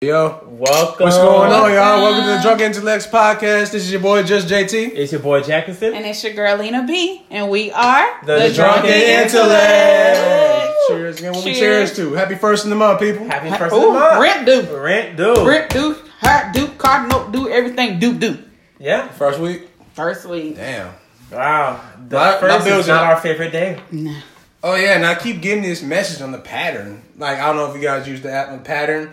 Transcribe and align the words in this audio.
Yo, 0.00 0.46
Welcome. 0.46 1.04
what's 1.06 1.16
going 1.16 1.50
on, 1.50 1.72
y'all? 1.72 2.00
Welcome 2.00 2.22
to 2.24 2.36
the 2.36 2.40
Drunk 2.40 2.60
Intellects 2.60 3.08
podcast. 3.08 3.72
This 3.72 3.82
is 3.82 3.90
your 3.90 4.00
boy, 4.00 4.22
Just 4.22 4.46
JT. 4.46 4.92
It's 4.94 5.10
your 5.10 5.20
boy 5.20 5.40
Jackson. 5.42 5.92
And 5.92 6.06
it's 6.06 6.22
your 6.22 6.34
girl 6.34 6.56
Lena 6.56 6.86
B, 6.86 7.24
and 7.32 7.50
we 7.50 7.72
are 7.72 8.24
The 8.24 8.52
Drunken 8.54 8.90
Intellect. 8.92 10.76
Cheers 10.86 11.18
again. 11.18 11.32
What 11.32 11.44
we 11.44 11.52
Cheers. 11.52 11.96
cheers 11.96 11.96
to? 12.10 12.14
Happy 12.14 12.36
first 12.36 12.62
in 12.62 12.70
the 12.70 12.76
month, 12.76 13.00
people. 13.00 13.26
Happy 13.28 13.50
first 13.50 13.74
of 13.74 13.82
Ooh, 13.82 13.86
the 13.92 13.98
month. 13.98 14.20
rent 14.20 14.46
due, 14.46 14.78
Rent 14.78 15.16
due. 15.16 15.44
rent 15.44 15.70
due, 15.70 15.96
heart 16.20 16.54
due, 16.54 16.68
car 16.78 17.08
note 17.08 17.32
due, 17.32 17.48
everything 17.50 17.98
due 17.98 18.16
due. 18.16 18.38
Yeah. 18.78 19.08
First 19.08 19.40
week. 19.40 19.68
First 19.94 20.26
week. 20.26 20.54
Damn. 20.54 20.94
Wow. 21.32 21.80
The 22.08 22.14
My- 22.16 22.34
my 22.34 22.38
first 22.38 22.64
bills 22.64 22.80
is 22.82 22.86
not 22.86 23.02
our 23.02 23.16
favorite 23.20 23.50
day. 23.50 23.80
Nah. 23.90 24.14
Oh 24.62 24.76
yeah, 24.76 24.94
and 24.94 25.04
I 25.04 25.16
keep 25.16 25.42
getting 25.42 25.64
this 25.64 25.82
message 25.82 26.22
on 26.22 26.30
the 26.30 26.38
pattern. 26.38 27.02
Like 27.16 27.40
I 27.40 27.46
don't 27.46 27.56
know 27.56 27.68
if 27.68 27.74
you 27.74 27.82
guys 27.82 28.06
use 28.06 28.20
the 28.22 28.30
app 28.30 28.50
on 28.50 28.60
pattern, 28.62 29.10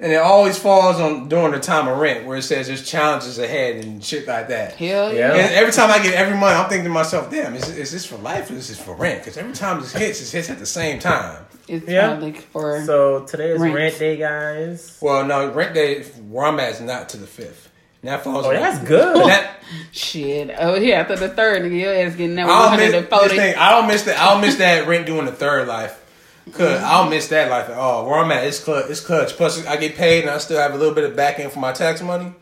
and 0.00 0.12
it 0.12 0.16
always 0.16 0.58
falls 0.58 1.00
on 1.00 1.28
during 1.28 1.52
the 1.52 1.60
time 1.60 1.88
of 1.88 1.98
rent 1.98 2.26
where 2.26 2.38
it 2.38 2.42
says 2.42 2.66
there's 2.66 2.88
challenges 2.88 3.38
ahead 3.38 3.76
and 3.84 4.04
shit 4.04 4.26
like 4.26 4.48
that. 4.48 4.74
Hell 4.74 5.12
Yeah. 5.12 5.34
yeah. 5.34 5.42
And 5.46 5.54
every 5.54 5.72
time 5.72 5.90
I 5.90 6.02
get 6.02 6.14
every 6.14 6.36
month, 6.36 6.56
I'm 6.58 6.68
thinking 6.68 6.84
to 6.84 6.90
myself, 6.90 7.30
damn, 7.30 7.54
is, 7.54 7.68
is 7.76 7.92
this 7.92 8.04
for 8.06 8.16
life 8.16 8.50
or 8.50 8.54
is 8.54 8.68
this 8.68 8.80
for 8.80 8.94
rent? 8.94 9.20
Because 9.20 9.36
every 9.36 9.52
time 9.54 9.80
this 9.80 9.92
hits, 9.92 10.20
it 10.22 10.36
hits 10.36 10.50
at 10.50 10.58
the 10.58 10.66
same 10.66 10.98
time. 10.98 11.44
It's 11.68 11.88
Yeah. 11.88 12.08
probably 12.08 12.32
for 12.32 12.84
So 12.84 13.24
today 13.24 13.50
is 13.50 13.60
Rent. 13.60 13.74
rent, 13.74 13.98
day, 13.98 14.16
guys. 14.16 14.96
Well, 15.00 15.24
no, 15.24 15.50
rent 15.50 15.74
day 15.74 16.02
where 16.04 16.46
I'm 16.46 16.60
at 16.60 16.72
is 16.74 16.80
not 16.80 17.08
to 17.10 17.16
the 17.16 17.26
fifth. 17.26 17.70
And 18.02 18.12
that 18.12 18.22
falls. 18.22 18.46
Oh, 18.46 18.50
on- 18.50 18.54
that's 18.54 18.78
good. 18.86 19.16
That, 19.26 19.56
shit. 19.92 20.54
Oh 20.58 20.74
yeah, 20.76 21.00
after 21.00 21.16
the 21.16 21.28
third 21.30 21.64
your 21.72 21.92
ass 21.92 22.14
getting 22.14 22.36
that 22.36 22.46
I 22.48 22.68
don't 22.68 22.76
miss 22.78 22.92
this 22.92 23.10
140. 23.10 23.54
I 23.56 23.70
don't 23.70 23.86
miss 23.88 24.02
that. 24.04 24.18
I 24.20 24.30
don't 24.32 24.40
miss 24.42 24.56
that 24.56 24.86
rent 24.86 25.06
doing 25.06 25.24
the 25.24 25.32
third 25.32 25.66
life. 25.66 25.98
Cause 26.52 26.80
I 26.80 27.00
don't 27.00 27.10
miss 27.10 27.26
that 27.28 27.50
life 27.50 27.68
at 27.68 27.76
all. 27.76 28.06
Where 28.06 28.18
I'm 28.18 28.30
at, 28.30 28.44
it's 28.44 28.62
clutch. 28.62 28.88
It's 28.88 29.00
clutch. 29.00 29.32
Plus, 29.36 29.66
I 29.66 29.76
get 29.76 29.96
paid, 29.96 30.22
and 30.22 30.30
I 30.30 30.38
still 30.38 30.58
have 30.58 30.74
a 30.74 30.76
little 30.76 30.94
bit 30.94 31.04
of 31.04 31.16
back 31.16 31.40
end 31.40 31.50
for 31.50 31.58
my 31.58 31.72
tax 31.72 32.00
money. 32.00 32.32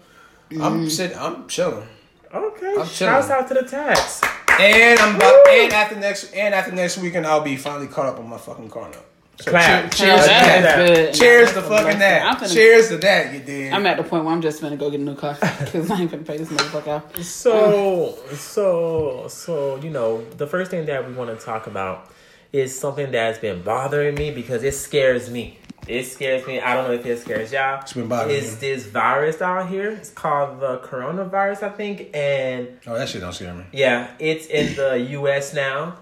I'm 0.53 0.85
mm. 0.85 0.91
sitting. 0.91 1.17
I'm 1.17 1.49
chilling. 1.49 1.89
Okay. 2.33 2.75
I'm 2.79 2.87
Shouts 2.87 3.31
out 3.31 3.49
to 3.49 3.55
the 3.55 3.63
tax. 3.63 4.21
And 4.61 5.01
I'm 5.01 5.17
about, 5.17 5.49
and 5.49 5.73
after 5.73 5.97
next 5.97 6.33
and 6.33 6.55
after 6.55 6.73
next 6.73 6.99
weekend, 6.99 7.27
I'll 7.27 7.41
be 7.41 7.57
finally 7.57 7.87
caught 7.87 8.07
up 8.07 8.19
on 8.19 8.29
my 8.29 8.39
fucking 8.39 8.69
car 8.71 8.91
note. 8.91 9.05
So 9.41 9.51
Clap. 9.51 9.91
cheer- 9.91 10.07
cheers, 10.07 10.21
to 10.23 10.29
that's 10.29 10.63
that. 10.63 11.15
Cheers 11.15 11.53
to 11.55 11.63
fucking 11.63 11.99
that. 11.99 12.25
I'm 12.25 12.37
finna- 12.37 12.55
Cheers 12.55 12.89
to 12.91 12.99
that. 12.99 13.33
You 13.33 13.41
did. 13.41 13.73
I'm 13.73 13.85
at 13.87 13.97
the 13.97 14.05
point 14.05 14.25
where 14.25 14.33
I'm 14.33 14.43
just 14.43 14.61
gonna 14.61 14.77
go 14.77 14.91
get 14.91 15.01
a 15.01 15.03
new 15.03 15.17
car 15.17 15.37
because 15.41 15.91
I 15.91 16.03
ain't 16.03 16.11
gonna 16.11 16.23
pay 16.23 16.37
this 16.37 16.49
motherfucker 16.51 16.89
out. 16.89 17.17
So, 17.17 18.17
so, 18.35 19.27
so, 19.29 19.77
you 19.77 19.91
know, 19.91 20.25
the 20.37 20.47
first 20.47 20.71
thing 20.71 20.87
that 20.87 21.09
we 21.09 21.15
want 21.15 21.37
to 21.37 21.45
talk 21.45 21.67
about 21.67 22.11
is 22.55 22.79
something 22.79 23.11
that's 23.11 23.39
been 23.39 23.61
bothering 23.63 24.15
me 24.15 24.31
because 24.31 24.63
it 24.63 24.75
scares 24.75 25.29
me. 25.29 25.59
It 25.89 26.05
scares 26.05 26.47
me. 26.47 26.61
I 26.61 26.75
don't 26.75 26.87
know 26.87 26.95
if 26.95 27.05
it 27.05 27.19
scares 27.19 27.53
y'all. 27.53 27.81
It's 27.83 27.93
been 27.93 28.07
bothering 28.07 28.37
Is 28.37 28.53
you. 28.53 28.61
this 28.61 28.87
virus 28.87 29.43
out 29.43 29.69
here? 29.69 29.91
It's 29.91 30.11
called 30.11 30.61
the 30.61 30.79
coronavirus, 30.79 31.65
I 31.65 31.69
think, 31.71 32.11
and 32.15 32.69
oh, 32.87 32.95
that 32.97 33.09
shit 33.09 33.21
don't 33.23 33.33
scare 33.33 33.53
me. 33.53 33.65
yeah, 33.73 34.13
it's 34.21 34.47
in 34.47 34.77
the 34.77 34.99
U.S. 35.11 35.53
now. 35.53 35.97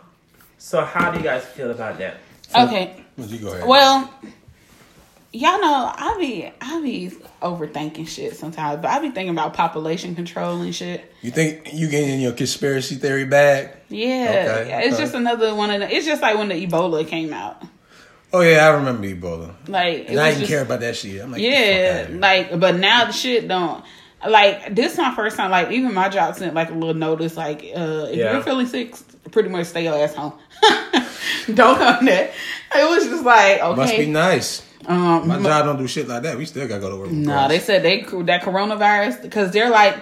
So, 0.59 0.85
how 0.85 1.11
do 1.11 1.19
you 1.19 1.25
guys 1.25 1.43
feel 1.45 1.71
about 1.71 1.97
that? 1.99 2.19
Okay. 2.55 3.03
You 3.17 3.39
go 3.39 3.53
ahead. 3.55 3.67
Well, 3.67 4.13
y'all 5.33 5.61
know 5.61 5.93
I 5.95 6.17
be 6.19 6.51
I 6.61 6.81
be 6.81 7.11
overthinking 7.43 8.07
shit 8.09 8.37
sometimes, 8.37 8.81
but 8.83 8.91
I 8.91 8.99
be 9.01 9.11
thinking 9.11 9.31
about 9.31 9.55
population 9.55 10.15
control 10.15 10.61
and 10.61 10.75
shit. 10.75 11.13
you 11.23 11.31
think 11.31 11.71
you 11.73 11.89
getting 11.89 12.11
in 12.11 12.21
your 12.21 12.33
conspiracy 12.33 12.97
theory 12.97 13.25
bag? 13.25 13.71
Yeah, 13.89 14.59
Okay, 14.63 14.85
it's 14.87 14.95
okay. 14.95 15.03
just 15.05 15.15
another 15.15 15.55
one 15.55 15.71
of 15.71 15.81
the. 15.81 15.95
It's 15.95 16.07
just 16.07 16.23
like 16.23 16.37
when 16.39 16.49
the 16.49 16.67
Ebola 16.67 17.07
came 17.07 17.33
out. 17.33 17.63
Oh 18.33 18.41
yeah, 18.41 18.67
I 18.67 18.71
remember 18.71 19.07
Ebola. 19.07 19.55
Like 19.69 20.09
And 20.09 20.19
I 20.19 20.29
didn't 20.31 20.41
just- 20.41 20.51
care 20.51 20.63
about 20.63 20.81
that 20.81 20.97
shit. 20.97 21.21
I'm 21.23 21.31
like, 21.33 21.43
Yeah, 21.43 21.51
fuck 21.51 22.01
outta 22.05 22.13
here. 22.13 22.21
like 22.21 22.61
but 22.61 22.77
now 22.77 23.05
the 23.07 23.13
shit 23.13 23.47
don't. 23.49 23.85
Like 24.27 24.75
this 24.75 24.97
my 24.97 25.15
first 25.15 25.37
time. 25.37 25.51
Like 25.51 25.71
even 25.73 25.93
my 25.95 26.09
job 26.09 26.35
sent 26.37 26.55
like 26.55 26.71
a 26.71 26.75
little 26.75 26.95
notice. 26.95 27.37
Like 27.37 27.59
uh, 27.77 28.07
if 28.11 28.17
Yeah. 28.17 28.33
you're 28.35 28.43
feeling 28.43 28.67
sick, 28.67 28.95
pretty 29.33 29.49
much 29.49 29.67
stay 29.67 29.85
your 29.85 29.95
ass 29.97 30.15
home. 30.15 30.33
don't 31.55 31.77
come 31.77 32.05
there. 32.05 32.33
It 32.75 32.89
was 32.89 33.05
just 33.07 33.25
like 33.25 33.61
okay. 33.61 33.77
must 33.77 33.97
be 33.97 34.07
nice. 34.07 34.63
Um, 34.87 35.29
My 35.29 35.41
job 35.43 35.65
don't 35.67 35.79
do 35.79 35.87
shit 35.87 36.09
like 36.09 36.23
that. 36.25 36.37
We 36.37 36.45
still 36.47 36.67
gotta 36.69 36.81
go 36.81 36.91
to 36.91 36.97
work. 36.97 37.11
No, 37.11 37.49
they 37.49 37.59
said 37.59 37.83
they 37.83 38.01
that 38.03 38.43
coronavirus 38.43 39.23
because 39.23 39.51
they're 39.53 39.71
like 39.71 39.97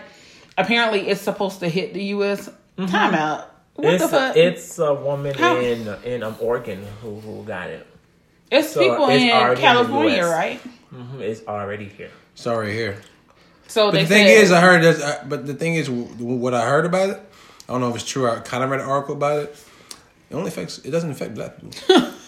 apparently 0.57 1.09
it's 1.09 1.21
supposed 1.21 1.61
to 1.61 1.69
hit 1.69 1.95
the 1.95 2.03
U.S. 2.17 2.49
Timeout. 2.79 3.47
What 3.75 3.85
Mm-hmm. 3.87 3.95
it's 3.95 4.03
the 4.03 4.09
fuck? 4.09 4.37
A, 4.37 4.47
it's 4.49 4.79
a 4.79 4.95
woman 4.95 5.35
How- 5.35 5.57
in 5.59 5.89
in 6.05 6.23
um, 6.23 6.37
Oregon 6.41 6.85
who 7.03 7.21
who 7.21 7.45
got 7.45 7.71
it. 7.71 7.87
It's 8.51 8.71
so 8.73 8.81
people 8.81 9.09
it's 9.09 9.23
in 9.23 9.31
already 9.31 9.51
in 9.51 9.55
the 9.55 9.61
California, 9.61 10.23
US. 10.25 10.31
right? 10.31 10.61
hmm 10.91 11.21
It's 11.21 11.47
already 11.47 11.87
here. 11.87 12.11
Sorry 12.35 12.73
here. 12.73 13.01
So 13.69 13.87
But 13.87 13.93
they 13.93 14.03
the 14.03 14.09
thing 14.09 14.27
said, 14.27 14.43
is, 14.45 14.51
I 14.53 14.61
heard 14.61 14.83
that. 14.83 15.01
uh, 15.01 15.25
But 15.29 15.47
the 15.47 15.55
thing 15.55 15.77
is, 15.77 15.89
what 15.89 16.53
I 16.55 16.67
heard 16.67 16.85
about 16.85 17.11
it, 17.11 17.21
I 17.69 17.73
don't 17.73 17.81
know 17.81 17.91
if 17.91 17.95
it's 17.95 18.05
true. 18.05 18.29
I 18.29 18.41
kind 18.41 18.65
of 18.65 18.71
read 18.71 18.81
an 18.81 18.87
article 18.87 19.15
about 19.15 19.45
it. 19.45 19.57
It 20.31 20.35
only 20.35 20.49
affects. 20.49 20.79
It 20.79 20.91
doesn't 20.91 21.11
affect 21.11 21.35
black 21.35 21.55
people. 21.61 22.13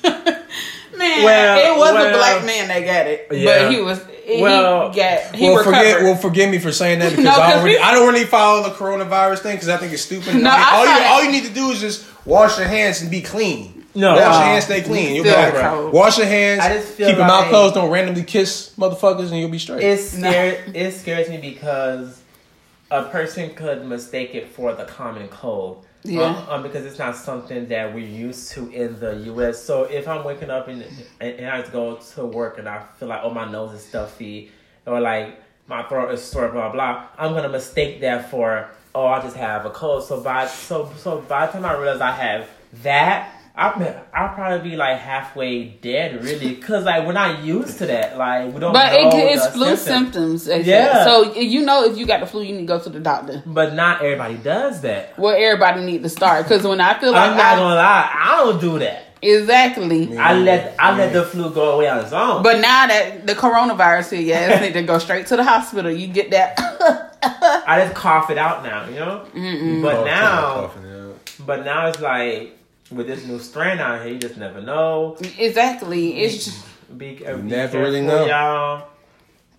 man, 1.03 1.25
Well, 1.25 1.59
it 1.75 1.79
was 1.79 1.93
well, 1.95 2.15
a 2.15 2.19
black 2.19 2.45
man 2.47 2.69
that 2.69 2.81
got 2.85 3.07
it, 3.07 3.27
yeah. 3.31 3.65
but 3.65 3.73
he 3.73 3.81
was 3.81 4.05
he 4.25 4.41
Well- 4.43 4.93
got 4.93 5.35
he 5.35 5.45
well, 5.49 5.57
recovered. 5.59 5.77
forget. 5.77 6.03
Well, 6.03 6.17
forgive 6.17 6.51
me 6.51 6.59
for 6.59 6.73
saying 6.73 7.01
that 7.01 7.11
because 7.17 7.25
No, 7.25 7.31
I, 7.33 7.35
'cause 7.35 7.55
don't 7.55 7.65
really, 7.65 7.77
we- 7.77 7.83
I 7.83 7.91
don't 7.93 8.13
really 8.13 8.25
follow 8.27 8.63
the 8.63 8.71
coronavirus 8.75 9.41
thing 9.41 9.57
because 9.57 9.69
I 9.69 9.77
think 9.79 9.93
it's 9.93 10.03
stupid. 10.03 10.35
No, 10.35 10.35
I 10.35 10.37
mean, 10.41 10.47
I 10.47 10.71
all, 10.77 10.81
you, 10.85 10.91
that. 10.91 11.11
all 11.13 11.25
you 11.25 11.33
need 11.33 11.45
to 11.45 11.53
do 11.55 11.71
is 11.71 11.81
just 11.81 12.27
wash 12.27 12.59
your 12.59 12.69
hands 12.69 13.03
and 13.03 13.11
be 13.11 13.21
clean. 13.21 13.85
No. 13.95 14.13
wash 14.15 14.21
your 14.23 14.31
uh, 14.33 14.41
hands, 14.45 14.65
stay 14.65 14.81
clean. 14.81 15.15
You'll 15.17 15.25
be 15.25 15.31
Still 15.31 15.43
all 15.61 15.85
right. 15.85 15.93
Wash 15.93 16.17
your 16.17 16.27
hands. 16.27 16.61
I 16.63 16.75
just 16.77 16.89
feel 16.95 17.09
keep 17.09 17.19
your 17.19 17.27
mouth 17.27 17.49
closed. 17.51 17.75
Don't 17.75 17.91
randomly 17.91 18.23
kiss 18.25 18.73
motherfuckers, 18.79 19.29
and 19.29 19.37
you'll 19.39 19.51
be 19.51 19.59
straight. 19.59 19.83
It 19.83 19.99
scared 19.99 20.75
it 20.75 20.93
scares 20.95 21.29
me 21.29 21.37
because 21.37 22.23
a 22.91 23.03
person 23.03 23.55
could 23.55 23.85
mistake 23.85 24.35
it 24.35 24.49
for 24.49 24.73
the 24.73 24.85
common 24.85 25.29
cold. 25.29 25.85
Yeah. 26.05 26.23
Um, 26.23 26.49
um, 26.49 26.63
because 26.63 26.85
it's 26.85 26.99
not 26.99 27.17
something 27.17 27.69
that 27.69 27.95
we're 27.95 28.07
used 28.07 28.51
to 28.53 28.69
in 28.71 28.99
the 28.99 29.15
U.S. 29.27 29.63
So 29.63 29.85
if 29.85 30.09
I'm 30.09 30.25
waking 30.25 30.51
up 30.51 30.69
and, 30.69 30.83
and, 31.21 31.39
and 31.39 31.47
I 31.49 31.63
to 31.63 31.71
go 31.71 31.97
to 31.97 32.27
work 32.27 32.59
and 32.59 32.69
I 32.69 32.85
feel 32.99 33.09
like 33.09 33.21
oh 33.23 33.31
my 33.31 33.51
nose 33.51 33.73
is 33.73 33.85
stuffy 33.87 34.51
or 34.85 35.01
like 35.01 35.41
my 35.69 35.85
throat 35.85 36.13
is 36.13 36.23
sore 36.23 36.49
blah 36.49 36.73
blah, 36.73 37.07
I'm 37.17 37.35
gonna 37.35 37.49
mistake 37.49 38.01
that 38.01 38.31
for 38.31 38.69
oh 38.95 39.07
I 39.07 39.21
just 39.23 39.37
have 39.37 39.65
a 39.65 39.71
cold. 39.71 40.05
So 40.05 40.21
by 40.21 40.47
so 40.47 40.91
so 40.97 41.21
by 41.21 41.47
the 41.47 41.53
time 41.53 41.65
I 41.65 41.77
realize 41.79 42.01
I 42.01 42.13
have 42.13 42.49
that. 42.83 43.32
I'll, 43.55 44.05
I'll 44.15 44.35
probably 44.35 44.71
be 44.71 44.77
like 44.77 44.99
halfway 44.99 45.65
dead, 45.65 46.25
really, 46.25 46.55
because 46.55 46.85
like 46.85 47.07
we're 47.07 47.13
not 47.13 47.45
used 47.45 47.79
to 47.79 47.87
that. 47.87 48.17
Like 48.17 48.53
we 48.53 48.59
don't. 48.61 48.73
but 48.73 48.93
know 48.93 49.11
it, 49.11 49.37
it's 49.37 49.47
flu 49.49 49.77
symptoms. 49.77 50.45
symptoms. 50.45 50.45
they 50.47 50.63
Yeah. 50.63 51.05
So 51.05 51.35
you 51.35 51.61
know 51.63 51.85
if 51.85 51.99
you 51.99 52.07
got 52.07 52.21
the 52.21 52.27
flu, 52.27 52.43
you 52.43 52.55
need 52.55 52.61
to 52.61 52.67
go 52.67 52.81
to 52.81 52.89
the 52.89 53.01
doctor. 53.01 53.43
But 53.45 53.75
not 53.75 54.01
everybody 54.03 54.37
does 54.37 54.81
that. 54.83 55.19
Well, 55.19 55.35
everybody 55.37 55.85
need 55.85 56.03
to 56.03 56.09
start 56.09 56.45
because 56.49 56.67
when 56.67 56.81
I 56.81 56.99
feel 56.99 57.13
like 57.13 57.31
I'm 57.31 57.37
not 57.37 57.47
I, 57.47 57.57
gonna 57.57 57.75
lie, 57.75 58.11
I 58.15 58.37
don't 58.39 58.61
do 58.61 58.79
that. 58.79 59.05
exactly. 59.21 60.17
I 60.17 60.33
let 60.39 60.75
I 60.79 60.97
let 60.97 61.13
the 61.13 61.23
flu 61.25 61.51
go 61.51 61.73
away 61.75 61.89
on 61.91 61.99
its 61.99 62.13
own. 62.13 62.43
But 62.43 62.61
now 62.61 62.87
that 62.87 63.27
the 63.27 63.35
coronavirus 63.35 64.13
here, 64.17 64.23
yeah, 64.23 64.61
need 64.61 64.73
to 64.73 64.83
go 64.83 64.99
straight 64.99 65.27
to 65.27 65.37
the 65.37 65.45
hospital. 65.45 65.91
You 65.91 66.07
get 66.07 66.31
that. 66.31 66.55
I 67.23 67.83
just 67.85 67.95
cough 67.95 68.31
it 68.31 68.39
out 68.39 68.65
now, 68.65 68.89
you 68.89 68.97
know. 68.97 69.83
But 69.83 69.97
Cough, 69.97 70.07
now, 70.07 70.55
coughing 70.55 70.85
it 70.85 71.01
out. 71.01 71.47
but 71.47 71.65
now 71.65 71.89
it's 71.89 72.01
like 72.01 72.59
with 72.91 73.07
this 73.07 73.25
new 73.27 73.39
strain 73.39 73.79
out 73.79 74.03
here, 74.05 74.15
you 74.15 74.19
just 74.19 74.37
never 74.37 74.61
know. 74.61 75.17
exactly. 75.39 76.19
It's 76.19 76.45
just, 76.47 76.65
Be, 76.97 77.25
uh, 77.27 77.37
be 77.37 77.43
never 77.43 77.79
really 77.79 78.03
know. 78.03 78.27
y'all. 78.27 78.89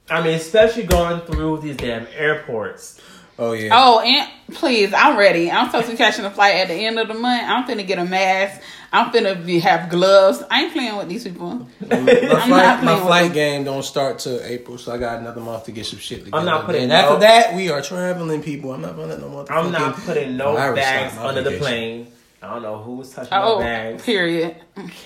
I 0.10 0.22
mean, 0.22 0.34
especially 0.36 0.84
going 0.84 1.22
through 1.22 1.60
these 1.62 1.78
damn 1.78 2.06
airports. 2.16 3.00
Oh 3.40 3.54
yeah. 3.54 3.70
oh, 3.74 4.00
and 4.00 4.30
please, 4.56 4.94
I'm 4.94 5.18
ready. 5.18 5.50
I'm 5.50 5.66
supposed 5.66 5.88
to 5.88 5.94
be 5.94 5.98
catching 5.98 6.24
a 6.24 6.30
flight 6.30 6.56
at 6.56 6.68
the 6.68 6.76
end 6.76 7.00
of 7.00 7.08
the 7.08 7.16
month. 7.16 7.44
I'm 7.48 7.64
finna 7.64 7.86
get 7.88 7.98
a 7.98 8.06
mask. 8.06 8.62
I'm 8.92 9.12
finna 9.12 9.44
be 9.44 9.58
have 9.60 9.90
gloves. 9.90 10.44
I 10.52 10.64
ain't 10.66 10.74
playing 10.74 10.96
with 10.98 11.10
these 11.10 11.24
people. 11.24 11.68
My 11.82 11.88
I'm 11.92 12.06
flight, 12.06 12.50
not 12.50 12.84
my 12.84 12.84
playing 12.84 12.98
with 13.00 13.08
flight 13.08 13.34
game 13.34 13.64
don't 13.64 13.82
start 13.82 14.20
till 14.20 14.40
April, 14.44 14.78
so 14.78 14.92
I 14.94 15.00
got 15.00 15.20
another 15.20 15.42
month 15.42 15.64
to 15.66 15.72
get 15.72 15.88
some 15.88 15.98
shit 15.98 16.20
together. 16.26 16.38
I'm 16.38 16.46
not 16.46 16.66
putting 16.68 16.84
And 16.84 16.90
no- 16.90 16.96
after 16.96 17.20
that, 17.22 17.56
we 17.56 17.72
are 17.72 17.82
traveling, 17.82 18.44
people. 18.44 18.72
I'm 18.72 18.82
not 18.82 18.96
gonna 18.96 19.18
no 19.18 19.30
motherfucking. 19.30 19.52
I'm 19.52 19.72
not 19.72 19.96
putting 19.96 20.38
no 20.38 20.54
virus 20.54 20.76
bags 20.76 21.14
stop 21.14 21.24
my 21.24 21.30
under 21.30 21.42
the 21.42 21.58
plane. 21.58 22.08
I 22.44 22.50
don't 22.56 22.62
know 22.62 22.78
who's 22.78 23.10
touching 23.10 23.32
Oh, 23.32 23.56
my 23.60 23.64
bags. 23.64 24.04
period. 24.04 24.58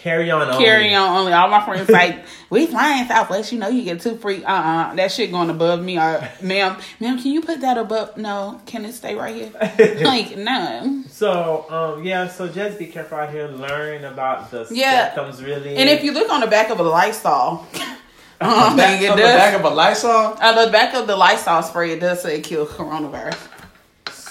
Carry 0.01 0.31
on. 0.31 0.49
Only. 0.49 0.65
Carry 0.65 0.95
on 0.95 1.17
only. 1.19 1.33
All 1.33 1.47
my 1.49 1.63
friends 1.63 1.87
like, 1.87 2.25
we 2.49 2.65
flying 2.65 3.07
Southwest. 3.07 3.51
You 3.51 3.59
know, 3.59 3.67
you 3.67 3.83
get 3.83 4.01
two 4.01 4.17
free. 4.17 4.43
Uh, 4.43 4.51
uh 4.51 4.95
that 4.95 5.11
shit 5.11 5.29
going 5.31 5.51
above 5.51 5.83
me. 5.83 5.99
Or, 5.99 6.27
ma'am, 6.41 6.77
ma'am, 6.99 7.21
can 7.21 7.31
you 7.31 7.41
put 7.41 7.61
that 7.61 7.77
above? 7.77 8.17
No, 8.17 8.59
can 8.65 8.85
it 8.85 8.93
stay 8.93 9.13
right 9.13 9.35
here? 9.35 9.51
like, 10.03 10.35
no. 10.35 11.03
So, 11.09 11.65
um, 11.69 12.03
yeah, 12.03 12.27
so 12.27 12.47
just 12.47 12.79
be 12.79 12.87
careful 12.87 13.19
out 13.19 13.29
here, 13.31 13.47
learn 13.47 14.03
about 14.05 14.49
the 14.49 14.67
Yeah. 14.71 15.13
symptoms 15.13 15.43
really. 15.43 15.75
And 15.75 15.89
if 15.89 16.03
you 16.03 16.13
look 16.13 16.31
on 16.31 16.41
the 16.41 16.47
back 16.47 16.71
of 16.71 16.79
a 16.79 16.83
Lysol, 16.83 17.67
um, 18.41 18.77
Back, 18.77 19.01
it 19.01 19.09
on 19.09 19.17
the 19.17 19.23
back 19.23 19.53
of 19.53 19.63
a 19.63 19.69
Lysol, 19.69 20.37
On 20.41 20.65
the 20.65 20.71
back 20.71 20.93
of 20.95 21.05
the 21.07 21.15
Lysol 21.15 21.61
spray, 21.63 21.91
it 21.91 21.99
does 21.99 22.21
say 22.23 22.37
it 22.37 22.43
kills 22.43 22.69
coronavirus. 22.69 23.37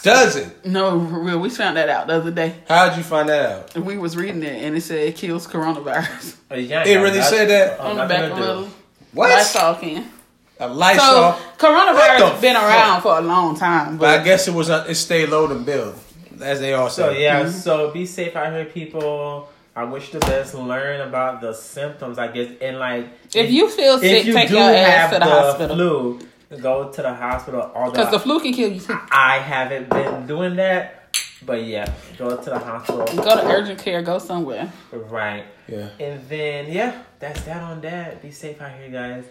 Does 0.07 0.37
it? 0.37 0.65
No, 0.65 1.07
for 1.09 1.19
real. 1.21 1.39
We 1.39 1.51
found 1.51 1.77
that 1.77 1.89
out 1.91 2.07
the 2.07 2.15
other 2.15 2.31
day. 2.31 2.55
How'd 2.69 2.97
you 2.97 3.03
find 3.03 3.29
that 3.29 3.53
out? 3.77 3.77
We 3.79 3.99
was 3.99 4.17
reading 4.17 4.43
it, 4.43 4.63
and 4.65 4.75
it 4.77 4.81
said 4.81 4.99
it 5.09 5.17
kills 5.17 5.47
coronavirus 5.47 6.37
Uh, 6.51 6.55
you 6.55 6.75
ain't 6.75 6.87
It 6.89 6.97
really 6.97 7.19
nothing- 7.19 7.39
said 7.39 7.49
that? 7.51 7.77
oh, 7.81 7.91
on 7.91 7.97
the 7.99 8.05
back 8.07 8.21
to 8.21 8.33
of 8.33 8.33
a 8.33 8.35
do. 8.37 8.41
little 8.47 8.69
What? 9.13 9.31
Lysol 9.31 9.75
can. 9.77 10.11
A 10.59 10.69
lights 10.69 11.03
So 11.03 11.37
coronavirus 11.59 12.35
the 12.37 12.41
been 12.41 12.55
fuck? 12.55 12.65
around 12.65 13.03
for 13.03 13.19
a 13.19 13.21
long 13.21 13.57
time, 13.59 13.99
But 13.99 14.21
I 14.21 14.25
guess 14.25 14.49
it 14.49 14.55
was 14.55 14.71
uh, 14.71 14.87
it 14.89 14.95
stayed 14.95 15.29
low 15.29 15.47
to 15.49 15.55
build, 15.55 15.95
as 16.41 16.61
they 16.61 16.73
all 16.73 16.89
say. 16.89 17.03
So 17.03 17.13
say. 17.13 17.23
yeah, 17.23 17.41
Mm-hmm. 17.43 17.51
so 17.51 17.91
be 17.91 18.07
safe 18.07 18.35
out 18.35 18.53
here, 18.53 18.65
people. 18.65 19.49
I 19.75 19.85
wish 19.85 20.11
the 20.11 20.21
best. 20.21 20.55
Learn 20.55 21.03
about 21.03 21.43
the 21.43 21.53
symptoms, 21.53 22.19
I 22.19 22.29
guess, 22.29 22.51
and 22.63 22.79
like 22.79 23.09
if 23.35 23.51
you 23.51 23.69
feel 23.69 23.99
sick, 23.99 24.21
if 24.21 24.27
you 24.27 24.33
take 24.33 24.49
do 24.49 24.55
your 24.55 24.63
ass 24.65 25.11
have 25.11 25.11
to 25.13 25.19
the, 25.19 25.25
hospital 25.27 25.77
flu, 25.77 26.19
go 26.61 26.91
to 26.91 27.03
the 27.03 27.15
hospital. 27.15 27.71
Although 27.75 27.93
because 27.93 28.11
the 28.11 28.21
flu 28.21 28.41
can 28.41 28.53
kill 28.53 28.73
you 28.73 28.81
too. 28.81 28.99
I 29.11 29.39
haven't 29.39 29.89
been 29.91 30.27
doing 30.27 30.57
that, 30.57 31.17
but 31.45 31.65
yeah, 31.65 31.93
go 32.19 32.37
to 32.37 32.51
the 32.51 32.59
hospital. 32.59 33.05
Go 33.17 33.37
to 33.37 33.47
urgent 33.47 33.81
care. 33.81 34.03
Go 34.03 34.19
somewhere. 34.19 34.73
Right. 34.93 35.45
Yeah. 35.69 35.89
And 35.99 36.29
then 36.29 36.73
yeah, 36.73 37.03
that's 37.19 37.43
that 37.43 37.63
on 37.63 37.81
that. 37.83 38.23
Be 38.23 38.31
safe 38.31 38.61
out 38.61 38.79
here, 38.79 38.91
guys. 38.91 39.25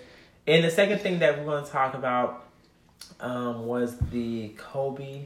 And 0.47 0.63
the 0.63 0.71
second 0.71 0.99
thing 0.99 1.19
that 1.19 1.39
we're 1.39 1.45
gonna 1.45 1.65
talk 1.65 1.93
about 1.93 2.45
um, 3.19 3.65
was 3.65 3.97
the 4.11 4.49
Kobe, 4.57 5.25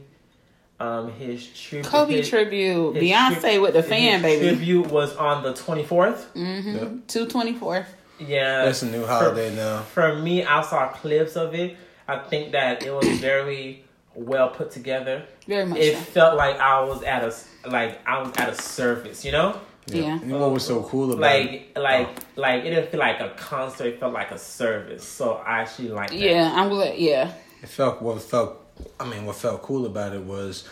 um, 0.78 1.12
his 1.12 1.46
tribute. 1.46 1.86
Kobe 1.86 2.16
his, 2.18 2.28
tribute. 2.28 2.94
his 2.94 3.04
Beyonce 3.04 3.40
tri- 3.40 3.58
with 3.58 3.74
the 3.74 3.82
fan 3.82 4.22
his 4.22 4.22
baby. 4.22 4.56
Tribute 4.56 4.86
was 4.86 5.14
on 5.16 5.42
the 5.42 5.52
twenty 5.52 5.84
fourth. 5.84 6.32
Mm-hmm. 6.34 7.00
Two 7.06 7.26
twenty 7.26 7.52
four. 7.52 7.86
Yeah, 8.20 8.64
That's 8.64 8.82
a 8.82 8.86
new 8.86 9.06
holiday 9.06 9.54
now. 9.54 9.82
For 9.82 10.14
me, 10.16 10.44
I 10.44 10.62
saw 10.62 10.88
clips 10.88 11.36
of 11.36 11.54
it. 11.54 11.76
I 12.06 12.18
think 12.18 12.52
that 12.52 12.84
it 12.84 12.92
was 12.92 13.06
very 13.18 13.84
well 14.14 14.50
put 14.50 14.70
together. 14.70 15.24
Very 15.46 15.66
much. 15.66 15.78
It 15.78 15.96
so. 15.96 16.02
felt 16.02 16.36
like 16.36 16.56
I 16.56 16.80
was 16.80 17.02
at 17.02 17.24
a 17.24 17.68
like 17.68 18.06
I 18.06 18.20
was 18.22 18.32
at 18.36 18.48
a 18.48 18.54
service, 18.54 19.24
you 19.24 19.32
know. 19.32 19.60
Yeah. 19.86 20.20
You 20.20 20.26
know 20.26 20.38
what 20.38 20.52
was 20.52 20.64
so 20.64 20.82
cool 20.82 21.12
about 21.12 21.34
it? 21.34 21.76
Like, 21.76 21.78
like, 21.78 22.18
like 22.36 22.64
it 22.64 22.70
didn't 22.70 22.90
feel 22.90 23.00
like 23.00 23.20
a 23.20 23.30
concert. 23.30 23.86
It 23.86 24.00
felt 24.00 24.12
like 24.12 24.30
a 24.30 24.38
service. 24.38 25.04
So 25.04 25.34
I 25.34 25.60
actually 25.60 25.88
like. 25.88 26.12
Yeah, 26.12 26.52
I'm 26.54 26.68
glad. 26.68 26.98
Yeah, 26.98 27.32
It 27.62 27.68
felt 27.68 28.00
what 28.02 28.20
felt. 28.22 28.56
I 28.98 29.08
mean, 29.08 29.26
what 29.26 29.36
felt 29.36 29.62
cool 29.62 29.86
about 29.86 30.14
it 30.14 30.22
was, 30.22 30.66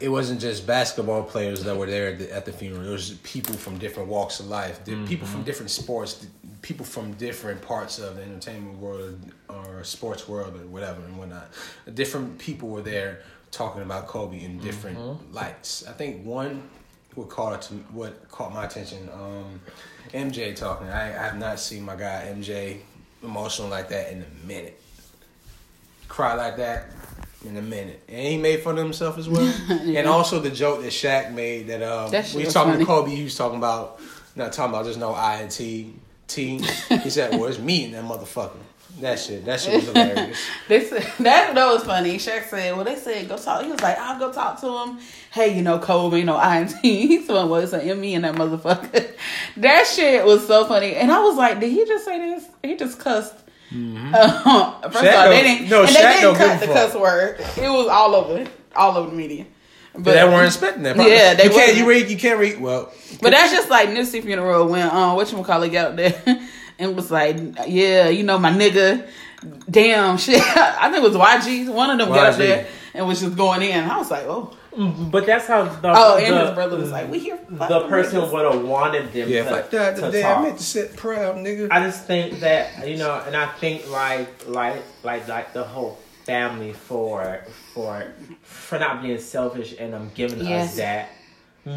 it 0.00 0.08
wasn't 0.08 0.40
just 0.40 0.66
basketball 0.66 1.22
players 1.22 1.62
that 1.64 1.76
were 1.76 1.86
there 1.86 2.08
at 2.08 2.18
the, 2.18 2.32
at 2.34 2.44
the 2.46 2.52
funeral. 2.52 2.86
It 2.86 2.90
was 2.90 3.10
people 3.22 3.54
from 3.54 3.78
different 3.78 4.08
walks 4.08 4.40
of 4.40 4.46
life, 4.48 4.82
di- 4.84 4.96
people 5.06 5.26
from 5.26 5.42
different 5.42 5.70
sports, 5.70 6.26
people 6.62 6.86
from 6.86 7.12
different 7.14 7.60
parts 7.60 7.98
of 7.98 8.16
the 8.16 8.22
entertainment 8.22 8.78
world 8.78 9.18
or 9.48 9.84
sports 9.84 10.26
world 10.26 10.54
or 10.54 10.66
whatever 10.66 11.02
and 11.02 11.18
whatnot. 11.18 11.50
Different 11.94 12.38
people 12.38 12.68
were 12.68 12.82
there 12.82 13.22
talking 13.50 13.82
about 13.82 14.06
Kobe 14.06 14.42
in 14.42 14.58
different 14.58 14.98
lights. 15.34 15.86
I 15.86 15.92
think 15.92 16.24
one 16.24 16.62
what 17.14 17.28
caught 17.28 17.60
to 17.62 17.74
what 17.92 18.28
caught 18.30 18.54
my 18.54 18.64
attention. 18.64 19.08
Um, 19.12 19.60
MJ 20.14 20.54
talking. 20.56 20.88
I, 20.88 21.08
I 21.08 21.24
have 21.24 21.38
not 21.38 21.60
seen 21.60 21.82
my 21.84 21.96
guy 21.96 22.32
MJ 22.34 22.78
emotional 23.22 23.68
like 23.68 23.88
that 23.90 24.12
in 24.12 24.22
a 24.24 24.46
minute. 24.46 24.80
Cry 26.08 26.34
like 26.34 26.56
that 26.56 26.90
in 27.46 27.56
a 27.56 27.62
minute, 27.62 28.02
and 28.08 28.26
he 28.26 28.36
made 28.36 28.60
fun 28.60 28.76
of 28.78 28.84
himself 28.84 29.16
as 29.18 29.28
well. 29.28 29.52
And 29.70 30.06
also 30.06 30.40
the 30.40 30.50
joke 30.50 30.82
that 30.82 30.92
Shaq 30.92 31.32
made 31.32 31.68
that 31.68 31.82
um, 31.82 32.10
That 32.10 32.32
we 32.34 32.44
talking 32.44 32.72
funny. 32.72 32.78
to 32.84 32.86
Kobe. 32.86 33.10
He 33.14 33.24
was 33.24 33.36
talking 33.36 33.58
about 33.58 34.00
not 34.36 34.52
talking 34.52 34.74
about 34.74 34.84
just 34.84 34.98
no 34.98 35.12
I 35.12 35.36
and 35.36 35.50
T 35.50 35.94
T. 36.28 36.58
He 36.58 37.10
said, 37.10 37.32
"Well, 37.38 37.46
it's 37.46 37.58
me 37.58 37.84
and 37.86 37.94
that 37.94 38.04
motherfucker." 38.04 38.52
That 39.00 39.18
shit. 39.18 39.44
That 39.46 39.60
shit 39.60 39.74
was 39.74 39.84
hilarious. 39.86 40.38
they 40.68 40.84
said 40.84 41.02
that 41.20 41.54
that 41.54 41.66
was 41.72 41.84
funny. 41.84 42.16
Shaq 42.18 42.44
said, 42.48 42.74
"Well, 42.76 42.84
they 42.84 42.96
said 42.96 43.28
go 43.28 43.38
talk." 43.38 43.64
He 43.64 43.70
was 43.70 43.80
like, 43.80 43.96
"I'll 43.98 44.18
go 44.18 44.32
talk 44.32 44.60
to 44.60 44.66
him." 44.90 44.98
Hey, 45.32 45.56
you 45.56 45.62
know, 45.62 45.78
Kobe, 45.78 46.18
you 46.18 46.24
know, 46.24 46.38
INT. 46.40 46.72
He's 46.82 47.26
the 47.26 47.34
one 47.34 47.48
was 47.48 47.72
an 47.72 48.00
me 48.00 48.14
and 48.16 48.24
that 48.24 48.34
motherfucker. 48.34 49.10
that 49.58 49.86
shit 49.86 50.24
was 50.26 50.46
so 50.46 50.66
funny, 50.66 50.94
and 50.96 51.10
I 51.10 51.20
was 51.22 51.36
like, 51.36 51.58
"Did 51.60 51.70
he 51.72 51.84
just 51.86 52.04
say 52.04 52.18
this? 52.18 52.44
He 52.62 52.76
just 52.76 52.98
cussed." 52.98 53.34
Uh, 53.72 54.80
first 54.90 54.96
Mm-hmm. 54.96 55.06
Shaq 55.06 55.08
of 55.10 55.14
all, 55.14 55.28
they 55.30 55.42
didn't. 55.42 55.68
no, 55.70 55.80
and 55.84 55.88
they 55.88 56.00
Shaq 56.00 56.20
didn't 56.20 56.36
cut 56.36 56.60
the 56.60 56.66
cuss 56.66 56.94
word. 56.94 57.40
It 57.40 57.68
was 57.70 57.86
all 57.86 58.14
over, 58.14 58.46
all 58.74 58.96
over 58.96 59.10
the 59.10 59.16
media. 59.16 59.46
But 59.92 60.04
But 60.04 60.14
they 60.14 60.24
weren't 60.24 60.46
expecting 60.46 60.82
that. 60.84 60.96
Yeah, 60.96 61.34
they 61.34 61.44
you 61.44 61.50
can't. 61.50 61.76
You 61.76 61.88
read. 61.88 62.08
You 62.08 62.16
can't 62.16 62.38
read. 62.38 62.60
Well, 62.60 62.92
But 63.20 63.30
that's 63.30 63.52
just 63.52 63.70
like 63.70 63.88
Nipsey 63.88 64.22
funeral 64.22 64.66
when 64.68 64.88
um 64.90 65.16
what 65.16 65.30
you 65.30 65.42
call 65.42 65.62
it 65.62 65.70
got 65.70 65.92
up 65.92 65.96
there 65.96 66.48
and 66.78 66.96
was 66.96 67.10
like, 67.10 67.36
yeah, 67.66 68.08
you 68.08 68.22
know 68.22 68.38
my 68.38 68.50
nigga, 68.50 69.08
damn 69.68 70.16
shit. 70.24 70.40
I 70.42 70.90
think 70.90 71.04
it 71.04 71.08
was 71.08 71.16
YG. 71.16 71.72
One 71.72 71.90
of 71.90 71.98
them 71.98 72.08
got 72.08 72.32
up 72.32 72.36
there 72.38 72.66
and 72.94 73.06
was 73.06 73.20
just 73.20 73.36
going 73.36 73.62
in. 73.62 73.84
I 73.84 73.98
was 73.98 74.10
like, 74.10 74.24
oh, 74.24 74.56
But 74.76 75.26
that's 75.26 75.46
how 75.46 75.64
the 75.64 75.90
oh, 75.92 76.16
the, 76.16 76.26
and 76.26 76.46
his 76.46 76.54
brother 76.54 76.76
was 76.76 76.90
like, 76.92 77.10
we 77.10 77.18
here. 77.18 77.36
for 77.36 77.52
the 77.68 77.86
person 77.88 78.20
niggas." 78.20 78.32
would 78.32 78.52
have 78.52 78.64
wanted 78.64 79.12
them 79.12 79.28
yeah. 79.28 79.42
to, 79.44 79.58
If 79.58 79.66
I 79.66 79.76
died 79.76 79.96
to 79.96 80.02
today, 80.02 80.22
talk. 80.22 80.38
I 80.38 80.42
meant 80.42 80.58
to 80.58 80.64
sit 80.64 80.96
proud, 80.96 81.36
nigga. 81.36 81.68
I 81.70 81.80
just 81.84 82.04
think 82.06 82.40
that 82.40 82.86
you 82.88 82.96
know, 82.96 83.20
and 83.26 83.36
I 83.36 83.46
think 83.46 83.90
like 83.90 84.46
like 84.48 84.82
like 85.02 85.26
like 85.26 85.52
the 85.52 85.64
whole 85.64 85.98
family 86.24 86.72
for 86.72 87.44
for 87.74 88.04
for 88.42 88.78
not 88.78 89.02
being 89.02 89.18
selfish 89.18 89.74
and 89.78 89.94
um 89.94 90.10
giving 90.14 90.44
Yes. 90.44 90.70
us 90.70 90.76
that 90.76 91.08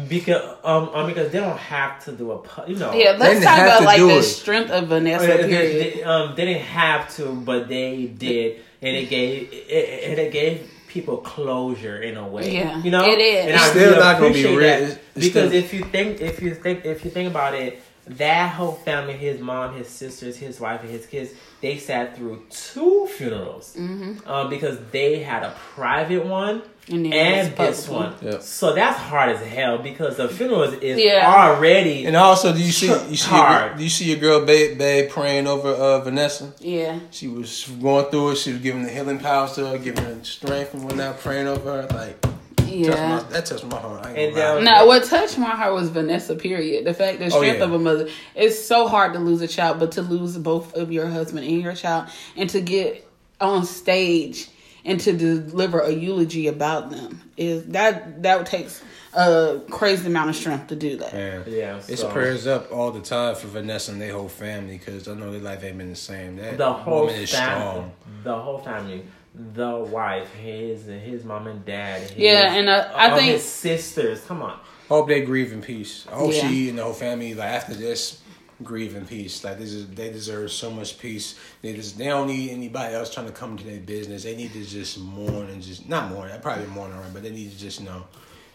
because 0.08 0.56
um, 0.64 0.88
um 0.90 1.06
because 1.06 1.32
they 1.32 1.40
don't 1.40 1.58
have 1.58 2.02
to 2.04 2.12
do 2.12 2.30
a 2.32 2.38
pu- 2.38 2.70
you 2.72 2.76
know 2.78 2.92
Yeah, 2.94 3.16
let's 3.18 3.44
talk 3.44 3.58
about 3.58 3.82
like 3.82 4.00
the 4.00 4.18
it. 4.18 4.22
strength 4.22 4.70
of 4.70 4.88
Vanessa. 4.88 5.26
they, 5.26 5.36
Period. 5.48 5.94
they- 5.96 6.02
um, 6.04 6.34
they 6.36 6.44
didn't 6.46 6.62
have 6.62 7.14
to, 7.16 7.32
but 7.34 7.68
they 7.68 8.06
did, 8.06 8.60
and 8.80 8.96
it 8.96 9.08
gave 9.08 9.48
it, 9.52 10.10
and 10.10 10.18
it 10.18 10.32
gave 10.32 10.70
people 10.94 11.16
closure 11.16 12.00
in 12.00 12.16
a 12.16 12.26
way. 12.26 12.54
Yeah, 12.54 12.80
you 12.80 12.90
know, 12.92 13.04
it 13.04 13.18
is. 13.18 13.40
And 13.46 13.50
It's 13.50 13.62
I 13.64 13.68
still 13.70 13.88
really 13.90 13.98
not 13.98 14.18
gonna 14.20 14.32
be 14.32 14.40
appreciate 14.44 14.56
real. 14.56 14.60
that 14.68 14.82
It's- 14.82 14.98
it's 15.16 15.26
because 15.26 15.48
still- 15.48 15.64
if 15.64 15.74
you 15.74 15.80
think 15.94 16.20
if 16.20 16.40
you 16.40 16.54
think 16.54 16.84
if 16.84 17.04
you 17.04 17.10
think 17.10 17.28
about 17.28 17.54
it, 17.54 17.82
that 18.06 18.52
whole 18.52 18.72
family, 18.72 19.14
his 19.14 19.40
mom, 19.40 19.74
his 19.74 19.88
sisters, 19.88 20.36
his 20.36 20.60
wife, 20.60 20.82
and 20.82 20.90
his 20.90 21.06
kids, 21.06 21.30
they 21.60 21.78
sat 21.78 22.16
through 22.16 22.42
two 22.50 23.06
funerals 23.06 23.74
Mm-hmm. 23.78 24.28
um, 24.28 24.50
because 24.50 24.78
they 24.92 25.20
had 25.20 25.42
a 25.42 25.54
private 25.74 26.24
one. 26.26 26.62
And 26.86 27.06
And 27.14 27.48
this 27.56 27.56
this 27.56 27.86
public 27.86 28.20
one, 28.20 28.30
Yep. 28.32 28.42
so 28.42 28.74
that's 28.74 28.98
hard 28.98 29.30
as 29.30 29.40
hell 29.40 29.78
because 29.78 30.18
the 30.18 30.28
funeral 30.28 30.64
is, 30.64 30.74
is 30.82 31.02
Yeah. 31.02 31.24
already 31.34 32.04
And 32.04 32.14
also, 32.14 32.52
do 32.52 32.60
you 32.62 32.72
see 32.72 32.88
you 32.88 33.16
see 33.16 33.30
your, 33.34 33.42
Hard. 33.46 33.78
do 33.78 33.84
you 33.84 33.88
see 33.88 34.04
your 34.10 34.18
girl 34.18 34.44
Babe, 34.44 34.76
Babe 34.76 35.08
praying 35.10 35.46
over 35.46 35.70
uh, 35.70 36.00
Vanessa? 36.00 36.52
yeah, 36.60 36.98
She 37.10 37.26
was 37.26 37.66
going 37.80 38.04
through 38.10 38.32
it. 38.32 38.36
She 38.36 38.52
was 38.52 38.60
giving 38.60 38.82
the 38.82 38.90
healing 38.90 39.18
powers 39.18 39.52
to 39.52 39.66
her, 39.66 39.78
giving 39.78 40.04
her 40.04 40.18
strength 40.24 40.74
and 40.74 40.84
whatnot, 40.84 41.20
praying 41.20 41.46
over 41.46 41.82
her. 41.82 41.86
Like 41.90 42.22
touched 42.64 42.98
yeah. 42.98 43.08
my, 43.16 43.22
that 43.30 43.46
touched 43.46 43.64
my 43.66 43.78
heart. 43.78 44.04
I 44.06 44.08
ain't 44.10 44.18
And, 44.18 44.34
gonna 44.36 44.54
lie. 44.56 44.62
Now, 44.62 44.86
what 44.86 45.04
touched 45.04 45.38
my 45.38 45.50
heart 45.50 45.74
was 45.74 45.88
Vanessa. 45.90 46.34
Period. 46.36 46.84
The 46.84 46.94
fact, 46.94 47.18
the 47.18 47.26
Oh, 47.26 47.28
strength 47.30 47.58
yeah. 47.58 47.64
of 47.64 47.72
a 47.72 47.78
mother. 47.78 48.08
It's 48.34 48.58
so 48.64 48.88
hard 48.88 49.12
to 49.14 49.18
lose 49.18 49.40
a 49.40 49.48
child, 49.48 49.78
but 49.80 49.92
to 49.92 50.02
lose 50.02 50.36
both 50.38 50.74
of 50.74 50.90
your 50.92 51.06
husband 51.06 51.46
and 51.46 51.60
your 51.60 51.74
child, 51.74 52.08
and 52.36 52.48
to 52.50 52.60
get 52.60 53.06
on 53.40 53.64
stage 53.64 54.48
and 54.84 55.00
to 55.00 55.12
deliver 55.14 55.80
a 55.80 55.90
eulogy 55.90 56.46
about 56.46 56.90
them 56.90 57.20
is 57.36 57.64
that 57.68 58.22
that 58.22 58.44
takes 58.46 58.82
a 59.14 59.60
crazy 59.70 60.06
amount 60.08 60.28
of 60.28 60.36
strength 60.36 60.66
to 60.68 60.76
do 60.76 60.96
that. 60.98 61.12
Man, 61.12 61.42
Yeah, 61.46 61.80
it's 61.88 62.02
so- 62.02 62.10
prayers 62.10 62.46
up 62.46 62.70
all 62.72 62.90
the 62.90 63.00
time 63.00 63.34
for 63.34 63.46
Vanessa 63.46 63.92
and 63.92 64.00
their 64.00 64.12
whole 64.12 64.28
family 64.28 64.76
because 64.76 65.08
I 65.08 65.14
know 65.14 65.30
their 65.32 65.40
life 65.40 65.64
ain't 65.64 65.78
been 65.78 65.90
the 65.90 65.96
same. 65.96 66.36
That 66.36 66.58
the 66.58 66.72
whole 66.72 67.00
woman 67.06 67.14
is 67.14 67.30
family, 67.32 67.60
strong. 67.60 67.92
the 68.24 68.34
whole 68.38 68.58
family, 68.58 69.04
the 69.34 69.76
wife, 69.78 70.32
his 70.34 70.84
his 70.86 71.24
mom 71.24 71.46
and 71.46 71.64
dad, 71.64 72.02
his, 72.02 72.16
Yeah, 72.16 72.54
and, 72.54 72.68
uh, 72.68 72.88
I 72.94 73.10
all 73.10 73.18
think- 73.18 73.32
his 73.32 73.44
sisters. 73.44 74.20
Come 74.26 74.42
on, 74.42 74.58
Hope 74.88 75.08
they 75.08 75.22
grieve 75.22 75.52
in 75.52 75.60
peace. 75.62 76.04
I 76.12 76.16
hope 76.16 76.32
Yeah. 76.32 76.48
she 76.48 76.68
and 76.68 76.78
the 76.78 76.84
whole 76.84 76.92
family, 76.92 77.34
like 77.34 77.48
after 77.50 77.74
this, 77.74 78.18
grieve 78.62 78.94
in 78.94 79.04
peace. 79.06 79.42
Like 79.42 79.58
this 79.58 79.72
is 79.72 79.88
they 79.88 80.10
deserve 80.10 80.52
so 80.52 80.70
much 80.70 80.98
peace. 80.98 81.34
They 81.62 81.72
just 81.72 81.98
they 81.98 82.04
don't 82.06 82.28
need 82.28 82.50
anybody 82.50 82.94
else 82.94 83.12
trying 83.12 83.26
to 83.26 83.32
come 83.32 83.52
into 83.52 83.64
their 83.64 83.80
business. 83.80 84.22
They 84.22 84.36
need 84.36 84.52
to 84.52 84.62
just 84.64 84.98
mourn 85.00 85.48
and 85.50 85.60
just 85.62 85.88
not 85.88 86.10
mourn. 86.10 86.30
I 86.30 86.36
probably 86.38 86.66
mourn 86.66 86.92
alright, 86.92 87.12
but 87.12 87.22
they 87.24 87.30
need 87.30 87.50
to 87.50 87.58
just 87.58 87.80
you 87.80 87.86
know 87.86 88.04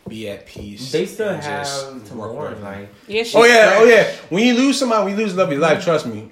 be 0.07 0.29
at 0.29 0.45
peace. 0.45 0.91
they 0.93 1.05
still 1.05 1.29
and 1.29 1.41
just 1.43 1.86
have 1.91 2.07
to 2.07 2.13
work 2.15 2.31
mourn. 2.33 2.63
Like 2.63 2.89
Yeah, 3.07 3.24
Oh 3.36 3.43
yeah, 3.43 3.75
great. 3.77 3.81
oh 3.81 3.86
yeah. 3.95 4.12
When 4.29 4.45
you 4.45 4.53
lose 4.53 4.79
somebody, 4.79 5.03
when 5.03 5.17
you 5.19 5.25
lose 5.25 5.36
love 5.36 5.50
of 5.50 5.51
your 5.53 5.62
life, 5.62 5.83
trust 5.83 6.05
me, 6.05 6.29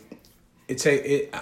it 0.67 0.77
take 0.77 1.05
it. 1.05 1.36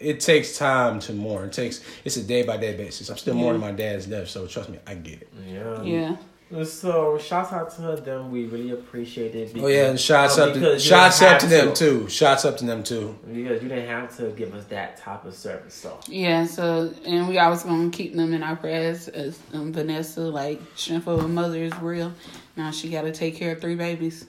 It 0.00 0.20
takes 0.20 0.56
time 0.56 1.00
to 1.00 1.12
mourn. 1.12 1.48
It 1.48 1.52
takes 1.52 1.82
it's 2.04 2.16
a 2.16 2.22
day 2.22 2.44
by 2.44 2.56
day 2.56 2.76
basis. 2.76 3.10
I'm 3.10 3.16
still 3.16 3.34
mourning 3.34 3.60
my 3.60 3.72
dad's 3.72 4.06
death, 4.06 4.28
so 4.28 4.46
trust 4.46 4.68
me, 4.68 4.78
I 4.86 4.94
get 4.94 5.22
it. 5.22 5.28
yeah, 5.46 5.82
Yeah. 5.82 6.16
So 6.64 7.18
shouts 7.18 7.52
out 7.52 7.70
to 7.76 7.96
them. 8.02 8.30
We 8.30 8.46
really 8.46 8.70
appreciate 8.70 9.34
it. 9.34 9.52
Oh 9.58 9.66
yeah, 9.66 9.90
and 9.90 10.00
shots 10.00 10.38
um, 10.38 10.48
up 10.48 10.54
to 10.54 10.60
because 10.60 10.82
you 10.82 10.88
shots 10.88 11.20
up 11.20 11.40
to 11.40 11.46
have 11.46 11.66
them 11.66 11.74
too. 11.74 12.08
Shots 12.08 12.46
up 12.46 12.56
to 12.58 12.64
them 12.64 12.82
too. 12.82 13.18
because 13.26 13.62
you 13.62 13.68
didn't 13.68 13.86
have 13.86 14.16
to 14.16 14.30
give 14.30 14.54
us 14.54 14.64
that 14.66 14.96
type 14.96 15.26
of 15.26 15.34
service. 15.34 15.74
So 15.74 16.00
Yeah, 16.06 16.46
so 16.46 16.94
and 17.04 17.28
we 17.28 17.38
always 17.38 17.64
gonna 17.64 17.90
keep 17.90 18.14
them 18.14 18.32
in 18.32 18.42
our 18.42 18.56
prayers 18.56 19.08
as 19.08 19.38
um, 19.52 19.74
Vanessa, 19.74 20.22
like 20.22 20.60
strength 20.74 21.06
of 21.06 21.22
a 21.22 21.28
mother 21.28 21.62
is 21.62 21.76
real. 21.80 22.14
Now 22.56 22.70
she 22.70 22.88
got 22.88 23.02
to 23.02 23.12
take 23.12 23.36
care 23.36 23.52
of 23.52 23.60
three 23.60 23.74
babies. 23.74 24.24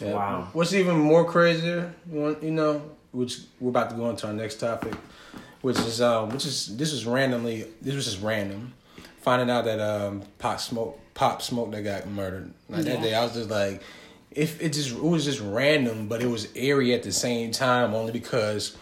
Yeah. 0.00 0.12
Wow. 0.12 0.48
What's 0.52 0.74
even 0.74 0.98
more 0.98 1.24
crazier, 1.24 1.94
you 2.12 2.36
you 2.42 2.50
know, 2.50 2.82
which 3.12 3.40
we're 3.60 3.70
about 3.70 3.90
to 3.90 3.96
go 3.96 4.10
into 4.10 4.26
our 4.26 4.32
next 4.32 4.56
topic, 4.56 4.94
which 5.62 5.78
is 5.78 6.00
um, 6.00 6.30
which 6.30 6.46
is 6.46 6.76
this 6.76 6.92
was 6.92 7.06
randomly, 7.06 7.66
this 7.80 7.94
was 7.94 8.04
just 8.04 8.22
random, 8.22 8.74
finding 9.20 9.50
out 9.50 9.64
that 9.64 9.80
um, 9.80 10.22
Pop 10.38 10.60
Smoke, 10.60 10.98
Pop 11.14 11.42
Smoke, 11.42 11.72
that 11.72 11.82
got 11.82 12.08
murdered. 12.08 12.52
Like 12.68 12.84
that 12.84 13.02
day, 13.02 13.14
I 13.14 13.24
was 13.24 13.34
just 13.34 13.50
like, 13.50 13.82
if 14.30 14.62
it 14.62 14.72
just 14.72 14.92
it 14.92 15.02
was 15.02 15.24
just 15.24 15.40
random, 15.40 16.08
but 16.08 16.22
it 16.22 16.28
was 16.28 16.48
airy 16.54 16.94
at 16.94 17.02
the 17.02 17.12
same 17.12 17.50
time, 17.50 17.94
only 17.94 18.12
because 18.12 18.76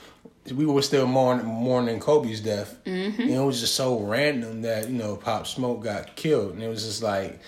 we 0.54 0.66
were 0.66 0.82
still 0.82 1.06
mourning, 1.06 1.46
mourning 1.46 1.98
Kobe's 2.00 2.40
death, 2.40 2.78
and 3.18 3.30
it 3.30 3.40
was 3.40 3.60
just 3.60 3.74
so 3.74 3.98
random 4.00 4.62
that 4.62 4.88
you 4.88 4.96
know 4.98 5.16
Pop 5.16 5.46
Smoke 5.46 5.82
got 5.82 6.14
killed, 6.16 6.52
and 6.54 6.62
it 6.62 6.68
was 6.68 6.84
just 6.84 7.02
like, 7.02 7.40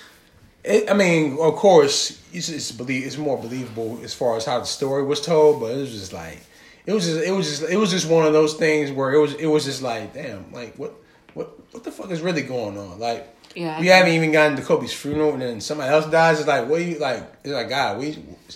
it, 0.65 0.91
I 0.91 0.95
mean, 0.95 1.39
of 1.41 1.55
course, 1.57 2.21
it's 2.33 2.49
it's 2.49 2.73
believe 2.73 3.07
it's 3.07 3.17
more 3.17 3.39
believable 3.39 4.01
as 4.03 4.15
far 4.15 4.37
as 4.37 4.45
how 4.45 4.59
the 4.59 4.67
story 4.67 5.05
was 5.05 5.21
told, 5.21 5.61
but 5.61 5.73
it 5.73 5.77
was 5.77 5.93
just 5.93 6.13
like, 6.13 6.41
it 6.89 6.95
was 6.95 7.05
just 7.05 7.21
it 7.23 7.33
was 7.33 7.47
just 7.47 7.71
it 7.71 7.77
was 7.77 7.91
just 7.91 8.09
one 8.09 8.25
of 8.27 8.33
those 8.33 8.55
things 8.55 8.91
where 8.91 9.13
it 9.13 9.19
was 9.21 9.35
it 9.35 9.47
was 9.47 9.67
just 9.67 9.83
like, 9.83 10.15
damn, 10.15 10.51
like 10.53 10.75
what 10.77 10.95
what 11.35 11.49
what 11.73 11.85
the 11.85 11.93
fuck 11.93 12.11
is 12.11 12.23
really 12.23 12.43
going 12.43 12.79
on, 12.79 12.99
like. 12.99 13.35
Yeah. 13.57 13.81
We 13.81 13.87
haven't 13.89 14.13
even 14.13 14.31
gotten 14.31 14.57
to 14.57 14.63
Kobe's 14.63 14.93
funeral, 14.93 15.33
and 15.33 15.43
then 15.43 15.61
somebody 15.61 15.91
else 15.91 16.07
dies. 16.07 16.39
It's 16.39 16.47
like, 16.47 16.69
what 16.69 16.83
you 16.83 16.99
like? 16.99 17.25
It's 17.43 17.53
like, 17.53 17.69
God, 17.69 17.99
we 17.99 18.09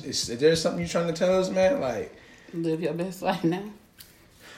is, 0.04 0.28
is 0.28 0.38
there 0.38 0.54
something 0.54 0.80
you're 0.80 0.88
trying 0.88 1.08
to 1.08 1.12
tell 1.14 1.40
us, 1.40 1.48
man? 1.50 1.80
Like, 1.80 2.14
Live 2.52 2.80
your 2.80 2.92
best 2.92 3.22
life 3.22 3.42
now. 3.42 3.64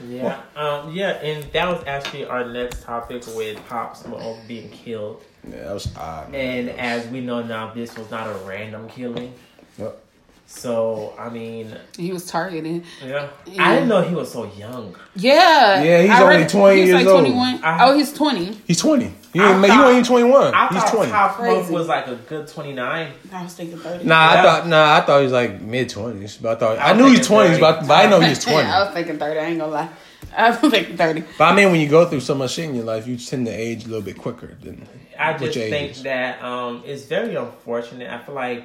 Yeah, 0.06 0.42
um, 0.56 0.92
yeah, 0.92 1.10
and 1.22 1.44
that 1.52 1.68
was 1.68 1.84
actually 1.86 2.24
our 2.26 2.44
next 2.52 2.82
topic 2.82 3.22
with 3.28 3.64
Pop 3.68 3.96
Smoke 3.96 4.38
being 4.48 4.68
killed. 4.70 5.22
yeah, 5.48 5.62
that 5.64 5.72
was 5.72 5.96
odd. 5.96 6.30
man. 6.32 6.68
And 6.68 6.80
as 6.80 7.06
we 7.08 7.20
know 7.20 7.42
now, 7.42 7.72
this 7.72 7.96
was 7.96 8.10
not 8.10 8.26
a 8.28 8.34
random 8.44 8.88
killing. 8.88 9.32
Yep. 9.78 10.03
So 10.46 11.14
I 11.18 11.30
mean, 11.30 11.74
He 11.96 12.12
was 12.12 12.26
targeted. 12.26 12.84
yeah, 13.04 13.28
Yeah. 13.46 13.66
I 13.66 13.74
didn't 13.74 13.88
know 13.88 14.02
he 14.02 14.14
was 14.14 14.30
so 14.30 14.44
young. 14.56 14.94
Yeah. 15.16 15.82
Yeah, 15.82 16.02
he's 16.02 16.10
I 16.10 16.22
only 16.22 16.36
read- 16.38 16.48
20 16.48 16.76
he's 16.80 16.88
years 16.88 16.98
like 17.04 17.06
old. 17.06 17.20
21. 17.24 17.60
I- 17.64 17.88
oh, 17.88 17.96
he's 17.96 18.12
20. 18.12 18.60
He's 18.66 18.78
twenty. 18.80 19.12
He 19.32 19.40
ain't, 19.40 19.58
ma- 19.58 19.62
he 19.62 19.68
thought- 19.68 19.78
wasn't 19.78 19.92
even 19.94 20.04
twenty 20.04 20.30
one. 20.30 20.54
He's 20.72 20.90
twenty. 20.90 21.10
Pop 21.10 21.36
Smoke 21.36 21.46
Crazy. 21.56 21.72
was 21.74 21.88
like 21.88 22.06
a 22.06 22.14
good 22.14 22.46
twenty 22.46 22.72
nine. 22.72 23.08
I 23.32 23.42
was 23.42 23.54
thinking 23.54 23.78
30. 23.78 24.04
Nah, 24.04 24.14
I 24.14 24.34
Yeah. 24.34 24.42
thought 24.42 24.66
nah, 24.68 24.94
I 24.96 25.00
thought 25.00 25.18
he 25.18 25.24
was 25.24 25.32
like 25.32 25.60
mid 25.60 25.88
twenties. 25.88 26.36
But 26.40 26.56
I 26.56 26.60
thought 26.60 26.78
I, 26.78 26.90
I 26.90 26.92
knew 26.92 27.04
he's 27.06 27.14
thinking 27.18 27.26
twenties, 27.36 27.58
30. 27.58 27.60
but, 27.60 27.88
but 27.88 27.94
I 28.06 28.10
know 28.10 28.20
he's 28.20 28.44
twenty. 28.44 28.68
I 28.68 28.84
was 28.84 28.94
thinking 28.94 29.18
30. 29.18 29.40
I 29.40 29.44
ain't 29.46 29.58
gonna 29.58 29.72
lie. 29.72 29.88
I 30.36 30.50
was 30.50 30.70
thinking 30.70 30.96
30. 30.96 31.24
but 31.38 31.44
I 31.44 31.54
mean, 31.56 31.70
when 31.72 31.80
you 31.80 31.88
go 31.88 32.06
through 32.08 32.20
so 32.20 32.34
much 32.34 32.52
shit 32.52 32.66
in 32.66 32.74
your 32.76 32.84
life, 32.84 33.06
you 33.08 33.16
tend 33.16 33.46
to 33.46 33.52
age 33.52 33.84
a 33.86 33.88
little 33.88 34.02
bit 34.02 34.18
quicker 34.18 34.54
than 34.62 34.86
I 35.18 35.32
what 35.32 35.40
just 35.40 35.56
your 35.56 35.64
age 35.64 35.70
think 35.72 35.90
is. 35.92 36.02
that 36.04 36.42
um, 36.44 36.82
it's 36.86 37.04
very 37.04 37.34
unfortunate. 37.34 38.10
I 38.12 38.18
feel 38.18 38.34
like 38.36 38.64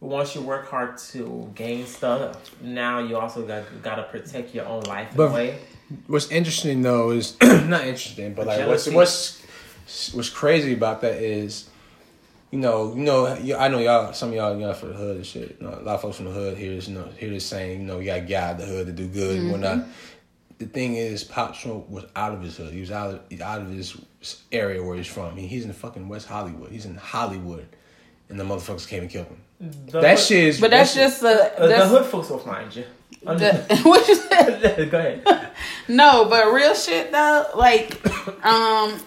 once 0.00 0.34
you 0.34 0.40
work 0.42 0.68
hard 0.68 0.96
to 0.98 1.50
gain 1.54 1.86
stuff, 1.86 2.54
now 2.60 2.98
you 3.00 3.16
also 3.16 3.46
got 3.46 3.64
got 3.82 3.96
to 3.96 4.04
protect 4.04 4.54
your 4.54 4.66
own 4.66 4.82
life 4.82 5.10
in 5.10 5.16
But- 5.16 5.30
a 5.30 5.32
way. 5.34 5.58
What's 6.06 6.30
interesting 6.30 6.82
though 6.82 7.12
is 7.12 7.34
not 7.42 7.86
interesting, 7.86 8.34
but 8.34 8.46
like 8.46 8.66
what's 8.66 8.84
Jealousy. 8.84 8.94
what's 8.94 10.12
what's 10.14 10.28
crazy 10.28 10.74
about 10.74 11.00
that 11.00 11.14
is, 11.14 11.70
you 12.50 12.58
know, 12.58 12.94
you 12.94 13.04
know, 13.04 13.26
I 13.58 13.68
know 13.68 13.78
y'all, 13.78 14.12
some 14.12 14.28
of 14.28 14.34
y'all, 14.34 14.58
y'all 14.60 14.74
from 14.74 14.90
the 14.90 14.94
hood 14.96 15.16
and 15.16 15.24
shit. 15.26 15.56
You 15.58 15.66
know, 15.66 15.78
a 15.78 15.80
lot 15.80 15.94
of 15.94 16.02
folks 16.02 16.16
from 16.16 16.26
the 16.26 16.30
hood 16.32 16.58
here 16.58 16.72
is, 16.72 16.88
you 16.88 16.94
know, 16.94 17.08
hear 17.16 17.30
this 17.30 17.46
saying, 17.46 17.80
you 17.80 17.86
know, 17.86 18.00
you 18.00 18.06
got 18.06 18.16
to 18.16 18.20
get 18.20 18.42
out 18.42 18.50
of 18.52 18.58
the 18.60 18.66
hood 18.66 18.86
to 18.88 18.92
do 18.92 19.08
good 19.08 19.38
and 19.38 19.50
whatnot. 19.50 19.78
Mm-hmm. 19.78 19.90
The 20.58 20.66
thing 20.66 20.96
is, 20.96 21.24
Pop 21.24 21.56
Smoke 21.56 21.88
was 21.88 22.04
out 22.14 22.34
of 22.34 22.42
his 22.42 22.58
hood. 22.58 22.74
He 22.74 22.80
was 22.80 22.90
out 22.90 23.14
of 23.14 23.40
out 23.40 23.62
of 23.62 23.70
his 23.70 23.96
area 24.52 24.82
where 24.82 24.96
he's 24.96 25.06
from. 25.06 25.38
He, 25.38 25.46
he's 25.46 25.64
in 25.64 25.72
fucking 25.72 26.06
West 26.06 26.26
Hollywood. 26.28 26.70
He's 26.70 26.84
in 26.84 26.96
Hollywood, 26.96 27.66
and 28.28 28.38
the 28.40 28.44
motherfuckers 28.44 28.86
came 28.88 29.02
and 29.02 29.10
killed 29.10 29.26
him. 29.26 29.40
The 29.88 30.00
That 30.00 30.18
hood- 30.18 30.26
shit 30.26 30.44
is. 30.44 30.60
But 30.60 30.70
that's 30.70 30.94
that 30.94 31.00
shit- 31.00 31.08
just 31.10 31.20
the. 31.22 31.60
Uh, 31.62 31.66
the 31.66 31.86
hood 31.88 32.06
folks 32.06 32.28
will 32.30 32.38
find 32.38 32.74
you. 32.74 32.84
the 33.22 33.80
what 33.84 34.06
you 34.08 34.14
said? 34.14 34.90
Go 34.90 34.98
ahead. 34.98 35.50
No, 35.88 36.26
but 36.26 36.52
real 36.52 36.74
shit 36.74 37.10
though, 37.10 37.46
like, 37.56 37.94
um, 38.44 39.00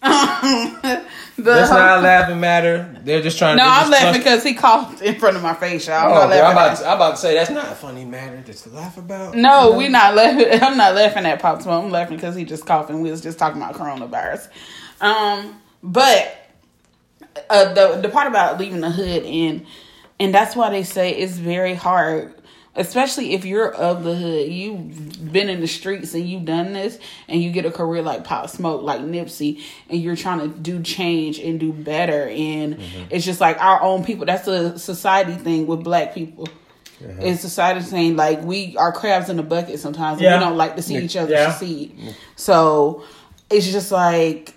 the 0.00 1.02
That's 1.38 1.70
not 1.70 2.02
laughing 2.02 2.40
matter. 2.40 3.00
They're 3.04 3.22
just 3.22 3.38
trying. 3.38 3.56
To 3.58 3.62
No, 3.64 3.68
they're 3.68 3.84
I'm 3.84 3.90
laughing 3.90 4.22
trust- 4.22 4.24
because 4.24 4.42
he 4.44 4.54
coughed 4.54 5.02
in 5.02 5.18
front 5.18 5.36
of 5.36 5.42
my 5.42 5.54
face, 5.54 5.86
y'all. 5.88 5.96
I'm 5.96 6.10
Oh, 6.10 6.14
not 6.14 6.30
okay, 6.32 6.40
I'm, 6.40 6.52
about 6.52 6.76
to, 6.78 6.86
I'm 6.88 6.96
about 6.96 7.10
to 7.12 7.16
say 7.18 7.34
that's 7.34 7.50
not 7.50 7.66
a 7.72 7.74
funny 7.74 8.04
matter 8.04 8.42
that's 8.44 8.62
to 8.62 8.70
laugh 8.70 8.96
about. 8.98 9.34
no, 9.36 9.72
we 9.76 9.88
not 9.88 10.14
laughing. 10.14 10.46
I'm 10.62 10.76
not 10.76 10.94
laughing 10.94 11.26
at 11.26 11.40
Pop 11.40 11.62
Smoke. 11.62 11.84
I'm 11.84 11.90
laughing 11.90 12.16
because 12.16 12.34
he 12.36 12.44
just 12.44 12.66
coughing. 12.66 13.00
We 13.00 13.10
was 13.10 13.20
just 13.20 13.38
talking 13.38 13.60
about 13.60 13.74
coronavirus. 13.74 14.48
Um, 15.00 15.60
but 15.82 16.41
uh, 17.50 17.72
the 17.74 18.00
the 18.02 18.08
part 18.08 18.26
about 18.26 18.58
leaving 18.58 18.80
the 18.80 18.90
hood 18.90 19.24
and 19.24 19.66
and 20.20 20.34
that's 20.34 20.54
why 20.54 20.70
they 20.70 20.82
say 20.84 21.10
it's 21.12 21.34
very 21.36 21.74
hard 21.74 22.34
especially 22.74 23.34
if 23.34 23.44
you're 23.44 23.70
of 23.70 24.02
the 24.02 24.14
hood. 24.14 24.48
You've 24.50 25.30
been 25.30 25.50
in 25.50 25.60
the 25.60 25.66
streets 25.66 26.14
and 26.14 26.26
you've 26.26 26.46
done 26.46 26.72
this 26.72 26.98
and 27.28 27.42
you 27.42 27.50
get 27.52 27.66
a 27.66 27.70
career 27.70 28.00
like 28.00 28.24
pop 28.24 28.48
smoke 28.48 28.80
like 28.82 29.02
nipsey 29.02 29.60
and 29.90 30.00
you're 30.00 30.16
trying 30.16 30.38
to 30.40 30.48
do 30.48 30.82
change 30.82 31.38
and 31.38 31.60
do 31.60 31.70
better. 31.70 32.28
And 32.30 32.78
it's 33.10 33.26
just 33.26 33.42
like 33.42 33.60
our 33.62 33.82
own 33.82 34.04
people. 34.04 34.24
That's 34.24 34.48
a 34.48 34.78
society 34.78 35.34
thing 35.34 35.66
with 35.66 35.84
black 35.84 36.14
people. 36.14 36.48
It's 36.98 37.42
society 37.42 37.82
saying 37.82 38.16
like 38.16 38.40
we 38.42 38.74
are 38.78 38.90
crabs 38.90 39.28
in 39.28 39.38
a 39.38 39.42
bucket 39.42 39.78
sometimes 39.78 40.14
and 40.18 40.22
Yeah. 40.22 40.38
we 40.38 40.44
don't 40.44 40.56
like 40.56 40.76
to 40.76 40.82
see 40.82 40.96
each 40.96 41.14
other 41.16 41.32
Yeah. 41.32 41.50
succeed 41.50 42.14
so 42.36 43.04
it's 43.50 43.70
just 43.70 43.92
like 43.92 44.54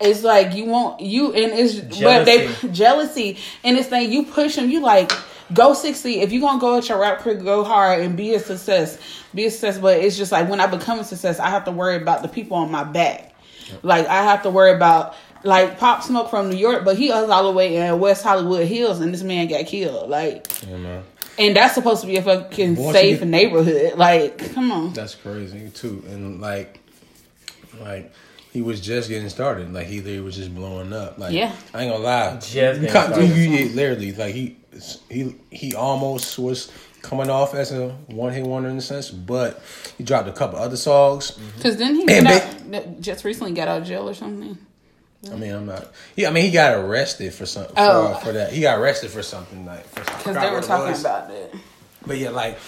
it's 0.00 0.22
like 0.24 0.54
you 0.54 0.64
want 0.64 1.00
you 1.00 1.32
and 1.32 1.52
it's 1.52 1.74
but 2.00 2.24
they 2.24 2.46
Jealousy. 2.46 2.68
jealousy. 2.72 3.38
And 3.64 3.76
it's 3.78 3.90
like 3.90 4.08
you 4.08 4.24
push 4.24 4.56
them 4.56 4.68
you 4.70 4.80
like 4.80 5.12
go 5.54 5.74
60 5.74 6.20
if 6.20 6.32
you're 6.32 6.40
gonna 6.40 6.60
go 6.60 6.78
at 6.78 6.88
your 6.88 6.98
rap 7.00 7.18
career 7.20 7.36
go 7.36 7.62
hard 7.62 8.00
and 8.00 8.16
be 8.16 8.34
a 8.34 8.40
success 8.40 8.98
be 9.34 9.44
a 9.46 9.50
success. 9.50 9.78
But 9.78 9.98
it's 9.98 10.16
just 10.16 10.32
like 10.32 10.48
when 10.48 10.60
i 10.60 10.66
become 10.66 10.98
a 10.98 11.04
success 11.04 11.38
i 11.38 11.48
have 11.50 11.64
to 11.66 11.70
worry 11.70 11.96
about 11.96 12.22
the 12.22 12.28
people 12.28 12.56
on 12.56 12.70
my 12.70 12.84
back. 12.84 13.34
Like 13.82 14.06
i 14.06 14.22
have 14.22 14.42
to 14.42 14.50
worry 14.50 14.72
about 14.74 15.14
like 15.44 15.78
pop 15.78 16.02
smoke 16.02 16.30
from 16.30 16.50
new 16.50 16.56
york 16.56 16.84
but 16.84 16.96
he 16.96 17.08
was 17.10 17.28
all 17.30 17.44
the 17.44 17.50
way 17.50 17.76
in 17.76 17.98
west 17.98 18.22
hollywood 18.22 18.66
hills 18.66 19.00
and 19.00 19.12
this 19.14 19.22
man 19.22 19.46
got 19.48 19.66
killed. 19.66 20.08
Like 20.10 20.46
Yeah, 20.68 21.02
and 21.38 21.56
that's 21.56 21.74
supposed 21.74 22.00
to 22.02 22.06
be 22.06 22.16
a 22.16 22.22
fucking 22.22 22.76
Once 22.76 22.96
safe 22.96 23.18
get- 23.20 23.28
neighborhood. 23.28 23.94
Like 23.98 24.52
come 24.54 24.70
on. 24.72 24.92
That's 24.94 25.14
crazy 25.14 25.70
too, 25.70 26.02
and 26.08 26.40
like, 26.40 26.80
like 27.80 28.12
he 28.52 28.60
was 28.62 28.80
just 28.80 29.08
getting 29.08 29.28
started. 29.28 29.72
Like 29.72 29.86
he 29.86 29.98
literally 30.00 30.20
was 30.20 30.36
just 30.36 30.54
blowing 30.54 30.92
up. 30.92 31.18
Like 31.18 31.32
Yeah. 31.32 31.52
I 31.74 31.82
ain't 31.82 31.92
gonna 31.92 32.04
lie. 32.04 32.34
Just 32.34 32.54
you 32.54 32.60
getting 32.60 32.82
can't- 32.88 33.08
started. 33.14 33.28
you- 33.36 33.50
you- 33.50 33.68
literally 33.74 34.12
like 34.12 34.34
he 34.34 34.56
he 35.10 35.34
he 35.50 35.74
almost 35.74 36.38
was 36.38 36.70
coming 37.02 37.28
off 37.30 37.54
as 37.54 37.72
a 37.72 37.88
one 38.08 38.32
hit 38.32 38.44
wonder 38.44 38.68
in 38.68 38.76
a 38.78 38.80
sense, 38.80 39.10
but 39.10 39.60
he 39.98 40.04
dropped 40.04 40.28
a 40.28 40.32
couple 40.32 40.58
other 40.58 40.76
songs. 40.76 41.32
because 41.56 41.76
then 41.76 41.94
he 41.96 42.02
And 42.08 42.26
got 42.26 42.42
out, 42.74 43.00
just 43.00 43.24
recently 43.24 43.52
got 43.52 43.68
out 43.68 43.82
of 43.82 43.86
jail 43.88 44.08
or 44.08 44.14
something 44.14 44.56
I 45.30 45.36
mean, 45.36 45.52
I'm 45.54 45.66
not. 45.66 45.92
Yeah, 46.16 46.30
I 46.30 46.32
mean, 46.32 46.44
he 46.46 46.50
got 46.50 46.74
arrested 46.76 47.32
for 47.32 47.46
some 47.46 47.66
for, 47.66 47.72
Oh. 47.76 48.20
for 48.24 48.32
that. 48.32 48.52
He 48.52 48.60
got 48.60 48.78
arrested 48.78 49.10
for 49.10 49.22
something 49.22 49.64
like 49.64 49.84
for 49.88 50.04
some- 50.04 50.18
because 50.18 50.36
they 50.36 50.50
were 50.50 50.60
talking 50.60 50.90
was. 50.90 51.00
about 51.00 51.28
that 51.28 51.52
But 52.06 52.18
yeah, 52.18 52.30
like, 52.30 52.58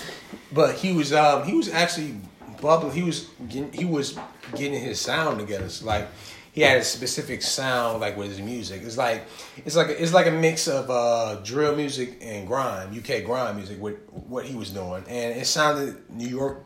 but 0.52 0.76
he 0.76 0.92
was 0.92 1.12
um 1.12 1.42
he 1.44 1.52
was 1.54 1.68
actually 1.68 2.14
bubbling. 2.60 2.92
He 2.92 3.02
was 3.02 3.28
getting, 3.48 3.72
he 3.72 3.84
was 3.84 4.18
getting 4.54 4.80
his 4.80 5.00
sound 5.00 5.38
together. 5.38 5.68
So 5.68 5.86
like 5.86 6.08
he 6.52 6.60
had 6.60 6.78
a 6.78 6.84
specific 6.84 7.42
sound 7.42 8.00
like 8.00 8.16
with 8.16 8.28
his 8.28 8.40
music. 8.40 8.82
It's 8.84 8.96
like 8.96 9.24
it's 9.56 9.74
like 9.74 9.88
it's 9.88 10.12
like 10.12 10.26
a 10.26 10.30
mix 10.30 10.68
of 10.68 10.88
uh 10.88 11.40
drill 11.42 11.74
music 11.74 12.18
and 12.22 12.46
grime, 12.46 12.96
UK 12.96 13.24
grime 13.24 13.56
music 13.56 13.80
with 13.80 13.96
what 14.12 14.44
he 14.44 14.54
was 14.54 14.70
doing, 14.70 15.04
and 15.08 15.38
it 15.38 15.46
sounded 15.46 16.08
New 16.10 16.28
York. 16.28 16.64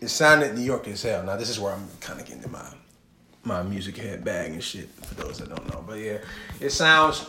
It 0.00 0.08
sounded 0.08 0.54
New 0.54 0.62
York 0.62 0.86
as 0.88 1.02
hell. 1.02 1.22
Now 1.22 1.36
this 1.36 1.48
is 1.48 1.58
where 1.58 1.72
I'm 1.72 1.88
kind 2.00 2.20
of 2.20 2.26
getting 2.26 2.50
my 2.50 2.68
my 3.44 3.62
music 3.62 3.96
head 3.96 4.22
bag 4.24 4.52
and 4.52 4.62
shit. 4.62 4.90
For 4.90 5.14
those 5.14 5.38
that 5.38 5.48
don't 5.48 5.66
know, 5.72 5.82
but 5.86 5.98
yeah, 5.98 6.18
it 6.60 6.70
sounds 6.70 7.26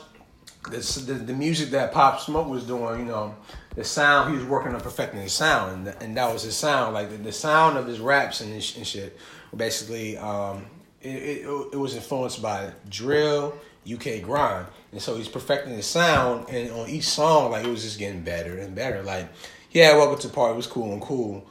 the 0.70 1.14
the 1.14 1.34
music 1.34 1.70
that 1.72 1.92
Pop 1.92 2.20
Smoke 2.20 2.48
was 2.48 2.66
doing, 2.66 3.00
you 3.00 3.06
know, 3.06 3.36
the 3.76 3.84
sound 3.84 4.32
he 4.32 4.38
was 4.38 4.46
working 4.46 4.74
on 4.74 4.82
perfecting 4.82 5.22
his 5.22 5.34
sound, 5.34 5.88
and, 5.88 6.04
and 6.04 6.18
that 6.18 6.32
was 6.32 6.44
his 6.44 6.56
sound. 6.56 6.94
Like 6.94 7.10
the, 7.10 7.18
the 7.18 7.32
sound 7.32 7.78
of 7.78 7.88
his 7.88 8.00
raps 8.00 8.42
and, 8.42 8.54
his, 8.54 8.76
and 8.78 8.86
shit, 8.86 9.18
basically, 9.56 10.18
um, 10.18 10.66
it, 11.02 11.10
it 11.10 11.48
it 11.74 11.78
was 11.78 11.96
influenced 11.96 12.42
by 12.42 12.72
drill, 12.90 13.58
UK 13.92 14.22
grime, 14.22 14.68
and 14.92 15.02
so 15.02 15.16
he's 15.16 15.28
perfecting 15.28 15.74
his 15.74 15.86
sound. 15.86 16.50
And 16.50 16.72
on 16.72 16.90
each 16.90 17.06
song, 17.06 17.52
like 17.52 17.66
it 17.66 17.70
was 17.70 17.84
just 17.84 18.00
getting 18.00 18.22
better 18.22 18.60
and 18.60 18.76
better. 18.76 19.02
Like 19.02 19.30
he 19.70 19.80
had 19.80 19.98
Welcome 19.98 20.20
to 20.20 20.28
the 20.28 20.34
Party 20.34 20.54
it 20.54 20.58
was 20.58 20.68
cool 20.68 20.94
and 20.94 21.02
cool. 21.02 21.46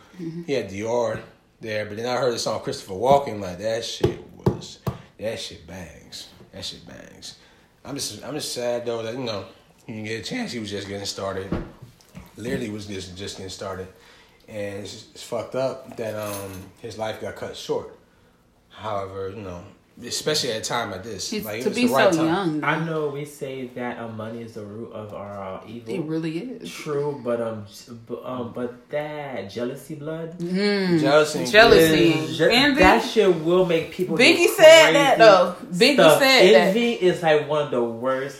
He 0.47 0.53
had 0.53 0.71
Dior 0.71 1.21
there, 1.61 1.87
but 1.87 1.97
then 1.97 2.07
I 2.07 2.21
heard 2.21 2.33
the 2.33 2.39
song 2.39 2.61
Christopher 2.61 2.95
Walken. 2.95 3.41
Like 3.41 3.59
that 3.59 3.85
shit 3.85 4.23
was 4.47 4.79
that 5.19 5.41
shit 5.41 5.67
bangs. 5.67 6.29
That 6.53 6.65
shit 6.65 6.87
bangs. 6.87 7.39
I'm 7.85 7.97
just 7.97 8.25
I'm 8.25 8.35
just 8.35 8.53
sad 8.53 8.87
though 8.87 9.03
that 9.03 9.15
you 9.15 9.25
know 9.25 9.47
he 9.87 9.95
didn't 9.95 10.07
get 10.07 10.21
a 10.21 10.23
chance. 10.23 10.53
He 10.53 10.61
was 10.61 10.71
just 10.71 10.87
getting 10.87 11.05
started. 11.05 11.51
Literally 12.43 12.71
was 12.71 12.87
just 12.87 13.17
just 13.17 13.37
getting 13.37 13.51
started, 13.51 13.89
and 14.49 14.81
it's, 14.85 15.07
it's 15.15 15.23
fucked 15.23 15.55
up 15.55 15.97
that 15.97 16.15
um 16.15 16.51
his 16.81 16.99
life 16.99 17.21
got 17.21 17.37
cut 17.37 17.57
short. 17.57 17.97
However, 18.71 19.29
you 19.31 19.43
know, 19.43 19.63
especially 20.07 20.51
at 20.53 20.63
a 20.63 20.65
time 20.65 20.91
like 20.91 21.03
this, 21.05 21.31
He's- 21.31 21.45
like 21.45 21.63
to 21.63 21.69
it's 21.69 21.77
be 21.77 21.87
the 21.87 21.93
right 21.93 22.13
so 22.13 22.19
time. 22.25 22.27
young 22.27 22.65
I 22.65 22.83
know 22.85 23.09
we 23.09 23.25
say 23.27 23.67
that 23.75 23.99
um, 23.99 24.17
money 24.17 24.41
is 24.43 24.55
the 24.55 24.65
root 24.65 24.91
of 24.93 25.13
our 25.13 25.39
uh, 25.61 25.61
evil. 25.69 25.95
it 25.95 26.01
really 26.05 26.39
is 26.39 26.71
True, 26.71 27.21
but 27.23 27.39
um, 27.41 27.67
but, 28.09 28.21
um, 28.25 28.53
but 28.55 28.89
that 28.91 29.51
jealousy 29.51 29.95
blood, 29.97 30.39
Jealousy, 30.41 31.45
Jealousy. 31.47 32.35
Je- 32.35 32.51
Envy? 32.51 32.79
that 32.81 33.01
shit 33.05 33.35
will 33.45 33.67
make 33.67 33.91
people. 33.93 34.17
do 34.17 34.23
Biggie 34.23 34.49
said 34.49 34.93
that 34.93 35.19
though. 35.19 35.55
Biggie 35.71 35.95
stuff. 35.95 36.19
said 36.19 36.55
that. 36.55 36.67
Envy 36.69 36.93
is 36.95 37.23
like 37.23 37.47
one 37.49 37.63
of 37.67 37.71
the 37.71 37.85
worst 37.85 38.39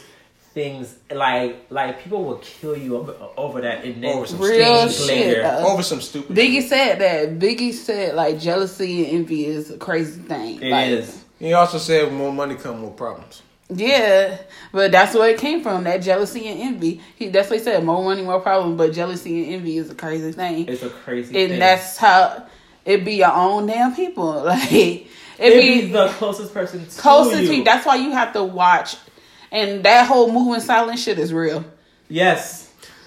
things 0.53 0.95
like 1.11 1.65
like 1.69 2.01
people 2.03 2.23
will 2.23 2.37
kill 2.37 2.77
you 2.77 2.97
over, 2.97 3.15
over 3.37 3.61
that 3.61 3.83
and 3.83 4.03
then 4.03 4.15
Over 4.17 4.27
some 4.27 4.39
Real 4.39 4.87
shit. 4.89 5.07
later. 5.07 5.41
though. 5.41 5.67
Over 5.67 5.81
some 5.83 5.99
stupid. 6.01 6.35
Biggie 6.35 6.61
said 6.61 6.99
that. 6.99 7.39
Biggie 7.39 7.73
said 7.73 8.15
like 8.15 8.39
jealousy 8.39 9.05
and 9.05 9.15
envy 9.19 9.45
is 9.45 9.71
a 9.71 9.77
crazy 9.77 10.21
thing. 10.21 10.61
It 10.61 10.69
like, 10.71 10.89
is. 10.89 11.23
He 11.39 11.53
also 11.53 11.77
said 11.77 12.13
more 12.13 12.31
money 12.31 12.55
come 12.55 12.79
more 12.81 12.91
problems. 12.91 13.41
Yeah, 13.69 14.37
but 14.71 14.91
that's 14.91 15.15
where 15.15 15.29
it 15.29 15.39
came 15.39 15.63
from. 15.63 15.85
That 15.85 15.97
jealousy 16.03 16.47
and 16.47 16.59
envy. 16.61 17.01
He 17.15 17.29
that's 17.29 17.49
what 17.49 17.57
he 17.59 17.63
said. 17.65 17.83
More 17.83 18.03
money, 18.03 18.21
more 18.21 18.39
problem. 18.39 18.77
But 18.77 18.93
jealousy 18.93 19.43
and 19.45 19.53
envy 19.55 19.77
is 19.77 19.89
a 19.89 19.95
crazy 19.95 20.31
thing, 20.31 20.67
It's 20.67 20.83
a 20.83 20.89
crazy 20.89 21.35
and 21.41 21.49
thing. 21.51 21.59
that's 21.59 21.97
how 21.97 22.45
it 22.85 23.03
be 23.03 23.15
your 23.15 23.31
own 23.33 23.65
damn 23.65 23.95
people. 23.95 24.43
Like 24.43 24.71
it 24.71 25.07
It'd 25.39 25.59
be 25.61 25.81
be 25.87 25.91
the 25.91 26.09
closest 26.09 26.53
person 26.53 26.85
to 26.85 27.01
closest 27.01 27.41
you. 27.41 27.47
to 27.47 27.55
you. 27.55 27.63
That's 27.63 27.85
why 27.87 27.95
you 27.95 28.11
have 28.11 28.33
to 28.33 28.43
watch. 28.43 28.97
And 29.53 29.85
that 29.85 30.07
whole 30.07 30.29
moving 30.31 30.59
silent 30.59 30.99
shit 30.99 31.17
is 31.19 31.31
real. 31.31 31.63
yes. 32.09 32.61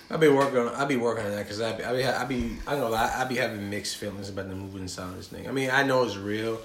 I 0.08 0.16
be 0.18 0.28
working 0.28 0.58
on 0.60 0.68
I 0.68 0.84
be 0.84 0.96
working 0.96 1.24
on 1.26 1.32
that 1.32 1.42
because 1.42 1.60
I 1.60 1.72
be 1.72 1.82
I 1.82 1.92
be 1.92 2.04
I 2.04 2.24
be 2.24 2.56
I 2.64 2.76
know 2.76 2.94
I, 2.94 3.22
I 3.22 3.24
be 3.24 3.34
having 3.34 3.68
mixed 3.68 3.96
feelings 3.96 4.28
about 4.28 4.48
the 4.48 4.54
moving 4.54 4.86
silence 4.86 5.26
thing. 5.26 5.48
I 5.48 5.50
mean 5.50 5.68
I 5.68 5.82
know 5.82 6.04
it's 6.04 6.16
real, 6.16 6.60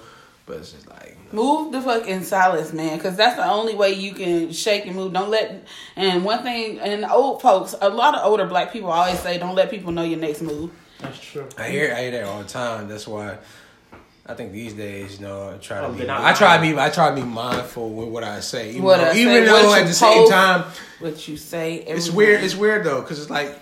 but 0.46 0.58
it's 0.58 0.70
just 0.70 0.88
like 0.88 1.18
Move 1.32 1.72
the 1.72 1.80
fuck 1.82 2.06
in 2.06 2.22
silence, 2.22 2.72
man, 2.72 2.98
because 2.98 3.16
that's 3.16 3.34
the 3.36 3.44
only 3.44 3.74
way 3.74 3.94
you 3.94 4.12
can 4.14 4.52
shake 4.52 4.86
and 4.86 4.94
move. 4.94 5.12
Don't 5.12 5.28
let. 5.30 5.66
And 5.96 6.24
one 6.24 6.44
thing, 6.44 6.78
and 6.78 7.04
old 7.06 7.42
folks, 7.42 7.74
a 7.80 7.88
lot 7.88 8.14
of 8.14 8.24
older 8.24 8.46
black 8.46 8.72
people 8.72 8.92
always 8.92 9.18
say, 9.18 9.38
"Don't 9.38 9.56
let 9.56 9.70
people 9.70 9.90
know 9.90 10.02
your 10.02 10.20
next 10.20 10.42
move." 10.42 10.70
That's 11.00 11.18
true. 11.18 11.48
I 11.58 11.68
hear 11.68 11.92
I 11.92 12.02
hear 12.02 12.10
that 12.12 12.24
all 12.24 12.42
the 12.44 12.48
time. 12.48 12.86
That's 12.86 13.08
why 13.08 13.38
I 14.32 14.34
think 14.34 14.52
these 14.52 14.72
days, 14.72 15.20
you 15.20 15.26
know, 15.26 15.50
I 15.54 15.58
try 15.58 15.82
to 15.82 15.88
Oh, 15.88 15.92
be 15.92 16.08
I 16.08 16.32
try 16.32 16.56
to 16.56 16.62
be 16.62 16.78
I 16.78 16.88
try 16.88 17.10
to 17.10 17.14
be 17.14 17.22
mindful 17.22 17.90
with 17.90 18.08
what 18.08 18.24
I 18.24 18.40
say, 18.40 18.70
even 18.70 18.82
What 18.82 18.96
though, 18.96 19.10
I 19.10 19.12
say, 19.12 19.20
even 19.20 19.34
what 19.44 19.62
though 19.62 19.68
you 19.74 19.80
at 19.82 19.86
the 19.86 19.92
same 19.92 20.28
time 20.30 20.64
What 21.00 21.28
you 21.28 21.36
say? 21.36 21.74
it's 21.76 22.10
weird. 22.10 22.40
day. 22.40 22.46
It's 22.46 22.56
weird 22.56 22.82
though 22.84 23.02
because 23.02 23.20
it's 23.20 23.28
like 23.28 23.58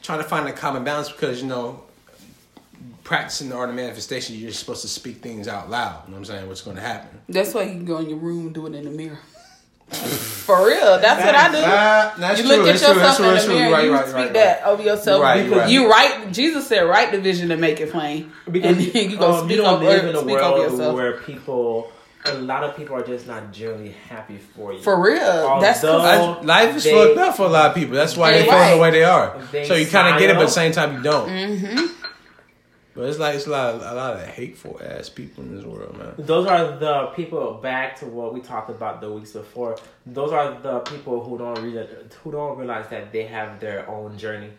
trying 0.00 0.18
to 0.20 0.24
find 0.24 0.48
a 0.48 0.52
common 0.52 0.82
balance 0.82 1.12
because 1.12 1.42
you 1.42 1.46
know 1.48 1.82
practicing 3.02 3.50
the 3.50 3.54
art 3.56 3.68
of 3.68 3.74
manifestation, 3.74 4.34
you're 4.36 4.50
supposed 4.50 4.80
to 4.80 4.88
speak 4.88 5.16
things 5.18 5.46
out 5.46 5.68
loud. 5.68 6.04
You 6.06 6.12
know 6.12 6.20
what 6.20 6.30
I'm 6.30 6.36
saying? 6.36 6.48
What's 6.48 6.62
going 6.62 6.76
to 6.76 6.82
happen? 6.82 7.20
That's 7.28 7.52
why 7.52 7.64
you 7.64 7.72
can 7.72 7.84
go 7.84 7.98
in 7.98 8.08
your 8.08 8.18
room 8.18 8.46
and 8.46 8.54
do 8.54 8.66
it 8.66 8.74
in 8.74 8.84
the 8.84 8.90
mirror. 8.90 9.18
For 9.90 10.66
real, 10.66 10.98
that's 11.00 11.24
what 11.24 11.34
I 11.34 11.48
do. 11.48 12.20
That's 12.20 12.40
you 12.40 12.46
true. 12.48 12.56
look 12.56 12.66
at 12.68 12.72
that's 12.80 12.82
yourself 12.82 13.16
true. 13.16 13.26
in 13.30 13.34
the 13.36 13.48
mirror 13.48 13.70
Right, 13.72 13.78
and 13.80 13.86
you 13.86 13.92
right, 13.94 14.04
speak 14.06 14.14
right, 14.16 14.32
that 14.34 14.64
over 14.66 14.82
yourself. 14.82 15.22
Right, 15.22 15.42
because 15.44 15.58
right. 15.60 15.70
you 15.70 15.90
write. 15.90 16.32
Jesus 16.32 16.66
said, 16.66 16.80
"Write 16.82 17.12
the 17.12 17.20
vision 17.20 17.50
and 17.50 17.60
make 17.60 17.80
it 17.80 17.90
plain." 17.92 18.32
Because 18.50 18.76
and 18.76 18.92
then 18.92 19.10
you 19.10 19.16
go 19.16 19.32
um, 19.32 19.44
speak 19.44 19.56
you 19.56 19.62
don't 19.62 19.74
over, 19.76 19.84
live 19.84 20.04
in 20.04 20.14
a 20.16 20.18
speak 20.18 20.30
over 20.38 20.58
world 20.58 20.72
yourself. 20.72 20.94
where 20.94 21.12
people, 21.20 21.92
a 22.26 22.34
lot 22.34 22.64
of 22.64 22.76
people 22.76 22.96
are 22.96 23.02
just 23.06 23.26
not 23.26 23.52
generally 23.52 23.94
happy 24.08 24.36
for 24.38 24.72
you. 24.74 24.80
For 24.80 25.00
real, 25.02 25.60
that's 25.60 25.80
'cause- 25.80 25.90
Although- 25.90 26.40
I, 26.40 26.42
life 26.42 26.76
is 26.76 26.84
They- 26.84 26.92
fucked 26.92 27.18
up 27.18 27.36
for 27.36 27.46
a 27.46 27.48
lot 27.48 27.70
of 27.70 27.74
people. 27.76 27.94
That's 27.94 28.16
why 28.16 28.32
They 28.32 28.38
they 28.40 28.44
feel 28.44 28.54
right. 28.54 28.74
the 28.74 28.80
way 28.80 28.90
they 28.90 29.04
are. 29.04 29.38
They 29.52 29.64
so 29.66 29.74
you 29.74 29.86
kind 29.86 30.12
of 30.14 30.20
get 30.20 30.30
it, 30.30 30.34
but 30.34 30.42
at 30.42 30.46
the 30.46 30.52
same 30.52 30.72
time 30.72 30.96
you 30.96 31.02
don't. 31.02 31.28
Mm-hmm. 31.28 31.86
But 32.94 33.08
it's 33.08 33.18
like 33.18 33.34
it's 33.34 33.46
a 33.46 33.50
lot, 33.50 33.74
of, 33.74 33.82
a 33.82 33.94
lot 33.94 34.14
of 34.14 34.24
hateful 34.24 34.80
ass 34.82 35.08
people 35.08 35.42
in 35.42 35.56
this 35.56 35.64
world, 35.64 35.98
man. 35.98 36.14
Those 36.16 36.46
are 36.46 36.78
the 36.78 37.06
people 37.06 37.54
back 37.54 37.98
to 38.00 38.06
what 38.06 38.32
we 38.32 38.40
talked 38.40 38.70
about 38.70 39.00
the 39.00 39.10
weeks 39.12 39.32
before. 39.32 39.76
Those 40.06 40.30
are 40.30 40.60
the 40.60 40.78
people 40.80 41.22
who 41.22 41.36
don't 41.36 41.60
realize, 41.60 41.88
who 42.22 42.30
don't 42.30 42.56
realize 42.56 42.88
that 42.90 43.12
they 43.12 43.24
have 43.24 43.58
their 43.58 43.88
own 43.90 44.16
journey, 44.16 44.50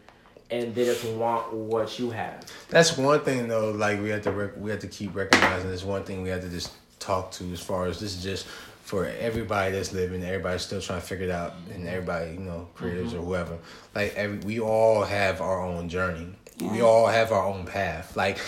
and 0.52 0.76
they 0.76 0.84
just 0.84 1.06
want 1.06 1.54
what 1.54 1.98
you 1.98 2.10
have. 2.10 2.46
That's 2.70 2.98
one 2.98 3.22
thing 3.22 3.48
though. 3.48 3.72
Like 3.72 4.02
we 4.02 4.10
have 4.10 4.24
to 4.24 4.32
rec- 4.32 4.58
we 4.58 4.70
have 4.70 4.82
to 4.82 4.88
keep 4.88 5.16
recognizing. 5.16 5.70
This 5.70 5.86
one 5.86 6.04
thing 6.04 6.22
we 6.22 6.30
have 6.30 6.42
to 6.42 6.50
just 6.50 6.74
talk 7.00 7.32
to 7.32 7.52
as 7.54 7.62
far 7.62 7.86
as 7.86 8.02
this 8.02 8.18
is 8.18 8.24
just 8.24 8.48
for 8.86 9.06
everybody 9.06 9.72
that's 9.72 9.94
living. 9.94 10.24
Everybody's 10.24 10.62
still 10.62 10.82
trying 10.82 11.00
to 11.00 11.08
figure 11.08 11.26
it 11.26 11.32
out, 11.32 11.54
and 11.74 11.88
everybody 11.88 12.34
you 12.34 12.40
know 12.40 12.68
creators 12.76 13.14
or 13.14 13.18
mm-hmm. 13.18 13.28
whoever. 13.28 13.58
Like 13.96 14.14
every 14.16 14.40
we 14.40 14.60
all 14.60 15.04
have 15.06 15.40
our 15.40 15.64
own 15.64 15.88
journey. 15.88 16.36
We 16.62 16.82
all 16.82 17.08
have 17.08 17.32
our 17.32 17.46
own 17.46 17.66
path. 17.66 18.16
Like 18.16 18.40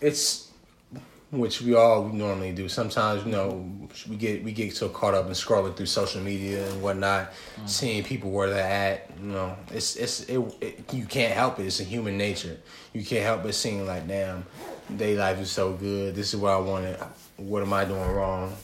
it's 0.00 0.50
which 1.30 1.62
we 1.62 1.74
all 1.74 2.08
normally 2.08 2.52
do. 2.52 2.68
Sometimes 2.68 3.24
you 3.24 3.32
know 3.32 3.68
we 4.08 4.16
get 4.16 4.42
we 4.42 4.52
get 4.52 4.74
so 4.74 4.88
caught 4.88 5.14
up 5.14 5.26
in 5.26 5.32
scrolling 5.32 5.76
through 5.76 5.86
social 5.86 6.20
media 6.20 6.66
and 6.68 6.82
whatnot, 6.82 7.32
mm. 7.60 7.68
seeing 7.68 8.04
people 8.04 8.30
where 8.30 8.50
they're 8.50 8.60
at. 8.60 9.10
You 9.20 9.28
know, 9.28 9.56
it's 9.70 9.96
it's 9.96 10.20
it, 10.24 10.38
it, 10.60 10.92
you 10.92 11.06
can't 11.06 11.34
help 11.34 11.58
it. 11.58 11.66
It's 11.66 11.80
a 11.80 11.84
human 11.84 12.16
nature. 12.16 12.58
You 12.92 13.04
can't 13.04 13.24
help 13.24 13.42
but 13.42 13.54
seeing 13.54 13.86
like, 13.86 14.06
damn, 14.06 14.44
they 14.90 15.16
life 15.16 15.40
is 15.40 15.50
so 15.50 15.72
good. 15.72 16.14
This 16.14 16.34
is 16.34 16.40
what 16.40 16.52
I 16.52 16.58
wanted. 16.58 16.98
What 17.36 17.62
am 17.62 17.72
I 17.72 17.84
doing 17.84 18.10
wrong? 18.10 18.54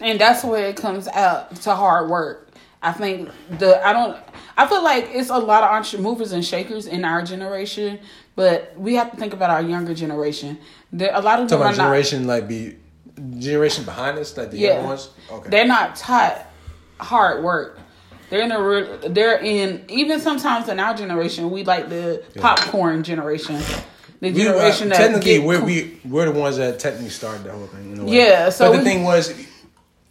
and 0.00 0.20
that's 0.20 0.44
where 0.44 0.66
it 0.66 0.76
comes 0.76 1.08
out 1.08 1.54
to 1.56 1.74
hard 1.74 2.08
work. 2.08 2.48
I 2.82 2.92
think 2.92 3.30
the 3.58 3.86
I 3.86 3.92
don't 3.92 4.16
I 4.56 4.66
feel 4.66 4.84
like 4.84 5.08
it's 5.10 5.30
a 5.30 5.38
lot 5.38 5.64
of 5.64 5.70
entre- 5.70 6.00
movers 6.00 6.32
and 6.32 6.44
shakers 6.44 6.86
in 6.86 7.04
our 7.04 7.22
generation, 7.22 7.98
but 8.36 8.74
we 8.76 8.94
have 8.94 9.10
to 9.10 9.16
think 9.16 9.32
about 9.32 9.50
our 9.50 9.62
younger 9.62 9.94
generation. 9.94 10.58
There 10.92 11.10
a 11.12 11.20
lot 11.20 11.40
of 11.40 11.48
them 11.48 11.60
about 11.60 11.76
not, 11.76 11.84
generation 11.84 12.26
like 12.26 12.48
be 12.48 12.76
generation 13.38 13.84
behind 13.84 14.18
us, 14.18 14.36
like 14.36 14.50
the 14.50 14.58
Yeah. 14.58 14.74
young 14.76 14.84
ones. 14.86 15.10
Okay. 15.30 15.50
they're 15.50 15.66
not 15.66 15.96
taught 15.96 16.46
hard 16.98 17.44
work. 17.44 17.78
They're 18.30 18.42
in 18.42 18.52
a 18.52 19.08
they're 19.08 19.38
in 19.38 19.84
even 19.88 20.18
sometimes 20.20 20.68
in 20.68 20.80
our 20.80 20.94
generation 20.94 21.50
we 21.50 21.62
like 21.64 21.88
the 21.88 22.22
popcorn 22.40 23.02
generation, 23.04 23.60
the 24.20 24.32
We, 24.32 24.42
uh, 24.42 24.52
generation 24.52 24.88
that 24.88 24.96
technically, 24.98 25.38
get 25.38 25.44
we're, 25.46 25.62
we 25.62 26.00
we're 26.04 26.24
the 26.32 26.38
ones 26.38 26.56
that 26.56 26.78
technically 26.80 27.10
started 27.10 27.44
the 27.44 27.52
whole 27.52 27.66
thing. 27.66 27.92
In 27.92 28.00
a 28.00 28.04
way. 28.04 28.12
Yeah, 28.12 28.48
so 28.48 28.66
but 28.66 28.72
the 28.72 28.78
we- 28.78 28.84
thing 28.84 29.04
was, 29.04 29.32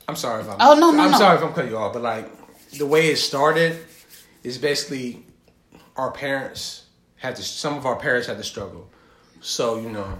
I'm 0.08 0.16
sorry 0.16 0.42
if 0.44 0.50
I'm. 0.50 0.58
Oh, 0.60 0.76
no, 0.80 0.92
no, 0.92 1.04
I'm 1.04 1.12
no. 1.12 1.18
sorry 1.18 1.38
if 1.38 1.44
I'm 1.44 1.54
cutting 1.54 1.72
you 1.72 1.78
off, 1.78 1.94
but 1.94 2.02
like 2.04 2.30
the 2.78 2.86
way 2.86 3.08
it 3.08 3.18
started 3.18 3.78
is 4.44 4.58
basically 4.58 5.26
our 5.98 6.12
parents 6.12 6.83
had 7.24 7.38
to. 7.38 7.42
Some 7.42 7.78
of 7.78 7.86
our 7.86 7.96
parents 7.96 8.28
had 8.28 8.38
to 8.38 8.44
struggle, 8.44 8.88
so 9.42 9.80
you 9.80 9.90
know, 9.90 10.20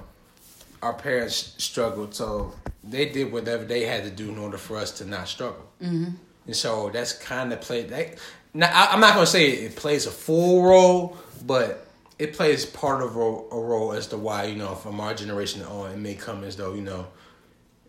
our 0.82 0.94
parents 0.94 1.54
struggled, 1.58 2.16
so 2.16 2.54
they 2.84 3.10
did 3.10 3.32
whatever 3.32 3.66
they 3.66 3.86
had 3.86 4.04
to 4.06 4.10
do 4.10 4.30
in 4.30 4.38
order 4.38 4.58
for 4.58 4.78
us 4.78 4.92
to 5.00 5.06
not 5.06 5.28
struggle. 5.28 5.70
Mm-hmm. 5.82 6.16
And 6.48 6.56
so 6.56 6.90
that's 6.90 7.14
kind 7.14 7.52
of 7.54 7.62
played 7.62 7.90
that. 7.90 8.18
Now 8.54 8.72
I, 8.74 8.94
I'm 8.94 9.02
not 9.02 9.14
gonna 9.14 9.28
say 9.28 9.52
it 9.52 9.76
plays 9.76 10.08
a 10.08 10.12
full 10.12 10.64
role, 10.64 11.18
but 11.46 11.88
it 12.18 12.34
plays 12.34 12.66
part 12.66 13.04
of 13.04 13.18
a, 13.18 13.20
a 13.20 13.60
role 13.60 13.92
as 13.92 14.08
to 14.08 14.18
why 14.18 14.46
you 14.46 14.56
know 14.56 14.74
from 14.74 15.00
our 15.02 15.14
generation 15.14 15.62
on 15.64 15.92
it 15.92 15.98
may 15.98 16.16
come 16.16 16.44
as 16.46 16.56
though 16.56 16.74
you 16.74 16.82
know 16.82 17.08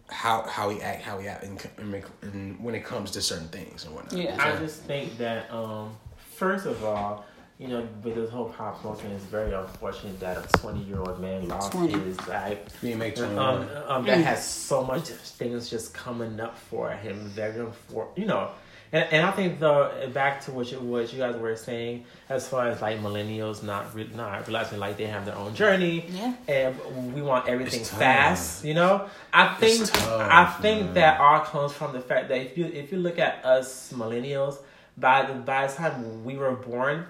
how 0.09 0.43
how 0.43 0.69
we 0.69 0.81
act, 0.81 1.03
how 1.03 1.19
we 1.19 1.29
act, 1.29 1.45
and, 1.45 1.69
and, 1.79 2.05
and 2.23 2.61
when 2.61 2.75
it 2.75 2.85
comes 2.85 3.13
to 3.13 3.23
certain 3.23 3.49
things 3.49 3.85
and 3.85 3.95
whatnot. 3.95 4.21
Yeah. 4.21 4.37
I 4.39 4.59
just 4.59 4.83
think 4.83 5.17
that 5.19 5.51
um, 5.53 5.97
first 6.17 6.67
of 6.67 6.85
all, 6.85 7.25
you 7.59 7.69
know, 7.69 7.87
with 8.03 8.17
this 8.17 8.31
whole 8.31 8.49
pop 8.49 8.83
culture, 8.83 9.07
it's 9.15 9.25
very 9.25 9.53
unfortunate 9.53 10.19
that 10.21 10.39
a 10.39 10.59
twenty-year-old 10.59 11.21
man 11.21 11.49
lost 11.49 11.73
20. 11.73 11.93
his 12.01 12.29
life. 12.29 12.59
make 12.83 13.19
Um, 13.19 13.39
um, 13.87 14.05
that 14.07 14.19
has 14.25 14.47
so 14.47 14.83
much 14.85 15.05
things 15.09 15.71
just 15.71 15.95
coming 15.95 16.41
up 16.41 16.59
for 16.59 16.91
him. 16.91 17.29
Very 17.29 17.65
for 17.89 18.09
you 18.17 18.27
know, 18.27 18.51
and, 18.91 19.09
and 19.13 19.27
I 19.27 19.31
think 19.31 19.61
the 19.61 20.11
back 20.13 20.41
to 20.47 20.53
what 20.53 20.71
you 20.73 20.81
what 20.81 21.13
you 21.13 21.19
guys 21.19 21.37
were 21.37 21.55
saying 21.57 22.05
as 22.29 22.49
far 22.49 22.69
as 22.69 22.83
like 22.83 23.01
millennials 23.01 23.63
not 23.63 23.95
re- 23.95 24.11
not 24.15 24.47
realizing 24.47 24.79
like 24.79 24.97
they 24.97 25.07
have 25.07 25.25
their 25.25 25.37
own 25.37 25.55
journey. 25.55 26.07
Yeah. 26.11 26.35
and 26.49 27.15
we 27.15 27.23
want 27.23 27.49
everything 27.49 27.85
fast. 27.85 28.65
You 28.65 28.75
know, 28.75 29.09
I 29.33 29.55
think 29.55 29.87
tough, 29.93 30.29
I 30.31 30.47
think 30.61 30.87
man. 30.87 30.95
that 30.95 31.21
all 31.21 31.41
comes 31.41 31.73
from 31.73 31.93
the 31.93 32.01
fact 32.01 32.29
that 32.29 32.41
if 32.41 32.59
you 32.59 32.67
if 32.67 32.91
you 32.91 32.99
look 32.99 33.19
at 33.19 33.45
us 33.45 33.93
millennials, 33.93 34.59
by 34.97 35.23
the 35.25 35.35
by 35.35 35.67
the 35.67 35.73
time 35.73 36.25
we 36.25 36.37
were 36.37 36.53
born, 36.53 37.07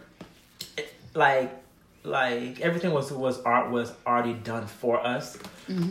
like 1.14 1.60
like 2.02 2.60
everything 2.60 2.92
was 2.92 3.10
was 3.10 3.40
art 3.42 3.70
was 3.70 3.92
already 4.06 4.34
done 4.34 4.66
for 4.66 5.04
us. 5.04 5.38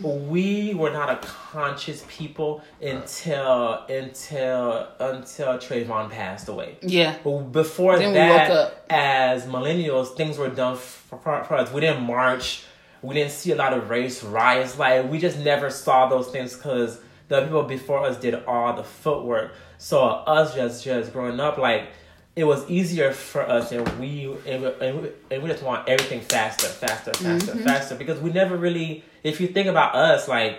We 0.02 0.72
were 0.74 0.90
not 0.90 1.10
a 1.10 1.16
conscious 1.26 2.04
people 2.08 2.62
until 2.80 3.84
until 3.88 4.88
until 5.00 5.58
Trayvon 5.58 6.10
passed 6.10 6.48
away. 6.48 6.78
yeah. 6.82 7.18
Before 7.50 7.98
Then 7.98 8.14
that, 8.14 8.84
as 8.88 9.46
millennials, 9.46 10.16
things 10.16 10.38
were 10.38 10.48
done 10.50 10.76
for, 10.76 11.18
for, 11.18 11.44
for 11.44 11.54
us. 11.56 11.72
We 11.72 11.80
didn't 11.80 12.04
march. 12.04 12.62
We 13.02 13.14
didn't 13.14 13.32
see 13.32 13.50
a 13.50 13.56
lot 13.56 13.72
of 13.72 13.90
race 13.90 14.22
riots. 14.22 14.78
Like 14.78 15.10
we 15.10 15.18
just 15.18 15.38
never 15.40 15.68
saw 15.68 16.08
those 16.08 16.28
things 16.28 16.54
because 16.54 17.00
the 17.26 17.42
people 17.42 17.64
before 17.64 18.04
us 18.04 18.16
did 18.18 18.34
all 18.46 18.74
the 18.76 18.84
footwork. 18.84 19.52
So 19.78 20.00
us 20.00 20.54
just 20.54 20.84
just 20.84 21.12
growing 21.12 21.40
up, 21.40 21.58
like 21.58 21.88
it 22.36 22.44
was 22.44 22.68
easier 22.68 23.12
for 23.12 23.42
us, 23.42 23.70
and 23.72 23.86
we 24.00 24.24
and 24.46 24.62
we, 24.62 24.68
and 24.80 25.02
we, 25.02 25.10
and 25.30 25.42
we 25.42 25.48
just 25.50 25.62
want 25.62 25.88
everything 25.88 26.20
faster, 26.20 26.66
faster, 26.66 27.12
faster, 27.14 27.52
Mm-hmm. 27.52 27.64
faster. 27.64 27.94
Because 27.94 28.18
we 28.20 28.30
never 28.32 28.56
really, 28.56 29.04
if 29.22 29.40
you 29.40 29.46
think 29.48 29.68
about 29.68 29.94
us, 29.94 30.26
like 30.28 30.58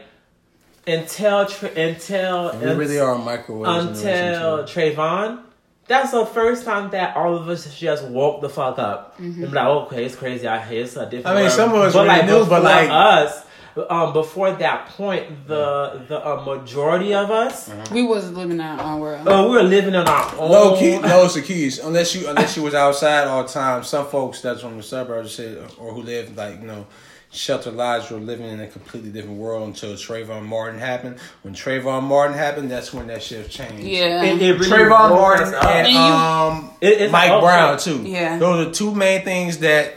until 0.87 1.45
tr- 1.45 1.65
until 1.67 2.57
we 2.59 2.67
really 2.71 2.99
are 2.99 3.15
a 3.15 3.17
microwave 3.17 3.87
until 3.87 4.65
generation. 4.65 4.95
Trayvon. 4.95 5.41
That's 5.87 6.11
the 6.11 6.25
first 6.25 6.65
time 6.65 6.89
that 6.91 7.15
all 7.15 7.35
of 7.35 7.47
us 7.47 7.77
just 7.77 8.03
woke 8.05 8.41
the 8.41 8.49
fuck 8.49 8.79
up. 8.79 9.19
And 9.19 9.35
be 9.35 9.45
like, 9.45 9.67
okay, 9.67 10.05
it's 10.05 10.15
crazy 10.15 10.47
out 10.47 10.67
here. 10.67 10.83
It's 10.83 10.95
a 10.95 11.03
different. 11.05 11.27
I 11.27 11.33
mean, 11.35 11.43
world. 11.43 11.53
some 11.53 11.69
of 11.73 11.75
us 11.81 11.93
but 11.93 12.07
really 12.07 12.17
like, 12.19 12.25
knew, 12.25 12.45
but 12.47 12.63
like- 12.63 12.89
us, 12.89 13.44
um, 13.77 14.13
before 14.13 14.51
that 14.53 14.87
point, 14.89 15.47
the 15.47 16.01
the 16.07 16.25
uh, 16.25 16.43
majority 16.45 17.13
of 17.13 17.29
us, 17.29 17.69
We 17.91 18.03
wasn't 18.03 18.37
living 18.37 18.53
in 18.53 18.61
our 18.61 18.79
own 18.81 18.99
world. 19.01 19.27
uh, 19.27 19.47
we 19.49 19.57
were 19.57 19.63
living 19.63 19.93
in 19.95 20.07
our 20.07 20.35
own. 20.39 20.49
Low 20.51 20.77
key, 20.79 20.97
low 20.97 21.27
the 21.27 21.41
keys. 21.41 21.79
Unless 21.79 22.15
you, 22.15 22.27
unless 22.27 22.55
you 22.55 22.63
was 22.63 22.73
outside 22.73 23.27
all 23.27 23.43
the 23.43 23.49
time. 23.49 23.83
Some 23.83 24.05
folks 24.07 24.41
that's 24.41 24.61
from 24.61 24.77
the 24.77 24.83
suburbs 24.83 25.33
said, 25.33 25.57
or 25.77 25.93
who 25.93 26.01
live 26.03 26.35
like 26.37 26.61
you 26.61 26.67
know, 26.67 26.87
sheltered 27.31 27.73
lives 27.75 28.09
were 28.09 28.17
living 28.19 28.47
in 28.47 28.61
a 28.61 28.67
completely 28.67 29.09
different 29.11 29.37
world 29.37 29.67
until 29.67 29.91
Trayvon 29.95 30.45
Martin 30.45 30.79
happened. 30.79 31.17
When 31.41 31.53
Trayvon 31.53 32.03
Martin 32.03 32.37
happened, 32.37 32.71
that's 32.71 32.93
when 32.93 33.07
that 33.07 33.21
shift 33.23 33.51
changed. 33.51 33.83
yeah. 33.83 34.23
It, 34.23 34.41
it 34.41 34.53
really 34.57 34.67
Trayvon 34.71 35.09
Martin 35.09 35.53
and 35.53 35.87
And 35.87 35.97
um 35.97 36.71
It- 36.79 37.01
it's 37.01 37.11
Mike 37.11 37.29
like, 37.29 37.37
okay. 37.39 37.45
Brown 37.45 37.77
too. 37.77 38.03
Yeah. 38.03 38.37
those 38.37 38.67
are 38.67 38.71
two 38.71 38.95
main 38.95 39.23
things 39.25 39.57
that 39.57 39.93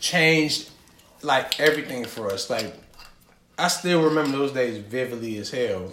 changed 0.00 0.70
like 1.22 1.60
everything 1.60 2.04
for 2.06 2.30
us. 2.32 2.48
Like 2.48 2.72
I 3.60 3.66
still 3.66 4.04
remember 4.04 4.38
those 4.38 4.52
days 4.52 4.78
vividly 4.78 5.36
as 5.38 5.50
hell. 5.50 5.88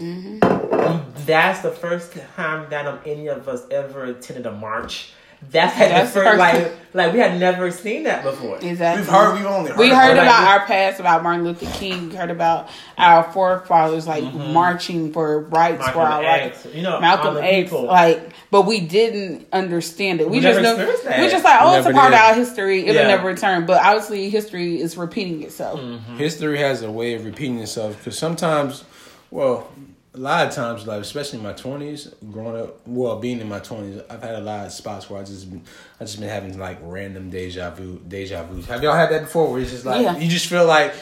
That's 1.25 1.61
the 1.61 1.71
first 1.71 2.13
time 2.35 2.69
that 2.69 2.85
um, 2.85 2.99
any 3.07 3.25
of 3.27 3.47
us 3.47 3.65
ever 3.71 4.05
attended 4.05 4.45
a 4.45 4.51
march. 4.51 5.13
That's 5.51 5.79
like 5.79 5.89
That's 5.89 6.13
the 6.13 6.19
the 6.19 6.25
first, 6.25 6.39
first 6.39 6.39
like 6.39 6.71
like 6.95 7.13
we 7.13 7.19
had 7.19 7.39
never 7.39 7.71
seen 7.71 8.03
that 8.03 8.23
before. 8.23 8.57
Exactly. 8.61 9.01
We've 9.01 9.09
heard, 9.11 9.33
we've 9.35 9.45
only 9.45 9.69
heard. 9.71 9.79
We 9.79 9.89
heard 9.89 10.13
about 10.17 10.41
we- 10.41 10.47
our 10.47 10.65
past, 10.65 10.99
about 11.01 11.23
Martin 11.23 11.43
Luther 11.43 11.69
King. 11.77 12.09
We 12.09 12.15
heard 12.15 12.31
about 12.31 12.69
our 12.97 13.23
forefathers, 13.33 14.07
like 14.07 14.23
mm-hmm. 14.23 14.53
marching 14.53 15.11
for 15.11 15.41
rights 15.41 15.79
Malcolm 15.79 15.93
for 15.93 15.99
our 16.07 16.23
rights. 16.23 16.65
You 16.73 16.83
know, 16.83 17.01
Malcolm 17.01 17.35
the 17.35 17.43
X, 17.43 17.71
like, 17.73 18.31
but 18.49 18.61
we 18.61 18.79
didn't 18.79 19.45
understand 19.51 20.21
it. 20.21 20.29
We, 20.29 20.37
We 20.37 20.39
just 20.43 20.61
never 20.61 20.85
know, 20.85 20.95
that. 21.03 21.19
we 21.19 21.29
just 21.29 21.43
like, 21.43 21.61
oh, 21.61 21.71
We 21.73 21.77
it's 21.79 21.85
a 21.85 21.89
never 21.89 21.99
part 21.99 22.13
of 22.13 22.19
our 22.19 22.33
history. 22.33 22.81
It'll 22.85 22.95
Yeah. 22.95 23.07
never 23.07 23.27
return. 23.27 23.65
But 23.65 23.83
obviously, 23.83 24.29
history 24.29 24.79
is 24.79 24.95
repeating 24.95 25.43
itself. 25.43 25.79
Mm-hmm. 25.81 26.17
history 26.17 26.59
has 26.59 26.81
a 26.81 26.91
way 26.91 27.13
of 27.15 27.25
repeating 27.25 27.59
itself 27.59 27.97
because 27.97 28.17
sometimes, 28.17 28.85
well, 29.31 29.69
a 30.15 30.19
lot 30.19 30.47
of 30.47 30.53
times, 30.53 30.87
like 30.87 31.01
especially 31.01 31.39
in 31.39 31.43
my 31.43 31.53
twenties, 31.53 32.13
growing 32.31 32.59
up, 32.61 32.87
well, 32.87 33.19
being 33.19 33.39
in 33.41 33.49
my 33.49 33.59
twenties, 33.59 34.01
I've 34.09 34.21
had 34.23 34.35
a 34.35 34.41
lot 34.41 34.65
of 34.65 34.71
spots 34.71 35.09
where 35.09 35.21
I 35.21 35.23
just 35.25 35.49
been, 35.49 35.61
I 35.99 36.05
just 36.05 36.19
been 36.19 36.29
having 36.29 36.57
like 36.57 36.77
random 36.81 37.29
deja 37.29 37.71
vu, 37.71 38.01
deja 38.07 38.43
vus. 38.43 38.65
Have 38.67 38.81
y'all 38.83 38.95
had 38.95 39.11
that 39.11 39.21
before? 39.23 39.51
Where 39.51 39.61
it's 39.61 39.71
just 39.71 39.85
like 39.85 40.01
Yeah. 40.01 40.17
you 40.17 40.27
just 40.29 40.47
feel 40.47 40.65
like 40.65 40.93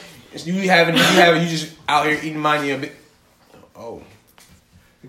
you 0.45 0.53
having, 0.69 0.95
you 0.95 1.01
having, 1.03 1.43
you 1.43 1.47
just 1.47 1.73
out 1.87 2.05
here 2.07 2.17
eating 2.17 2.39
money 2.39 2.71
a 2.71 2.77
bit. 2.77 2.95
Oh, 3.75 4.01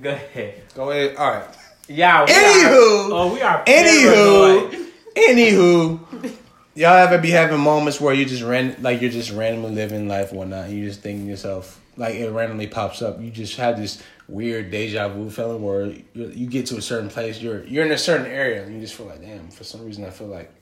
Go 0.01 0.11
ahead. 0.11 0.63
go 0.75 0.91
ahead. 0.91 1.17
All 1.17 1.31
right. 1.31 1.49
Yeah. 1.89 2.25
We 2.25 2.33
Anywho. 2.33 3.07
are, 3.07 3.13
oh, 3.13 3.33
we 3.35 3.41
are. 3.43 3.65
Anywho, 3.65 4.71
paranoid. 4.71 4.93
anywho, 5.17 6.37
y'all 6.75 6.93
ever 6.97 7.19
be 7.19 7.31
having 7.31 7.61
moments 7.61 8.01
where 8.01 8.13
you 8.15 8.25
just 8.25 8.43
ran 8.43 8.77
like 8.81 9.01
you're 9.01 9.11
just 9.11 9.31
randomly 9.31 9.71
living 9.73 10.09
life 10.09 10.31
and 10.31 10.39
whatnot, 10.39 10.65
and 10.67 10.77
you 10.79 10.87
just 10.89 11.01
thinking 11.01 11.27
to 11.27 11.31
yourself 11.31 11.81
like 11.97 12.15
it 12.17 12.31
randomly 12.31 12.67
pops 12.67 13.03
up. 13.03 13.21
You 13.21 13.31
just 13.31 13.57
have 13.57 13.77
this 13.77 14.03
weird 14.29 14.71
deja 14.71 15.09
vu 15.09 15.31
feeling 15.31 15.63
where 15.63 15.87
you, 15.87 16.05
you 16.15 16.47
get 16.47 16.67
to 16.67 16.77
a 16.77 16.83
certain 16.83 17.09
place, 17.11 17.41
you're 17.41 17.65
you're 17.65 17.85
in 17.85 17.93
a 17.93 17.99
certain 17.99 18.27
area, 18.27 18.65
and 18.65 18.75
you 18.75 18.81
just 18.81 18.95
feel 18.95 19.07
like, 19.07 19.21
damn, 19.21 19.49
for 19.49 19.65
some 19.65 19.85
reason 19.85 20.05
I 20.05 20.11
feel 20.11 20.29
like 20.29 20.53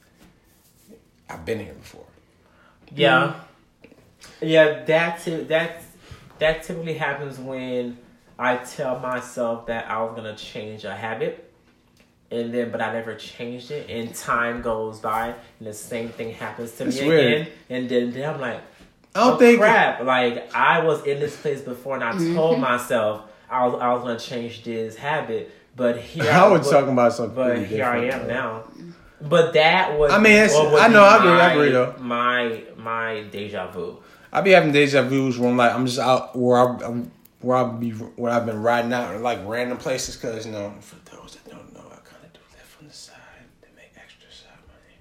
I've 1.29 1.45
been 1.45 1.59
here 1.61 1.75
before. 1.75 2.05
Yeah. 2.95 3.35
Mm-hmm. 3.35 3.39
Yeah, 4.41 4.85
that 4.85 5.23
too, 5.23 5.45
that 5.45 5.83
that 6.39 6.63
typically 6.63 6.95
happens 6.95 7.39
when 7.39 7.99
I 8.39 8.57
tell 8.57 8.99
myself 8.99 9.67
that 9.67 9.91
I 9.91 10.03
was 10.03 10.15
gonna 10.17 10.37
change 10.37 10.85
a 10.85 10.95
habit, 10.95 11.51
and 12.31 12.53
then 12.53 12.71
but 12.71 12.81
I 12.81 12.93
never 12.93 13.15
changed 13.15 13.71
it, 13.71 13.89
and 13.89 14.15
time 14.15 14.61
goes 14.63 15.01
by, 15.01 15.35
and 15.59 15.69
the 15.69 15.73
same 15.73 16.09
thing 16.11 16.35
happens 16.35 16.73
to 16.73 16.87
It's 16.87 17.01
me 17.01 17.09
weird. 17.09 17.33
again, 17.43 17.53
and 17.71 17.89
then, 17.89 18.11
then 18.13 18.35
I'm 18.35 18.41
like, 18.41 18.61
I 19.15 19.21
don't 19.25 19.35
oh, 19.35 19.39
think 19.39 19.59
crap, 19.61 20.03
like 20.05 20.55
I 20.55 20.81
was 20.85 21.05
in 21.05 21.21
this 21.21 21.37
place 21.37 21.61
before, 21.61 21.95
and 21.97 22.05
I 22.05 22.13
Mm-hmm. 22.13 22.35
told 22.35 22.61
myself 22.61 23.23
I 23.51 23.67
was 23.67 23.81
I 23.81 23.93
was 23.93 24.03
gonna 24.03 24.19
change 24.19 24.65
this 24.65 24.97
habit, 24.97 25.51
but 25.77 25.99
here 25.99 26.31
I 26.31 26.49
was 26.49 26.63
but- 26.67 26.71
talking 26.71 26.93
about 26.93 27.13
something. 27.13 27.35
but 27.35 27.59
here 27.65 27.85
I 27.85 28.05
am 28.07 28.27
now. 28.27 28.65
But 29.21 29.53
that 29.53 29.97
was. 29.99 30.11
I 30.11 30.19
mean, 30.19 30.37
I 30.43 30.89
know, 30.89 31.05
I 31.05 31.17
agree, 31.19 31.31
I 31.31 31.53
agree, 31.53 31.71
though. 31.71 31.95
My 32.01 32.65
my 32.77 33.23
deja 33.31 33.71
vu. 33.71 33.99
I 34.33 34.41
be 34.41 34.51
having 34.51 34.73
deja 34.73 35.03
vus 35.03 35.39
where 35.39 35.51
I'm 35.51 35.57
like 35.57 35.75
I'm 35.75 35.87
just 35.87 35.99
out 36.01 36.35
where 36.37 36.57
I, 36.59 36.79
I'm 36.85 37.11
where 37.41 37.57
I 37.59 37.65
be 37.71 37.91
where 37.91 38.33
I've 38.33 38.47
been 38.47 38.63
riding 38.63 38.93
out 38.93 39.15
in 39.15 39.23
like 39.23 39.39
random 39.47 39.77
places 39.79 40.17
because 40.17 40.47
you 40.47 40.53
know 40.53 40.75
for 40.81 40.97
those 41.15 41.37
that 41.37 41.51
don't 41.51 41.73
know 41.75 41.81
I 41.87 41.97
kind 41.97 42.25
of 42.25 42.33
do 42.33 42.41
live 42.53 42.77
on 42.81 42.89
the 42.89 42.95
side 42.95 43.15
to 43.63 43.69
make 43.77 43.93
extra 43.97 44.29
side 44.33 44.59
money. 44.67 44.97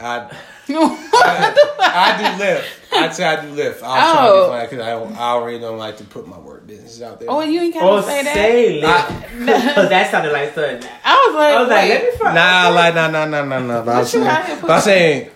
I 0.00 0.30
I, 0.72 1.54
I 1.80 2.32
do 2.32 2.38
live. 2.44 2.64
I'd 2.92 3.14
say 3.14 3.24
I 3.24 3.44
do 3.44 3.50
live. 3.52 3.82
I 3.82 3.86
was 3.88 4.04
Oh. 4.06 4.12
trying 4.14 4.28
to 4.28 4.40
be 4.40 4.48
funny 4.48 4.66
because 5.02 5.16
I 5.16 5.20
I 5.20 5.28
already 5.32 5.58
don't 5.58 5.78
like 5.78 5.96
to 5.98 6.04
put 6.04 6.28
my 6.28 6.38
work 6.38 6.66
business 6.66 7.02
out 7.02 7.18
there. 7.18 7.28
oh, 7.30 7.40
you 7.40 7.60
ain't 7.60 7.74
gotta 7.74 7.86
Oh, 7.86 8.00
say 8.00 8.22
that. 8.22 8.34
say 8.34 8.82
I- 8.84 9.06
Because 9.36 9.76
oh, 9.78 9.88
that 9.88 10.10
sounded 10.10 10.32
like 10.32 10.54
something. 10.54 10.88
I 11.04 11.26
was 11.26 11.34
like, 11.34 11.54
I 11.54 11.60
was 11.60 11.68
like, 11.68 11.82
wait. 11.88 11.88
let 11.90 12.04
me 12.12 12.18
find. 12.18 12.34
Nah, 12.36 12.68
like 12.68 12.94
nah, 12.94 13.08
nah, 13.10 13.24
nah, 13.26 13.44
nah, 13.44 13.58
nah. 13.58 13.82
But 13.84 13.94
I 13.96 13.98
was 13.98 14.14
you 14.14 14.20
saying, 14.20 14.30
out 14.30 14.60
but 14.62 14.70
I'm 14.70 14.80
saying, 14.80 15.30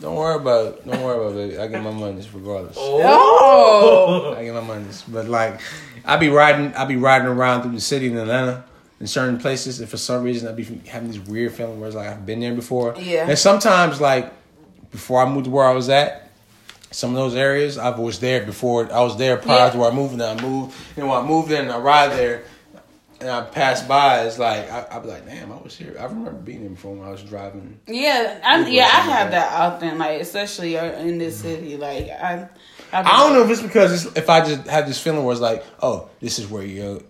don't 0.00 0.14
worry 0.16 0.36
about 0.36 0.66
it. 0.66 0.86
Don't 0.86 1.02
worry 1.02 1.26
about 1.26 1.38
it. 1.38 1.60
I 1.60 1.66
get 1.66 1.82
my 1.82 1.90
money 1.90 2.26
regardless. 2.32 2.76
Oh. 2.78 3.02
oh. 3.04 4.34
I 4.38 4.44
get 4.44 4.54
my 4.54 4.60
money. 4.62 4.86
But 5.08 5.28
like, 5.28 5.60
I 6.04 6.16
be 6.16 6.28
riding, 6.28 6.72
I 6.74 6.84
be 6.86 6.96
riding 6.96 7.28
around 7.28 7.62
through 7.62 7.72
the 7.72 7.80
city 7.80 8.06
in 8.06 8.16
Atlanta 8.16 8.64
in 9.00 9.06
certain 9.06 9.38
places, 9.38 9.80
and 9.80 9.88
for 9.88 9.96
some 9.98 10.22
reason 10.22 10.48
I'd 10.48 10.56
be 10.56 10.64
having 10.88 11.08
this 11.08 11.18
weird 11.18 11.52
feeling 11.52 11.78
where 11.80 11.88
it's 11.88 11.96
like 11.96 12.08
I've 12.08 12.24
been 12.24 12.40
there 12.40 12.54
before. 12.54 12.94
Yeah. 12.98 13.28
And 13.28 13.38
sometimes 13.38 14.00
like 14.00 14.32
before 14.90 15.22
I 15.24 15.28
moved 15.28 15.44
to 15.46 15.50
where 15.50 15.66
I 15.66 15.72
was 15.72 15.88
at, 15.88 16.30
some 16.92 17.10
of 17.10 17.16
those 17.16 17.34
areas 17.34 17.76
I 17.76 17.90
was 17.98 18.20
there 18.20 18.44
before. 18.46 18.90
I 18.92 19.00
was 19.02 19.18
there 19.18 19.36
prior 19.36 19.66
Yeah. 19.66 19.70
to 19.70 19.78
where 19.78 19.90
I 19.90 19.94
moved. 19.94 20.14
And 20.14 20.22
I 20.22 20.40
moved, 20.40 20.74
and 20.96 21.08
when 21.08 21.18
I 21.18 21.26
moved 21.26 21.50
in, 21.50 21.68
I 21.70 21.78
ride 21.78 22.12
there. 22.12 22.44
And 23.18 23.30
I 23.30 23.42
passed 23.42 23.88
by, 23.88 24.24
it's 24.26 24.38
like 24.38 24.70
I, 24.70 24.86
I 24.90 24.98
be 24.98 25.08
like, 25.08 25.24
damn, 25.24 25.50
I 25.50 25.56
was 25.56 25.74
here. 25.74 25.96
I 25.98 26.04
remember 26.04 26.32
being 26.32 26.60
here 26.60 26.68
before 26.68 26.94
when 26.94 27.08
I 27.08 27.10
was 27.10 27.22
driving. 27.22 27.80
Yeah, 27.86 28.38
I, 28.44 28.66
yeah, 28.68 28.84
I 28.84 29.00
have 29.00 29.30
that 29.30 29.52
often, 29.54 29.96
like 29.96 30.20
especially 30.20 30.76
uh, 30.78 30.98
in 31.00 31.16
this 31.16 31.40
city. 31.40 31.78
Like 31.78 32.10
I, 32.10 32.46
I, 32.92 33.00
I 33.00 33.16
don't 33.24 33.32
know 33.32 33.42
if 33.42 33.50
it's 33.50 33.62
because 33.62 34.04
it's, 34.06 34.16
if 34.18 34.28
I 34.28 34.44
just 34.46 34.66
have 34.68 34.86
this 34.86 35.00
feeling 35.02 35.24
where 35.24 35.32
it's 35.32 35.40
like, 35.40 35.64
oh, 35.80 36.10
this 36.20 36.38
is 36.38 36.46
where 36.46 36.62
you're, 36.62 37.00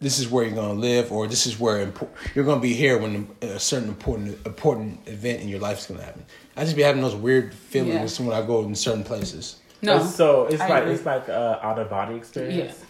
this 0.00 0.18
is 0.18 0.28
where 0.28 0.44
you're 0.44 0.54
gonna 0.54 0.74
live, 0.74 1.10
or 1.10 1.26
this 1.26 1.46
is 1.46 1.58
where 1.58 1.86
impo- 1.86 2.08
you're 2.34 2.44
gonna 2.44 2.60
be 2.60 2.74
here 2.74 2.98
when 2.98 3.28
a 3.42 3.58
certain 3.58 3.88
important 3.88 4.44
important 4.46 5.06
event 5.08 5.40
in 5.40 5.48
your 5.48 5.60
life 5.60 5.78
is 5.78 5.86
gonna 5.86 6.02
happen. 6.02 6.24
I 6.56 6.64
just 6.64 6.76
be 6.76 6.82
having 6.82 7.02
those 7.02 7.14
weird 7.14 7.54
feelings 7.54 8.18
when 8.20 8.32
I 8.36 8.44
go 8.46 8.62
in 8.64 8.74
certain 8.74 9.04
places. 9.04 9.56
No, 9.82 10.04
So 10.04 10.46
it's 10.46 10.60
I 10.60 10.68
like 10.68 10.82
agree. 10.82 10.94
it's 10.94 11.04
like 11.06 11.28
a 11.28 11.60
out 11.62 11.78
of 11.78 11.88
body 11.90 12.16
experience. 12.16 12.82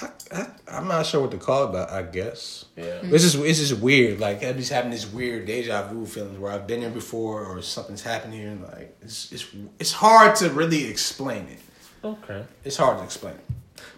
I, 0.00 0.08
I, 0.34 0.46
I'm 0.68 0.88
not 0.88 1.06
sure 1.06 1.20
what 1.20 1.30
to 1.32 1.36
call 1.38 1.64
it, 1.68 1.72
but 1.72 1.90
I 1.90 2.02
guess 2.02 2.64
Yeah. 2.76 2.84
Mm-hmm. 2.84 3.14
it's 3.14 3.24
just 3.24 3.36
it's 3.36 3.58
just 3.58 3.80
weird. 3.80 4.18
Like 4.20 4.42
I'm 4.42 4.56
just 4.56 4.72
having 4.72 4.90
this 4.90 5.10
weird 5.10 5.46
deja 5.46 5.86
vu 5.88 6.06
feelings 6.06 6.38
where 6.38 6.50
I've 6.52 6.66
been 6.66 6.80
here 6.80 6.90
before, 6.90 7.44
or 7.44 7.60
something's 7.62 8.02
happened 8.02 8.34
here. 8.34 8.48
And 8.48 8.62
like 8.62 8.96
it's 9.02 9.30
it's 9.32 9.46
it's 9.78 9.92
hard 9.92 10.34
to 10.36 10.50
really 10.50 10.86
explain 10.88 11.46
it. 11.48 11.60
Okay. 12.04 12.42
It's 12.64 12.76
hard 12.78 12.98
to 12.98 13.04
explain. 13.04 13.36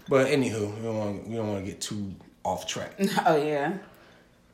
But 0.08 0.26
anywho, 0.26 0.76
we 0.76 0.82
don't 0.82 0.98
want 0.98 1.28
we 1.28 1.36
don't 1.36 1.48
want 1.48 1.64
to 1.64 1.70
get 1.70 1.80
too 1.80 2.14
off 2.44 2.66
track. 2.66 2.92
oh 3.26 3.36
yeah, 3.36 3.72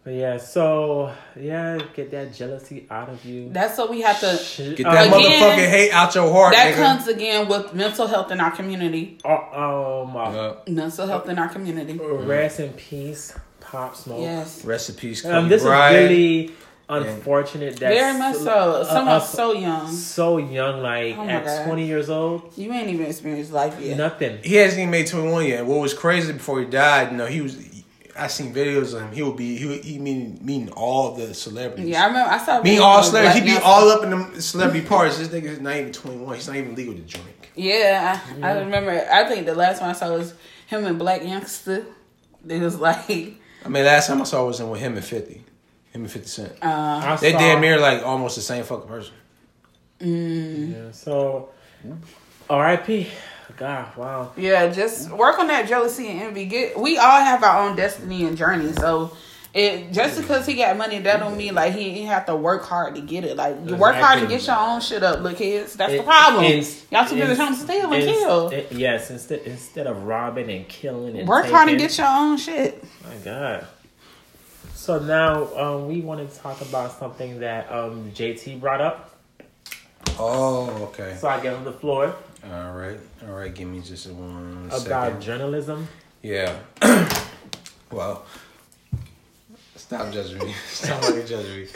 But 0.04 0.14
yeah, 0.14 0.38
so 0.38 1.12
yeah, 1.38 1.78
get 1.94 2.10
that 2.12 2.32
jealousy 2.32 2.86
out 2.90 3.08
of 3.10 3.24
you. 3.24 3.50
that's 3.52 3.76
what 3.78 3.90
we 3.90 4.00
have 4.02 4.18
to. 4.20 4.36
Shit, 4.36 4.76
Get 4.78 4.86
uh, 4.86 4.92
that 4.94 5.06
Again, 5.08 5.42
motherfucking 5.42 5.70
hate 5.70 5.90
out 5.92 6.14
your 6.14 6.30
heart, 6.32 6.54
That 6.54 6.74
nigga. 6.74 6.76
comes 6.76 7.08
again 7.08 7.48
with 7.48 7.74
mental 7.74 8.06
health 8.06 8.30
in 8.30 8.40
our 8.40 8.50
community. 8.52 9.18
Oh, 9.24 10.02
um, 10.08 10.16
uh, 10.16 10.20
Uh, 10.20 10.56
Mental 10.68 11.06
health 11.06 11.28
in 11.28 11.38
our 11.38 11.48
community. 11.48 11.98
rest 11.98 12.60
in 12.60 12.72
peace, 12.72 13.34
Pop 13.60 13.94
Smoke. 13.96 14.20
Yes, 14.22 14.64
recipes. 14.64 15.22
Kobe 15.22 15.34
Um, 15.34 15.48
this 15.48 15.62
Bryant. 15.62 15.96
is 15.96 16.08
really 16.10 16.50
unfortunate. 16.88 17.76
That 17.76 17.92
very 17.92 18.18
much 18.18 18.36
so. 18.36 18.84
Someone 18.88 19.14
uh, 19.16 19.20
so 19.20 19.52
young. 19.52 19.92
so 19.92 20.38
young, 20.38 20.82
like 20.82 21.16
Oh 21.18 21.28
at 21.28 21.44
God. 21.44 21.66
twenty 21.66 21.86
years 21.86 22.08
old, 22.10 22.52
You 22.56 22.72
ain't 22.72 22.88
even 22.88 23.06
experienced 23.06 23.52
life 23.52 23.78
yet. 23.80 23.96
nothing. 23.96 24.38
he 24.42 24.54
hasn't 24.56 24.80
even 24.80 24.90
made 24.90 25.06
21 25.06 25.46
yet. 25.46 25.66
What 25.66 25.78
was 25.80 25.94
crazy 25.94 26.32
before 26.32 26.58
he 26.60 26.66
died, 26.66 27.12
you 27.12 27.18
know, 27.18 27.26
he 27.26 27.40
was. 27.42 27.56
I 28.16 28.26
seen 28.26 28.52
videos 28.54 28.94
of 28.94 29.02
him. 29.02 29.12
He 29.12 29.22
would 29.22 29.36
be 29.36 29.56
he 29.56 29.66
would, 29.66 29.84
he 29.84 29.98
meeting 29.98 30.38
meeting 30.42 30.70
all 30.70 31.14
the 31.14 31.32
celebrities. 31.34 31.86
Yeah, 31.88 32.04
I 32.04 32.06
remember. 32.06 32.30
I 32.30 32.38
saw. 32.38 32.62
meeting 32.62 32.78
videos 32.78 32.84
all 32.84 32.98
of 32.98 33.04
celebrities. 33.06 33.34
He 33.34 33.40
Black 33.40 33.62
be 33.62 33.64
Nelson. 33.64 33.82
all 33.82 33.88
up 33.90 34.04
in 34.28 34.34
the 34.34 34.42
celebrity 34.42 34.86
parties. 34.86 35.18
This 35.18 35.28
nigga's 35.28 35.60
not 35.60 35.76
even 35.76 35.92
21. 35.92 36.34
He's 36.34 36.46
not 36.46 36.56
even 36.56 36.74
legal 36.74 36.94
to 36.94 37.00
drink. 37.00 37.50
Yeah, 37.54 38.20
I, 38.42 38.48
I 38.48 38.58
remember. 38.58 38.90
I 38.90 39.28
think 39.28 39.46
the 39.46 39.54
last 39.54 39.80
one 39.80 39.90
I 39.90 39.92
saw 39.94 40.12
was 40.12 40.34
him 40.66 40.84
and 40.86 41.00
Blac 41.00 41.22
Youngsta. 41.22 41.84
It 42.48 42.60
was 42.60 42.78
like, 42.78 43.08
I 43.64 43.68
mean, 43.68 43.84
last 43.84 44.06
time 44.06 44.20
I 44.20 44.24
saw 44.24 44.46
was 44.46 44.60
in 44.60 44.70
with 44.70 44.80
him 44.80 44.96
and 44.96 45.04
50. 45.04 45.34
Him 45.34 46.02
and 46.02 46.10
50 46.10 46.28
Cent. 46.28 46.52
uh, 46.62 47.16
they 47.16 47.32
damn 47.32 47.60
near 47.60 47.78
like 47.78 48.02
almost 48.04 48.36
the 48.36 48.42
same 48.42 48.64
fucking 48.64 48.88
person. 48.88 49.14
Yeah, 50.00 50.92
so 50.92 51.50
R.I.P. 52.48 53.08
God, 53.60 53.94
wow. 53.94 54.32
yeah, 54.38 54.68
just 54.68 55.10
work 55.10 55.38
on 55.38 55.46
that 55.48 55.68
jealousy 55.68 56.08
and 56.08 56.20
envy. 56.22 56.46
Get 56.46 56.80
we 56.80 56.96
all 56.96 57.20
have 57.20 57.44
our 57.44 57.68
own 57.68 57.76
destiny 57.76 58.24
and 58.24 58.34
journey. 58.36 58.72
So 58.72 59.14
It 59.52 59.92
just 59.92 60.18
because 60.18 60.46
he 60.46 60.54
got 60.54 60.76
money, 60.78 60.98
that 61.00 61.20
don't 61.20 61.36
mean 61.36 61.54
like 61.54 61.74
he, 61.74 61.90
he 61.90 62.02
have 62.04 62.24
to 62.26 62.34
work 62.36 62.64
hard 62.64 62.94
to 62.94 63.02
get 63.02 63.24
it. 63.24 63.36
Like 63.36 63.56
you 63.66 63.76
work 63.76 63.96
hard 63.96 64.20
to 64.20 64.26
get 64.26 64.46
your 64.46 64.56
own 64.56 64.80
shit 64.80 65.02
up, 65.02 65.20
look 65.20 65.36
kids. 65.36 65.74
That's 65.74 65.92
the 65.92 66.02
problem. 66.02 66.44
Y'all 66.90 67.06
too 67.06 67.16
busy 67.16 67.34
trying 67.36 67.54
to 67.54 67.60
steal 67.60 67.92
and 67.92 68.02
kill. 68.04 68.48
it- 68.48 68.72
yes, 68.72 69.10
instead 69.10 69.40
instead 69.40 69.86
of 69.86 70.04
robbing 70.04 70.50
and 70.50 70.66
killing 70.66 71.18
and 71.18 71.28
Work 71.28 71.46
hard 71.46 71.68
and 71.68 71.78
taking- 71.78 71.86
get 71.88 71.98
your 71.98 72.06
own 72.06 72.38
shit. 72.38 72.82
My 73.04 73.16
God. 73.24 73.66
So 74.74 74.98
now 74.98 75.54
um, 75.54 75.88
we 75.88 76.00
want 76.00 76.26
to 76.26 76.38
talk 76.38 76.62
about 76.62 76.98
something 76.98 77.40
that 77.40 77.70
um, 77.70 78.10
JT 78.12 78.58
brought 78.60 78.80
up. 78.80 79.09
Oh, 80.22 80.68
okay. 80.88 81.16
So 81.18 81.28
I 81.28 81.40
give 81.40 81.54
him 81.54 81.64
the 81.64 81.72
floor 81.72 82.14
All 82.44 82.72
right, 82.72 82.98
all 83.26 83.34
right. 83.34 83.54
Give 83.54 83.66
me 83.68 83.80
just 83.80 84.06
one 84.10 84.66
about 84.66 84.80
second. 84.80 85.22
journalism. 85.22 85.88
Yeah. 86.22 86.54
well, 87.90 88.26
stop 89.76 90.12
judging 90.12 90.38
me. 90.38 90.54
Stop 90.68 91.02
fucking 91.02 91.26
judging 91.26 91.62
me. 91.62 91.66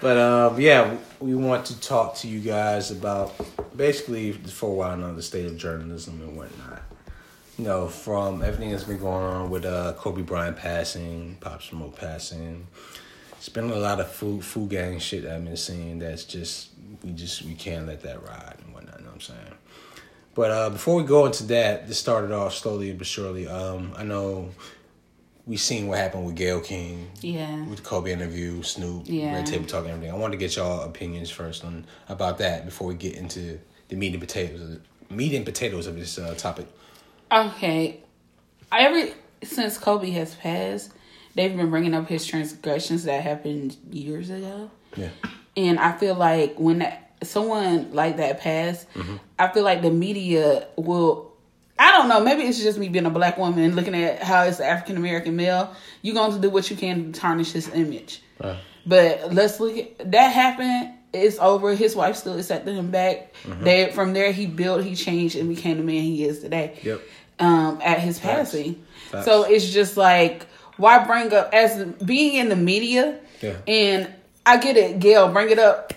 But 0.00 0.16
um, 0.16 0.60
yeah, 0.60 0.96
we 1.20 1.34
want 1.34 1.66
to 1.66 1.78
talk 1.80 2.16
to 2.16 2.28
you 2.28 2.40
guys 2.40 2.90
about 2.90 3.34
basically 3.76 4.32
for 4.32 4.70
a 4.70 4.74
while 4.74 4.96
now 4.96 5.12
the 5.12 5.22
state 5.22 5.44
of 5.46 5.58
journalism 5.58 6.20
and 6.22 6.36
whatnot. 6.36 6.82
You 7.58 7.64
know, 7.64 7.88
from 7.88 8.42
everything 8.42 8.70
that's 8.70 8.84
been 8.84 8.98
going 8.98 9.22
on 9.22 9.50
with 9.50 9.66
uh, 9.66 9.92
Kobe 9.98 10.22
Bryant 10.22 10.56
passing, 10.56 11.36
Pop 11.40 11.62
Smoke 11.62 11.96
passing. 11.98 12.66
It's 13.32 13.50
been 13.50 13.70
a 13.70 13.76
lot 13.76 14.00
of 14.00 14.10
food 14.10 14.44
food 14.44 14.70
gang 14.70 14.98
shit 14.98 15.24
that 15.24 15.34
I've 15.34 15.44
been 15.44 15.56
seeing 15.56 15.98
that's 15.98 16.24
just 16.24 16.71
we 17.04 17.12
just 17.12 17.42
we 17.42 17.54
can't 17.54 17.86
let 17.86 18.02
that 18.02 18.22
ride 18.26 18.56
and 18.64 18.72
whatnot, 18.74 18.98
you 18.98 19.04
know 19.04 19.10
what 19.10 19.14
I'm 19.16 19.20
saying? 19.20 19.54
But 20.34 20.50
uh, 20.50 20.70
before 20.70 20.96
we 20.96 21.02
go 21.04 21.26
into 21.26 21.44
that, 21.48 21.88
this 21.88 21.98
started 21.98 22.32
off 22.32 22.54
slowly 22.54 22.92
but 22.92 23.06
surely. 23.06 23.46
Um, 23.46 23.92
I 23.96 24.02
know 24.04 24.50
we 25.46 25.56
seen 25.56 25.88
what 25.88 25.98
happened 25.98 26.24
with 26.24 26.36
Gayle 26.36 26.60
King 26.60 27.10
Yeah. 27.20 27.64
with 27.66 27.78
the 27.78 27.84
Kobe 27.84 28.12
interview, 28.12 28.62
Snoop, 28.62 29.02
Yeah. 29.06 29.34
Red 29.34 29.46
Table 29.46 29.66
Talk, 29.66 29.82
and 29.84 29.90
everything. 29.94 30.14
I 30.14 30.16
wanted 30.16 30.32
to 30.32 30.38
get 30.38 30.56
y'all 30.56 30.82
opinions 30.82 31.30
first 31.30 31.64
on 31.64 31.84
about 32.08 32.38
that 32.38 32.64
before 32.64 32.86
we 32.88 32.94
get 32.94 33.14
into 33.16 33.58
the 33.88 33.96
meat 33.96 34.12
and 34.14 34.20
potatoes, 34.20 34.60
of 34.60 34.80
meat 35.10 35.34
and 35.34 35.44
potatoes 35.44 35.86
of 35.86 35.96
this 35.96 36.16
uh, 36.18 36.34
topic. 36.38 36.66
Okay. 37.30 38.00
Every 38.70 39.12
since 39.42 39.76
Kobe 39.76 40.10
has 40.10 40.34
passed, 40.36 40.92
they've 41.34 41.54
been 41.54 41.68
bringing 41.70 41.92
up 41.92 42.06
his 42.08 42.24
transgressions 42.24 43.04
that 43.04 43.22
happened 43.22 43.76
years 43.90 44.30
ago. 44.30 44.70
Yeah, 44.96 45.08
And 45.56 45.78
I 45.78 45.92
feel 45.92 46.14
like 46.14 46.56
when 46.58 46.78
that, 46.78 47.12
someone 47.22 47.92
like 47.92 48.16
that 48.16 48.40
passed, 48.40 48.86
Mm-hmm. 48.94 49.16
I 49.38 49.48
feel 49.48 49.64
like 49.64 49.82
the 49.82 49.90
media 49.90 50.68
will. 50.76 51.32
I 51.78 51.90
don't 51.90 52.08
know. 52.08 52.20
Maybe 52.22 52.42
it's 52.42 52.62
just 52.62 52.78
me 52.78 52.88
being 52.88 53.06
a 53.06 53.10
black 53.10 53.38
woman 53.38 53.64
and 53.64 53.74
looking 53.74 53.94
at 53.94 54.22
how 54.22 54.44
it's 54.44 54.60
African 54.60 54.96
American 54.96 55.34
male. 55.34 55.74
You're 56.02 56.14
going 56.14 56.32
to 56.32 56.38
do 56.38 56.48
what 56.48 56.70
you 56.70 56.76
can 56.76 57.12
to 57.12 57.20
tarnish 57.20 57.52
his 57.52 57.68
image. 57.70 58.22
Right. 58.42 58.58
But 58.86 59.32
let's 59.32 59.58
look 59.58 59.76
at 59.76 60.12
that 60.12 60.28
happened. 60.28 60.94
It's 61.12 61.38
over. 61.38 61.74
His 61.74 61.96
wife 61.96 62.16
still 62.16 62.38
accepted 62.38 62.74
him 62.74 62.90
back. 62.90 63.34
Mm-hmm. 63.44 63.64
They 63.64 63.92
from 63.92 64.12
there 64.12 64.32
he 64.32 64.46
built, 64.46 64.84
he 64.84 64.94
changed, 64.94 65.34
and 65.36 65.48
became 65.48 65.78
the 65.78 65.82
man 65.82 66.02
he 66.02 66.24
is 66.24 66.40
today. 66.40 66.78
Yep. 66.82 67.00
Um, 67.38 67.80
at 67.82 67.98
his 67.98 68.18
passing. 68.20 68.84
So 69.24 69.42
it's 69.42 69.68
just 69.70 69.96
like 69.96 70.46
why 70.76 71.04
bring 71.04 71.32
up 71.32 71.52
as 71.52 71.84
being 72.04 72.36
in 72.36 72.48
the 72.48 72.56
media. 72.56 73.18
Yeah. 73.40 73.56
And 73.66 74.14
I 74.44 74.56
get 74.58 74.76
it, 74.76 74.98
Gayle, 74.98 75.32
bring 75.32 75.50
it 75.50 75.58
up. 75.58 75.92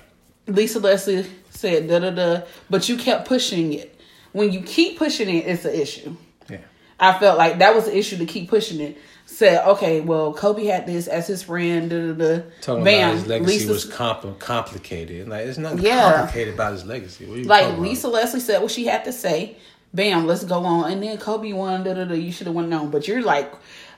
Lisa 0.47 0.79
Leslie 0.79 1.25
said 1.49 1.87
da 1.87 1.99
da 1.99 2.11
da, 2.11 2.41
but 2.69 2.87
you 2.87 2.97
kept 2.97 3.27
pushing 3.27 3.73
it. 3.73 3.99
When 4.33 4.51
you 4.51 4.61
keep 4.61 4.97
pushing 4.99 5.29
it, 5.29 5.47
it's 5.47 5.65
an 5.65 5.73
issue. 5.73 6.15
yeah, 6.49 6.57
I 6.99 7.17
felt 7.17 7.37
like 7.37 7.59
that 7.59 7.73
was 7.73 7.85
the 7.85 7.97
issue 7.97 8.17
to 8.17 8.25
keep 8.25 8.49
pushing 8.49 8.79
it. 8.81 8.97
Said, 9.27 9.65
okay, 9.69 10.01
well, 10.01 10.33
Kobe 10.33 10.65
had 10.65 10.85
this 10.85 11.07
as 11.07 11.25
his 11.25 11.41
friend. 11.41 11.89
Da, 11.89 11.97
da, 11.97 12.13
da. 12.13 12.43
talking 12.61 12.83
Bam, 12.83 13.09
about 13.09 13.13
his 13.19 13.27
legacy 13.27 13.51
Lisa- 13.53 13.71
was 13.71 13.85
compl- 13.87 14.37
complicated. 14.37 15.27
Like 15.27 15.47
it's 15.47 15.57
not 15.57 15.79
Yeah. 15.79 16.17
complicated 16.17 16.53
about 16.53 16.73
his 16.73 16.85
legacy. 16.85 17.25
What 17.25 17.35
are 17.37 17.39
you 17.39 17.45
like 17.45 17.61
talking 17.63 17.75
about? 17.79 17.89
Lisa 17.89 18.07
Leslie 18.09 18.39
said 18.39 18.61
what 18.61 18.69
she 18.71 18.85
had 18.85 19.03
to 19.05 19.11
say. 19.11 19.57
Bam, 19.95 20.27
let's 20.27 20.43
go 20.43 20.59
on. 20.65 20.91
And 20.91 21.01
then 21.01 21.17
Kobe 21.17 21.53
won. 21.53 21.83
Da, 21.85 21.93
da, 21.95 22.03
da, 22.05 22.13
you 22.13 22.31
should 22.31 22.45
have 22.47 22.55
won 22.55 22.71
on. 22.71 22.91
But 22.91 23.07
you're 23.07 23.23
like, 23.23 23.51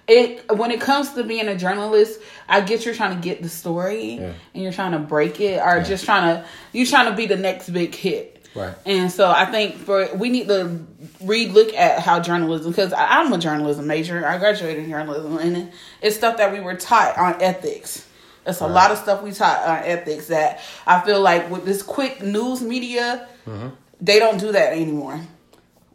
it 0.07 0.49
when 0.55 0.71
it 0.71 0.79
comes 0.81 1.11
to 1.13 1.23
being 1.23 1.47
a 1.47 1.55
journalist, 1.57 2.19
I 2.47 2.61
get 2.61 2.85
you're 2.85 2.95
trying 2.95 3.15
to 3.15 3.21
get 3.21 3.41
the 3.41 3.49
story 3.49 4.13
Yeah. 4.13 4.33
and 4.53 4.63
you're 4.63 4.71
trying 4.73 4.93
to 4.93 4.99
break 4.99 5.39
it, 5.41 5.61
or 5.61 5.81
just 5.83 6.05
trying 6.05 6.23
to 6.41 6.45
you're 6.71 6.85
trying 6.87 7.09
to 7.09 7.15
be 7.15 7.25
the 7.25 7.35
next 7.37 7.69
big 7.69 7.93
hit. 7.93 8.33
Right. 8.55 8.73
And 8.85 9.11
so 9.11 9.29
I 9.29 9.45
think 9.45 9.75
for 9.75 10.07
we 10.15 10.29
need 10.29 10.47
to 10.47 10.79
re-look 11.21 11.73
at 11.75 11.99
how 11.99 12.19
journalism 12.21 12.71
because 12.71 12.93
I'm 12.95 13.31
a 13.33 13.37
journalism 13.37 13.85
major. 13.85 14.25
I 14.25 14.37
graduated 14.37 14.85
in 14.85 14.89
journalism, 14.89 15.37
and 15.37 15.71
it's 16.01 16.15
stuff 16.15 16.37
that 16.37 16.51
we 16.53 16.59
were 16.59 16.75
taught 16.75 17.17
on 17.17 17.41
ethics. 17.41 18.03
It's 18.45 18.61
a 18.61 18.63
Right. 18.63 18.71
lot 18.73 18.91
of 18.91 18.97
stuff 18.97 19.21
we 19.21 19.31
taught 19.33 19.59
on 19.67 19.83
ethics 19.83 20.27
that 20.27 20.61
I 20.87 21.01
feel 21.01 21.19
like 21.21 21.51
with 21.51 21.65
this 21.65 21.83
quick 21.83 22.21
news 22.23 22.61
media, 22.61 23.27
Mm-hmm. 23.45 23.67
they 24.01 24.19
don't 24.19 24.39
do 24.39 24.51
that 24.53 24.71
anymore. 24.73 25.19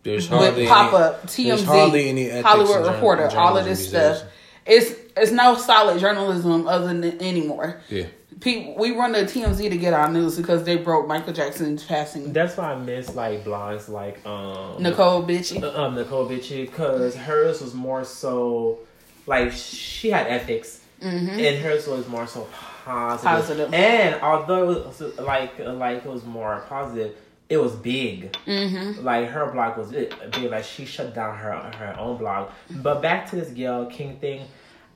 There's 0.02 0.28
With 0.28 0.68
pop 0.68 0.92
up 0.92 1.26
TMZ, 1.26 1.64
hardly 1.64 2.08
any 2.08 2.28
Hollywood 2.28 2.86
Reporter, 2.86 3.26
in 3.26 3.36
all 3.36 3.56
of 3.56 3.64
this 3.64 3.88
stuff. 3.88 4.20
days. 4.20 4.28
It's 4.64 5.00
it's 5.16 5.32
no 5.32 5.56
solid 5.56 6.00
journalism 6.00 6.66
other 6.66 6.86
than 6.88 7.04
anymore. 7.22 7.80
Yeah. 7.88 8.06
People, 8.40 8.74
we 8.76 8.90
run 8.90 9.12
to 9.12 9.20
TMZ 9.24 9.70
to 9.70 9.76
get 9.76 9.92
our 9.92 10.10
news 10.10 10.36
because 10.36 10.64
they 10.64 10.76
broke 10.76 11.06
Michael 11.06 11.32
Jackson's 11.32 11.84
passing. 11.84 12.32
That's 12.32 12.56
why 12.56 12.72
I 12.72 12.78
miss 12.78 13.14
like 13.14 13.44
blogs 13.44 13.88
like 13.88 14.24
um 14.26 14.78
Necole 14.82 15.24
Bitchie. 15.24 15.62
um 15.76 15.94
Necole 15.94 16.28
Bitchie 16.28 16.66
because 16.66 17.14
hers 17.14 17.60
was 17.60 17.72
more 17.74 18.02
so 18.04 18.80
like 19.26 19.52
she 19.52 20.10
had 20.10 20.26
ethics 20.26 20.80
and 21.00 21.28
hers 21.28 21.86
was 21.86 22.08
more 22.08 22.26
so 22.26 22.48
positive. 22.84 23.24
Positive. 23.68 23.74
And 23.74 24.20
although 24.22 24.92
like 25.20 25.58
like 25.60 25.98
it 26.04 26.06
was 26.06 26.24
more 26.24 26.64
positive, 26.68 27.14
it 27.52 27.58
was 27.64 27.74
big. 27.76 28.32
Mm-hmm. 28.46 29.04
Like 29.04 29.28
her 29.28 29.46
blog 29.52 29.76
was 29.76 29.88
big. 29.92 30.12
Like 30.54 30.64
she 30.64 30.84
shut 30.86 31.14
down 31.14 31.36
her 31.36 31.52
her 31.80 31.94
own 31.98 32.16
blog. 32.16 32.50
But 32.86 33.02
back 33.02 33.28
to 33.30 33.36
this 33.36 33.50
Gayle 33.50 33.86
King 33.86 34.16
thing, 34.16 34.40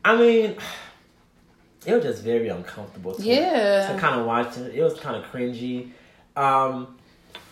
I 0.05 0.17
mean. 0.17 0.57
It 1.87 1.95
was 1.95 2.03
just 2.03 2.23
very 2.25 2.49
uncomfortable 2.49 3.15
to, 3.15 3.23
Yeah. 3.23 3.93
to 3.93 3.99
kind 4.01 4.19
of 4.19 4.27
watch 4.27 4.57
it. 4.57 4.75
It 4.75 4.83
was 4.83 4.99
kind 4.99 5.15
of 5.15 5.23
cringy. 5.31 5.93
Um, 6.35 6.99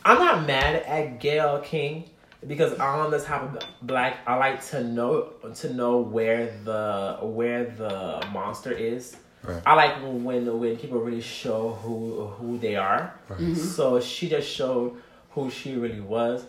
I'm 0.04 0.18
not 0.18 0.44
mad 0.44 0.82
at 0.82 1.20
Gayle 1.20 1.60
King 1.60 2.10
because 2.44 2.72
on 2.80 3.12
this 3.12 3.24
type 3.26 3.42
of 3.42 3.62
black, 3.82 4.18
I 4.26 4.34
like 4.36 4.58
to 4.70 4.82
know 4.82 5.34
to 5.60 5.72
know 5.72 5.98
where 5.98 6.52
the 6.64 7.18
where 7.22 7.64
the 7.66 8.26
monster 8.32 8.72
is. 8.72 9.16
Right. 9.44 9.62
I 9.66 9.74
like 9.74 9.96
when 10.02 10.58
when 10.58 10.76
people 10.76 10.98
really 11.00 11.20
show 11.20 11.72
who 11.82 12.26
who 12.26 12.58
they 12.58 12.76
are. 12.76 13.14
So 13.54 14.00
she 14.00 14.28
just 14.28 14.48
showed 14.48 14.96
who 15.30 15.50
she 15.50 15.74
really 15.74 16.00
was. 16.00 16.44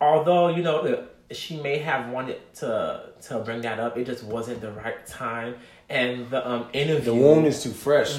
Although 0.00 0.48
you 0.48 0.62
know 0.62 1.06
she 1.32 1.56
may 1.60 1.78
have 1.78 2.10
wanted 2.10 2.38
to 2.56 3.10
to 3.22 3.38
bring 3.40 3.60
that 3.62 3.80
up, 3.80 3.96
it 3.96 4.04
just 4.06 4.24
wasn't 4.24 4.60
the 4.60 4.70
right 4.72 5.04
time. 5.06 5.56
And 5.88 6.28
the 6.30 6.46
um 6.48 6.66
interview, 6.72 7.12
The 7.12 7.14
wound 7.14 7.46
is 7.46 7.62
too 7.62 7.70
fresh. 7.70 8.18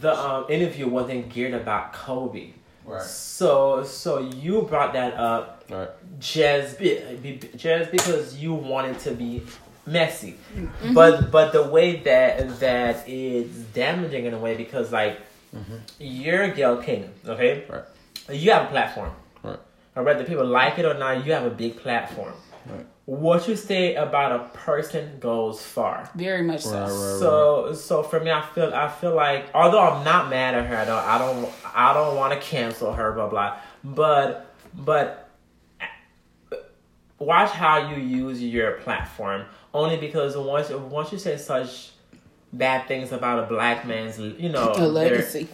the 0.00 0.12
um 0.14 0.46
interview 0.48 0.88
wasn't 0.88 1.28
geared 1.28 1.54
about 1.54 1.92
Kobe. 1.92 2.50
Right. 2.84 3.02
So 3.02 3.82
so 3.84 4.18
you 4.20 4.62
brought 4.62 4.92
that 4.92 5.14
up 5.14 5.64
Right. 5.68 5.88
just 6.20 6.78
be, 6.78 7.00
be, 7.20 7.40
just 7.56 7.90
because 7.90 8.36
you 8.36 8.54
wanted 8.54 9.00
to 9.00 9.10
be 9.10 9.42
messy, 9.86 10.36
mm-hmm. 10.54 10.94
but 10.94 11.30
but 11.30 11.52
the 11.52 11.62
way 11.62 11.96
that 12.00 12.60
that 12.60 13.08
is 13.08 13.48
damaging 13.72 14.26
in 14.26 14.34
a 14.34 14.38
way 14.38 14.56
because 14.56 14.92
like 14.92 15.20
mm-hmm. 15.54 15.76
you're 15.98 16.48
Gayle 16.48 16.82
King, 16.82 17.10
okay? 17.26 17.64
Right. 17.68 17.84
You 18.30 18.50
have 18.52 18.66
a 18.66 18.70
platform. 18.70 19.12
Right. 19.42 19.58
Or 19.94 20.02
whether 20.02 20.24
people 20.24 20.46
like 20.46 20.78
it 20.78 20.84
or 20.84 20.94
not, 20.94 21.24
you 21.24 21.32
have 21.32 21.44
a 21.44 21.50
big 21.50 21.76
platform. 21.76 22.34
Right. 22.66 22.86
What 23.04 23.46
you 23.46 23.54
say 23.54 23.94
about 23.94 24.32
a 24.32 24.44
person 24.48 25.18
goes 25.20 25.62
far. 25.62 26.10
Very 26.16 26.42
much 26.42 26.62
so. 26.62 26.72
Right, 26.72 26.82
right. 26.82 27.20
So 27.20 27.72
so 27.74 28.02
for 28.02 28.18
me, 28.18 28.30
I 28.32 28.42
feel 28.42 28.74
I 28.74 28.88
feel 28.88 29.14
like 29.14 29.46
although 29.54 29.80
I'm 29.80 30.04
not 30.04 30.28
mad 30.28 30.54
at 30.54 30.66
her, 30.66 30.76
I 30.76 30.84
don't 30.84 31.04
I 31.04 31.18
don't 31.18 31.52
I 31.74 31.94
don't 31.94 32.16
want 32.16 32.32
to 32.32 32.40
cancel 32.40 32.92
her, 32.92 33.12
blah 33.12 33.28
blah. 33.28 33.56
But 33.84 34.52
but 34.74 35.26
watch 37.18 37.50
how 37.50 37.88
you 37.88 37.96
use 38.02 38.42
your 38.42 38.72
platform. 38.72 39.44
Only 39.76 39.96
because 39.98 40.36
once 40.36 40.70
once 40.70 41.12
you 41.12 41.18
say 41.18 41.36
such 41.36 41.90
bad 42.52 42.86
things 42.88 43.12
about 43.12 43.38
a 43.44 43.46
black 43.46 43.86
man's, 43.86 44.18
you 44.18 44.48
know, 44.48 44.72
A 44.76 44.86
legacy. 44.86 45.48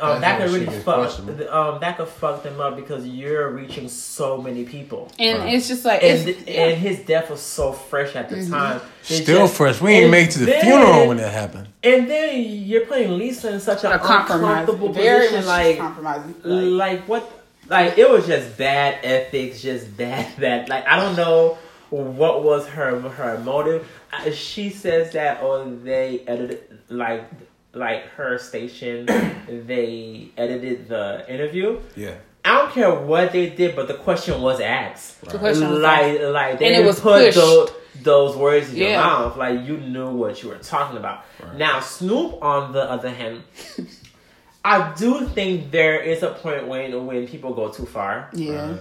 um, 0.00 0.20
that 0.20 0.38
could 0.38 0.50
really 0.50 0.66
fuck. 0.80 1.18
Um, 1.50 1.80
that 1.80 1.96
could 1.96 2.06
fuck 2.06 2.42
them 2.44 2.60
up 2.60 2.76
because 2.76 3.04
you're 3.06 3.50
reaching 3.50 3.88
so 3.88 4.40
many 4.40 4.64
people. 4.64 5.10
And 5.18 5.38
Right. 5.40 5.54
it's 5.54 5.66
just 5.66 5.84
like 5.84 6.04
And, 6.04 6.28
it's, 6.28 6.38
and 6.46 6.76
his 6.76 7.00
death 7.00 7.30
was 7.30 7.40
so 7.40 7.72
fresh 7.72 8.14
at 8.14 8.28
the 8.28 8.46
time. 8.48 8.80
It 9.08 9.22
Still 9.24 9.40
just- 9.46 9.54
fresh. 9.56 9.80
We 9.80 9.94
ain't 9.94 10.02
and 10.04 10.10
make 10.12 10.28
it 10.28 10.32
to 10.32 10.38
the 10.40 10.46
then- 10.46 10.60
funeral 10.64 11.08
when 11.08 11.16
that 11.16 11.32
happened. 11.32 11.68
And 11.82 12.08
then 12.08 12.38
you're 12.44 12.86
putting 12.86 13.18
Lisa 13.18 13.52
in 13.54 13.58
such 13.60 13.82
a, 13.82 13.90
a 13.90 13.94
uncomfortable 13.94 14.90
position. 14.90 15.44
Like, 15.46 15.78
compromising. 15.78 16.34
Like, 16.44 16.90
like 16.90 17.08
what? 17.08 17.32
Like 17.68 17.98
it 17.98 18.08
was 18.08 18.24
just 18.28 18.56
bad 18.56 18.98
ethics, 19.02 19.60
just 19.62 19.96
bad, 19.96 20.26
bad. 20.38 20.68
Like 20.68 20.86
I 20.86 21.00
don't 21.00 21.16
know 21.16 21.58
what 21.90 22.42
was 22.42 22.66
her 22.68 23.00
her 23.00 23.38
motive. 23.38 23.86
Uh, 24.12 24.30
she 24.30 24.70
says 24.70 25.12
that 25.12 25.42
or 25.42 25.64
they 25.64 26.20
edited 26.26 26.78
like 26.88 27.24
like 27.72 28.04
her 28.16 28.38
station 28.38 29.06
they 29.66 30.28
edited 30.36 30.88
the 30.88 31.24
interview. 31.32 31.78
Yeah. 31.94 32.14
I 32.44 32.58
don't 32.58 32.72
care 32.72 32.94
what 32.94 33.32
they 33.32 33.50
did, 33.50 33.74
but 33.74 33.88
the 33.88 33.94
question 33.94 34.40
was 34.40 34.60
asked. 34.60 35.20
The 35.22 35.38
question 35.38 35.68
was 35.70 35.80
like 35.80 36.20
like 36.20 36.58
they 36.60 36.66
And 36.74 36.84
it 36.84 36.86
was 36.86 37.00
put 37.00 37.24
pushed. 37.24 37.36
those, 37.36 37.70
those 38.02 38.36
words 38.36 38.70
in 38.70 38.76
your 38.76 38.88
Yeah. 38.90 39.00
mouth. 39.02 39.36
Like 39.36 39.66
you 39.66 39.78
knew 39.78 40.10
what 40.10 40.42
you 40.42 40.50
were 40.50 40.58
talking 40.58 40.96
about. 40.96 41.24
Now 41.56 41.80
Snoop, 41.80 42.40
on 42.42 42.72
the 42.72 42.82
other 42.88 43.10
hand, 43.10 43.42
I 44.64 44.92
do 44.96 45.26
think 45.26 45.70
there 45.70 46.00
is 46.00 46.22
a 46.22 46.30
point 46.30 46.66
when 46.66 47.06
when 47.06 47.26
people 47.28 47.54
go 47.54 47.68
too 47.68 47.86
far. 47.86 48.30
Yeah. 48.32 48.52
Uh-huh. 48.52 48.78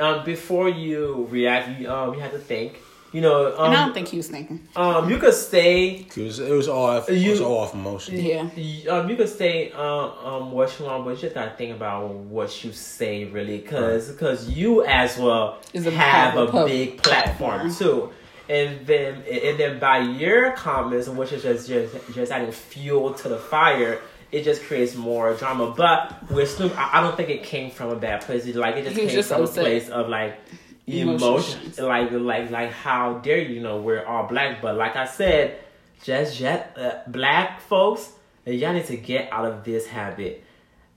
Um, 0.00 0.24
before 0.24 0.68
you 0.68 1.26
react, 1.30 1.80
you 1.80 1.88
um 1.90 2.14
you 2.14 2.20
have 2.20 2.32
to 2.32 2.38
think. 2.38 2.80
You 3.12 3.20
know, 3.20 3.48
And 3.48 3.56
I 3.74 3.80
don't 3.80 3.88
um, 3.88 3.92
think 3.94 4.08
he 4.08 4.16
was 4.16 4.28
thinking. 4.28 4.66
um, 4.74 5.10
you 5.10 5.18
could 5.18 5.34
say 5.34 6.06
It 6.08 6.16
was, 6.16 6.38
it 6.38 6.50
was 6.50 6.66
all 6.66 6.86
off, 6.86 7.10
it 7.10 7.12
was 7.12 7.22
You- 7.40 7.44
all 7.44 7.58
off 7.58 7.74
emotion. 7.74 8.18
Yeah. 8.18 8.48
Y- 8.56 8.86
Um, 8.88 9.10
you 9.10 9.16
could 9.16 9.28
say 9.28 9.70
um, 9.72 10.12
um 10.24 10.50
what 10.50 10.74
you 10.78 10.86
want, 10.86 11.04
but 11.04 11.10
you 11.10 11.16
just 11.20 11.34
gotta 11.34 11.50
think 11.58 11.76
about 11.76 12.08
what 12.08 12.64
you 12.64 12.72
say 12.72 13.24
really, 13.24 13.58
cause 13.60 14.10
cause 14.18 14.48
you 14.48 14.82
as 14.86 15.18
well 15.18 15.58
Is 15.74 15.86
a 15.86 15.90
have 15.90 16.38
a 16.38 16.46
pub- 16.46 16.66
big 16.68 17.02
platform 17.02 17.68
platform. 17.70 17.74
too, 17.74 18.10
and 18.48 18.86
then 18.86 19.22
and 19.30 19.58
then 19.60 19.78
by 19.78 19.98
your 19.98 20.52
comments, 20.52 21.06
which 21.08 21.32
is 21.32 21.42
just 21.42 21.68
just 21.68 21.94
just 22.14 22.32
adding 22.32 22.50
fuel 22.50 23.12
to 23.14 23.28
the 23.28 23.38
fire. 23.38 24.00
It 24.32 24.44
just 24.44 24.62
creates 24.62 24.94
more 24.96 25.34
drama, 25.34 25.74
but 25.76 26.30
with 26.30 26.50
Snoop, 26.50 26.72
I, 26.78 26.98
I 26.98 27.00
don't 27.02 27.16
think 27.16 27.28
it 27.28 27.42
came 27.44 27.70
from 27.70 27.90
a 27.90 27.96
bad 27.96 28.22
place. 28.22 28.46
It, 28.46 28.56
like 28.56 28.76
it 28.76 28.84
just 28.84 28.96
He 28.96 29.02
was 29.02 29.10
came 29.12 29.16
just 29.18 29.28
from 29.28 29.42
upset. 29.42 29.58
a 29.58 29.60
place 29.66 29.88
of 29.90 30.08
like 30.08 30.38
Emotions. 30.86 31.78
emotion, 31.78 31.86
like 31.88 32.10
like 32.10 32.50
like 32.50 32.70
how 32.72 33.18
dare 33.18 33.38
you, 33.38 33.60
know 33.60 33.76
we're 33.80 34.04
all 34.04 34.26
black, 34.26 34.60
but 34.60 34.76
like 34.76 34.96
I 34.96 35.06
said, 35.06 35.58
just 36.02 36.36
just 36.38 36.64
uh, 36.76 37.00
black 37.06 37.60
folks, 37.60 38.10
y'all 38.46 38.72
need 38.72 38.86
to 38.86 38.96
get 38.96 39.32
out 39.32 39.44
of 39.44 39.62
this 39.64 39.86
habit. 39.86 40.42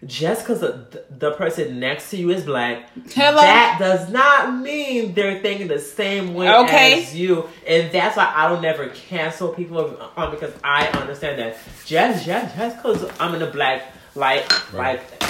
Just 0.06 0.42
because 0.42 0.60
the, 0.62 1.04
the 1.18 1.32
person 1.32 1.80
next 1.80 2.12
to 2.12 2.18
you 2.18 2.30
is 2.30 2.44
black, 2.44 2.90
Hello? 3.12 3.42
that 3.42 3.78
does 3.80 4.10
not 4.12 4.56
mean 4.56 5.14
they're 5.14 5.40
thinking 5.42 5.68
the 5.68 5.80
same 5.80 6.34
way 6.36 6.48
Okay. 6.54 7.02
as 7.02 7.16
you, 7.16 7.50
and 7.66 7.92
that's 7.92 8.16
why 8.16 8.32
I 8.36 8.48
don't 8.50 8.62
never 8.62 8.88
cancel 8.90 9.50
people 9.50 9.98
um, 10.16 10.32
because 10.32 10.54
I 10.64 10.88
understand 10.90 11.40
that 11.40 11.58
just 11.86 12.26
just 12.26 12.56
just 12.56 12.76
because 12.78 13.10
I'm 13.20 13.34
in 13.36 13.42
a 13.42 13.50
black 13.50 13.84
like 14.16 14.46
Right. 14.74 15.00
like 15.22 15.24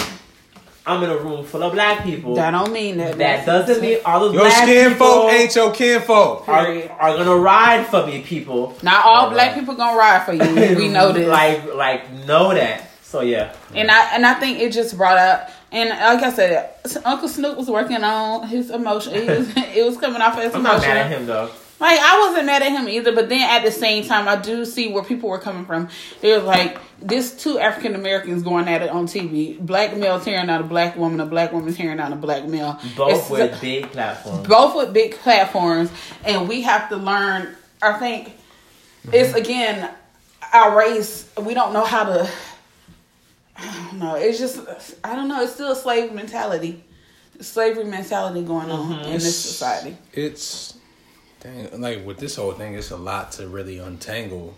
I'm 0.88 1.02
in 1.04 1.10
a 1.10 1.18
room 1.18 1.44
full 1.46 1.64
of 1.64 1.74
black 1.74 2.04
people. 2.04 2.36
That 2.36 2.52
don't 2.52 2.72
mean 2.72 2.98
that. 2.98 3.18
That 3.18 3.46
doesn't 3.46 3.82
mean 3.82 4.00
all 4.06 4.20
those 4.20 4.34
Your 4.34 4.44
black 4.44 4.64
skin 4.64 4.92
people 4.92 5.08
folk 5.08 5.32
ain't 5.32 5.56
your 5.56 5.72
kinfolk. 5.72 6.48
are, 6.48 6.68
are 7.00 7.18
gonna 7.18 7.36
ride 7.38 7.88
for 7.88 8.06
me, 8.06 8.22
people. 8.22 8.78
Not 8.84 9.04
all 9.06 9.30
black 9.32 9.56
people 9.56 9.74
gonna 9.76 9.98
ride 9.98 10.26
for 10.26 10.34
you. 10.34 10.76
We 10.76 10.88
know 10.90 11.12
this. 11.14 11.28
like, 11.28 11.74
like, 11.74 12.12
know 12.28 12.54
that. 12.54 12.92
So 13.16 13.22
yeah, 13.22 13.56
And 13.74 13.90
I 13.90 14.14
and 14.14 14.26
I 14.26 14.34
think 14.34 14.60
it 14.60 14.74
just 14.74 14.98
brought 14.98 15.18
up 15.18 15.50
and 15.72 15.88
like 15.88 16.22
I 16.22 16.34
said, 16.34 16.70
Uncle 17.06 17.30
Snoop 17.30 17.58
was 17.58 17.70
working 17.70 18.04
on 18.04 18.46
his 18.46 18.70
emotion. 18.70 19.14
He 19.14 19.22
was, 19.22 19.54
it 19.56 19.86
was 19.86 19.98
coming 19.98 20.22
off 20.22 20.38
as 20.38 20.54
emotion. 20.54 20.58
I'm 20.58 20.64
not 20.64 20.82
mad 20.82 20.98
at 20.98 21.12
him 21.12 21.26
though. 21.26 21.50
Like 21.80 21.98
I 21.98 22.20
wasn't 22.28 22.48
mad 22.48 22.62
at 22.62 22.74
him 22.74 22.90
either, 22.90 23.16
but 23.16 23.30
then 23.30 23.50
at 23.50 23.64
the 23.64 23.72
same 23.72 24.04
time, 24.04 24.28
I 24.28 24.36
do 24.36 24.66
see 24.66 24.92
where 24.92 25.02
people 25.02 25.30
were 25.30 25.40
coming 25.40 25.64
from. 25.64 25.88
They 26.20 26.34
were 26.34 26.44
like, 26.44 26.78
"This 27.02 27.42
two 27.42 27.58
African 27.58 27.96
Americans 27.96 28.44
going 28.44 28.68
at 28.68 28.82
it 28.82 28.90
on 28.90 29.08
TV. 29.08 29.58
Black 29.58 29.96
male 29.96 30.20
tearing 30.20 30.50
out 30.50 30.60
a 30.60 30.66
black 30.66 30.98
woman, 30.98 31.22
a 31.22 31.26
black 31.26 31.54
woman 31.54 31.74
tearing 31.74 32.02
out 32.02 32.12
a 32.12 32.18
black 32.18 32.46
male. 32.46 32.78
Both 32.98 33.12
It's- 33.12 33.30
with 33.30 33.62
big 33.62 33.94
platforms. 33.94 34.46
both 34.46 34.76
with 34.76 34.94
big 34.94 35.16
platforms, 35.20 35.90
and 36.26 36.50
we 36.50 36.64
have 36.64 36.90
to 36.90 36.98
learn. 36.98 37.56
I 37.82 37.94
think 37.94 38.34
it's 39.14 39.30
mm-hmm. 39.30 39.38
again 39.38 39.90
our 40.54 40.78
race. 40.78 41.30
We 41.42 41.54
don't 41.54 41.72
know 41.72 41.86
how 41.86 42.04
to. 42.04 42.30
I 43.58 43.88
don't 43.90 44.00
know. 44.00 44.16
It's 44.16 44.38
just 44.40 44.60
I 45.04 45.16
don't 45.16 45.28
know. 45.28 45.42
It's 45.44 45.54
still 45.54 45.72
a 45.72 45.76
slave 45.76 46.12
mentality, 46.14 46.84
slavery 47.40 47.86
mentality 47.86 48.44
going 48.44 48.70
on 48.72 49.00
in 49.06 49.14
this 49.14 49.38
society. 49.38 49.98
It's 50.14 50.76
dang, 51.40 51.82
like 51.82 52.06
with 52.06 52.18
this 52.18 52.36
whole 52.36 52.52
thing, 52.54 52.76
it's 52.76 52.92
a 52.92 52.98
lot 52.98 53.32
to 53.34 53.48
really 53.48 53.78
untangle. 53.80 54.56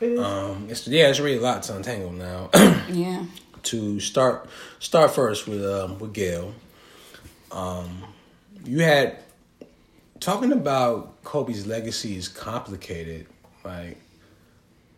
Um, 0.00 0.68
it's 0.70 0.86
yeah, 0.86 1.08
it's 1.08 1.20
really 1.20 1.38
a 1.38 1.40
lot 1.42 1.62
to 1.64 1.76
untangle 1.76 2.12
now. 2.12 2.50
Yeah. 2.90 3.26
to 3.64 4.00
start 4.00 4.48
start 4.78 5.10
first 5.10 5.46
with 5.46 5.62
um 5.64 5.98
with 5.98 6.14
Gayle. 6.14 6.54
Um, 7.52 8.04
you 8.64 8.80
had 8.80 9.18
talking 10.20 10.52
about 10.52 11.22
Kobe's 11.24 11.66
legacy 11.66 12.16
is 12.16 12.28
complicated. 12.28 13.26
Like, 13.64 13.98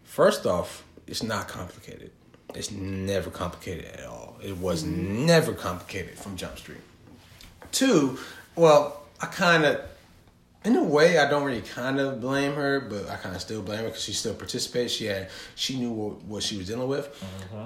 first 0.05 0.47
off, 0.47 0.85
it's 1.07 1.23
not 1.23 1.49
complicated. 1.49 2.11
It's 2.55 2.71
never 2.71 3.31
complicated 3.31 3.87
at 3.87 4.07
all. 4.07 4.37
It 4.43 4.57
was 4.57 4.85
never 4.85 5.53
complicated 5.53 6.19
from 6.19 6.37
Jump 6.37 6.59
Street. 6.59 6.79
Two, 7.73 8.19
well, 8.57 9.03
I 9.21 9.27
kind 9.27 9.65
of, 9.65 9.81
in 10.65 10.77
a 10.77 10.83
way, 10.83 11.19
I 11.19 11.29
don't 11.29 11.45
really 11.45 11.63
kind 11.63 12.01
of 12.01 12.21
blame 12.21 12.55
her, 12.55 12.81
but 12.81 13.09
I 13.09 13.17
kind 13.17 13.35
of 13.35 13.41
still 13.41 13.63
blame 13.63 13.79
her 13.81 13.85
because 13.87 14.03
she 14.03 14.13
still 14.13 14.35
participated. 14.35 14.91
She 14.91 15.07
had, 15.07 15.31
she 15.55 15.79
knew 15.79 15.91
what, 15.91 16.23
what 16.25 16.43
she 16.43 16.57
was 16.57 16.67
dealing 16.67 16.89
with. 16.89 17.09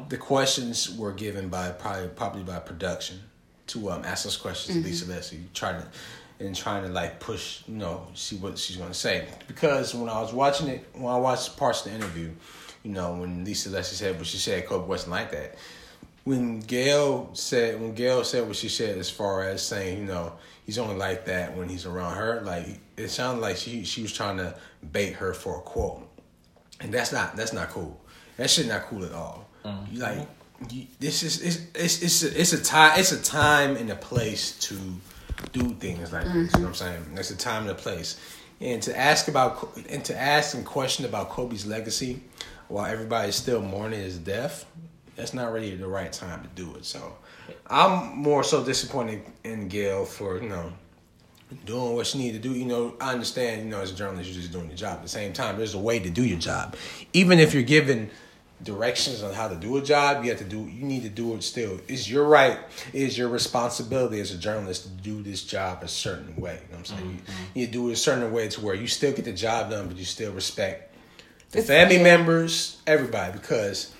The 0.08 0.16
questions 0.16 0.94
were 0.96 1.12
given 1.12 1.48
by 1.48 1.70
probably 1.70 2.08
probably 2.08 2.42
by 2.42 2.58
production 2.58 3.20
to 3.68 3.90
um 3.90 4.04
ask 4.04 4.24
those 4.24 4.36
questions 4.36 4.76
to 4.76 4.84
Lisa 4.84 5.06
Leslie, 5.10 5.40
trying 5.54 5.80
to 5.80 5.88
and 6.40 6.54
trying 6.54 6.82
to 6.82 6.88
like 6.90 7.20
push, 7.20 7.62
you 7.66 7.76
know, 7.76 8.06
see 8.14 8.36
what 8.36 8.58
she's 8.58 8.76
gonna 8.76 8.92
say. 8.92 9.26
Because 9.46 9.94
when 9.94 10.08
I 10.08 10.20
was 10.20 10.32
watching 10.32 10.68
it, 10.68 10.86
when 10.92 11.12
I 11.12 11.16
watched 11.16 11.56
parts 11.56 11.86
of 11.86 11.92
the 11.92 11.96
interview, 11.96 12.30
you 12.84 12.92
know, 12.92 13.14
when 13.14 13.44
Lisa 13.44 13.70
Leslie 13.70 13.96
said 13.96 14.16
what 14.18 14.26
she 14.26 14.36
said, 14.36 14.66
Kobe 14.66 14.86
wasn't 14.86 15.12
like 15.12 15.32
that. 15.32 15.56
When 16.24 16.60
Gayle 16.60 17.30
said 17.34 17.80
when 17.80 17.94
Gayle 17.94 18.24
said 18.24 18.46
what 18.46 18.56
she 18.56 18.68
said 18.68 18.96
as 18.98 19.10
far 19.10 19.42
as 19.42 19.66
saying 19.66 19.98
you 19.98 20.04
know 20.04 20.32
he's 20.64 20.78
only 20.78 20.96
like 20.96 21.26
that 21.26 21.54
when 21.54 21.68
he's 21.68 21.84
around 21.84 22.16
her 22.16 22.40
like 22.46 22.80
it 22.96 23.08
sounded 23.08 23.42
like 23.42 23.56
she 23.56 23.84
she 23.84 24.00
was 24.00 24.12
trying 24.12 24.38
to 24.38 24.54
bait 24.92 25.12
her 25.14 25.34
for 25.34 25.58
a 25.58 25.60
quote. 25.60 26.08
And 26.80 26.92
that's 26.92 27.12
not 27.12 27.36
that's 27.36 27.52
not 27.52 27.70
cool. 27.70 28.00
That 28.36 28.48
shit 28.48 28.66
not 28.66 28.82
cool 28.82 29.04
at 29.04 29.12
all. 29.12 29.46
You 29.90 30.00
like 30.00 30.26
you, 30.70 30.86
this 30.98 31.22
is 31.22 31.42
it's 31.42 31.60
it's 31.74 32.02
it's 32.02 32.22
a, 32.22 32.40
it's 32.40 32.52
a 32.52 32.62
time 32.62 32.98
it's 32.98 33.12
a 33.12 33.22
time 33.22 33.76
and 33.76 33.90
a 33.90 33.96
place 33.96 34.58
to 34.60 34.78
do 35.52 35.74
things 35.74 36.12
like 36.12 36.24
this 36.24 36.34
you 36.34 36.40
mm-hmm. 36.42 36.56
know 36.58 36.62
what 36.64 36.68
I'm 36.68 36.74
saying? 36.74 37.04
It's 37.16 37.30
a 37.30 37.36
time 37.36 37.62
and 37.62 37.70
a 37.70 37.74
place. 37.74 38.18
And 38.60 38.82
to 38.82 38.96
ask 38.96 39.28
about 39.28 39.76
and 39.90 40.04
to 40.06 40.18
ask 40.18 40.54
and 40.54 40.64
question 40.64 41.04
about 41.04 41.30
Kobe's 41.30 41.66
legacy 41.66 42.22
while 42.74 42.86
everybody's 42.86 43.36
still 43.36 43.62
mourning 43.62 44.00
his 44.00 44.18
death 44.18 44.66
that's 45.16 45.34
not 45.34 45.52
really 45.52 45.74
the 45.76 45.86
right 45.86 46.12
time 46.12 46.42
to 46.42 46.48
do 46.60 46.74
it. 46.74 46.84
So 46.84 47.16
I'm 47.68 48.16
more 48.16 48.42
so 48.42 48.64
disappointed 48.64 49.22
in 49.44 49.68
Gayle 49.68 50.04
for, 50.04 50.40
you 50.40 50.48
know, 50.48 50.72
doing 51.64 51.94
what 51.94 52.06
she 52.06 52.18
needed 52.18 52.42
to 52.42 52.48
do. 52.48 52.54
You 52.54 52.64
know, 52.64 52.96
I 53.00 53.12
understand, 53.12 53.62
you 53.62 53.68
know, 53.68 53.80
as 53.80 53.92
a 53.92 53.94
journalist, 53.94 54.30
you're 54.30 54.40
just 54.40 54.52
doing 54.52 54.66
your 54.66 54.76
job. 54.76 54.96
At 54.96 55.02
the 55.02 55.08
same 55.08 55.32
time, 55.32 55.56
there's 55.56 55.74
a 55.74 55.78
way 55.78 55.98
to 56.00 56.10
do 56.10 56.24
your 56.24 56.38
job. 56.38 56.74
Even 57.12 57.38
if 57.38 57.54
you're 57.54 57.62
given 57.62 58.10
directions 58.62 59.22
on 59.22 59.34
how 59.34 59.46
to 59.46 59.54
do 59.54 59.76
a 59.76 59.82
job, 59.82 60.24
you 60.24 60.30
have 60.30 60.38
to 60.38 60.44
do 60.44 60.60
you 60.60 60.84
need 60.84 61.02
to 61.02 61.08
do 61.08 61.34
it 61.34 61.42
still. 61.42 61.78
It's 61.86 62.08
your 62.08 62.24
right, 62.24 62.58
it's 62.92 63.16
your 63.16 63.28
responsibility 63.28 64.20
as 64.20 64.32
a 64.32 64.38
journalist 64.38 64.84
to 64.84 64.88
do 64.88 65.22
this 65.22 65.44
job 65.44 65.82
a 65.82 65.88
certain 65.88 66.34
way. 66.36 66.54
You 66.54 66.72
know 66.72 66.78
what 66.78 66.90
I'm 66.90 66.98
saying? 66.98 67.22
Mm-hmm. 67.26 67.58
You, 67.58 67.66
you 67.66 67.72
do 67.72 67.88
it 67.90 67.92
a 67.92 67.96
certain 67.96 68.32
way 68.32 68.48
to 68.48 68.60
where 68.60 68.74
you 68.74 68.86
still 68.86 69.12
get 69.12 69.26
the 69.26 69.32
job 69.32 69.70
done, 69.70 69.86
but 69.88 69.96
you 69.96 70.04
still 70.04 70.32
respect 70.32 70.93
the 71.54 71.60
It's- 71.60 71.66
family 71.66 71.96
yeah. 71.96 72.02
members, 72.02 72.76
everybody, 72.86 73.32
because 73.32 73.92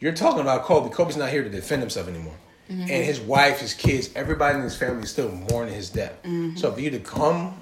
you're 0.00 0.12
talking 0.14 0.40
about 0.40 0.64
Kobe. 0.64 0.90
Kobe's 0.90 1.16
not 1.16 1.28
here 1.28 1.42
to 1.44 1.50
defend 1.50 1.82
himself 1.82 2.08
anymore. 2.08 2.34
Mm-hmm. 2.70 2.82
And 2.82 3.04
his 3.04 3.20
wife, 3.20 3.60
his 3.60 3.72
kids, 3.74 4.10
everybody 4.14 4.56
in 4.58 4.64
his 4.64 4.76
family 4.76 5.02
is 5.04 5.10
still 5.10 5.30
mourning 5.30 5.74
his 5.74 5.90
death. 5.90 6.22
Mm-hmm. 6.22 6.56
So 6.56 6.72
for 6.72 6.80
you 6.80 6.90
to 6.90 6.98
come 6.98 7.54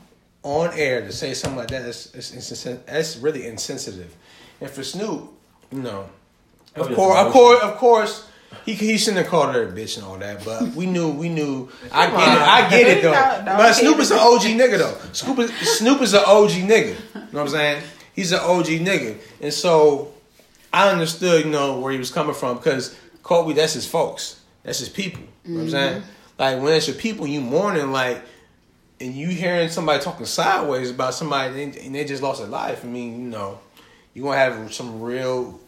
on 0.43 0.71
air 0.75 1.01
to 1.03 1.13
say 1.13 1.35
something 1.35 1.59
like 1.59 1.69
that, 1.69 1.85
that's, 1.85 2.05
that's, 2.07 2.63
that's 2.63 3.17
really 3.17 3.47
insensitive. 3.47 4.15
And 4.61 4.71
for 4.71 4.83
Snoop, 4.83 5.31
you 5.71 5.81
know, 5.81 6.09
of 6.77 6.95
course, 6.95 7.19
of 7.19 7.33
course, 7.33 7.63
of 7.63 7.77
course, 7.77 8.29
he 8.65 8.75
he 8.75 8.99
shouldn't 8.99 9.19
have 9.19 9.29
called 9.29 9.55
her 9.55 9.63
a 9.69 9.73
bitch 9.73 9.97
and 9.97 10.07
all 10.07 10.19
that. 10.19 10.45
But 10.45 10.75
we 10.75 10.87
knew, 10.87 11.11
we 11.11 11.29
knew. 11.29 11.69
I 11.91 12.07
get 12.07 12.15
it, 12.15 12.43
I 12.43 12.71
get 12.71 12.99
it 12.99 13.03
though. 13.03 13.13
No, 13.13 13.39
no, 13.39 13.57
but 13.57 13.73
Snoop 13.73 13.99
is 13.99 14.11
an 14.11 14.19
OG 14.19 14.43
nigga 14.43 14.79
though. 14.79 15.13
Snoop 15.13 15.39
is, 15.39 15.51
Snoop 15.79 16.03
is 16.03 16.15
an 16.15 16.23
OG 16.27 16.51
nigga. 16.51 16.89
You 16.89 16.95
know 17.15 17.27
what 17.31 17.41
I'm 17.43 17.49
saying? 17.49 17.83
He's 18.17 18.33
an 18.33 18.41
OG 18.41 18.67
nigga, 18.67 19.19
and 19.41 19.53
so 19.53 20.13
I 20.73 20.91
understood, 20.91 21.45
you 21.45 21.51
know, 21.51 21.81
where 21.81 21.93
he 21.93 21.99
was 21.99 22.11
coming 22.11 22.35
from 22.35 22.57
because 22.57 22.99
Kobe, 23.23 23.55
that's 23.55 23.73
his 23.73 23.87
folks, 23.87 24.41
that's 24.63 24.79
his 24.79 24.89
people. 24.89 25.23
You 25.45 25.53
know 25.53 25.59
what 25.59 25.65
I'm 25.65 25.71
saying? 25.71 26.03
Mm-hmm. 26.03 26.11
Like 26.39 26.63
when 26.63 26.73
it's 26.75 26.87
your 26.87 26.97
people, 26.97 27.27
you 27.27 27.41
mourning 27.41 27.93
like, 27.93 28.23
and 29.01 29.15
you 29.15 29.29
hearing 29.29 29.69
somebody 29.69 30.03
talking 30.03 30.27
sideways 30.27 30.91
about 30.91 31.15
somebody 31.15 31.63
and 31.63 31.95
they, 31.95 32.05
just 32.05 32.23
lost 32.23 32.41
their 32.41 32.49
life. 32.49 32.85
I 32.85 32.89
mean, 32.89 33.23
you 33.23 33.29
know, 33.29 33.59
you 34.13 34.23
gonna 34.23 34.37
have 34.37 34.73
some 34.75 35.01
real 35.01 35.59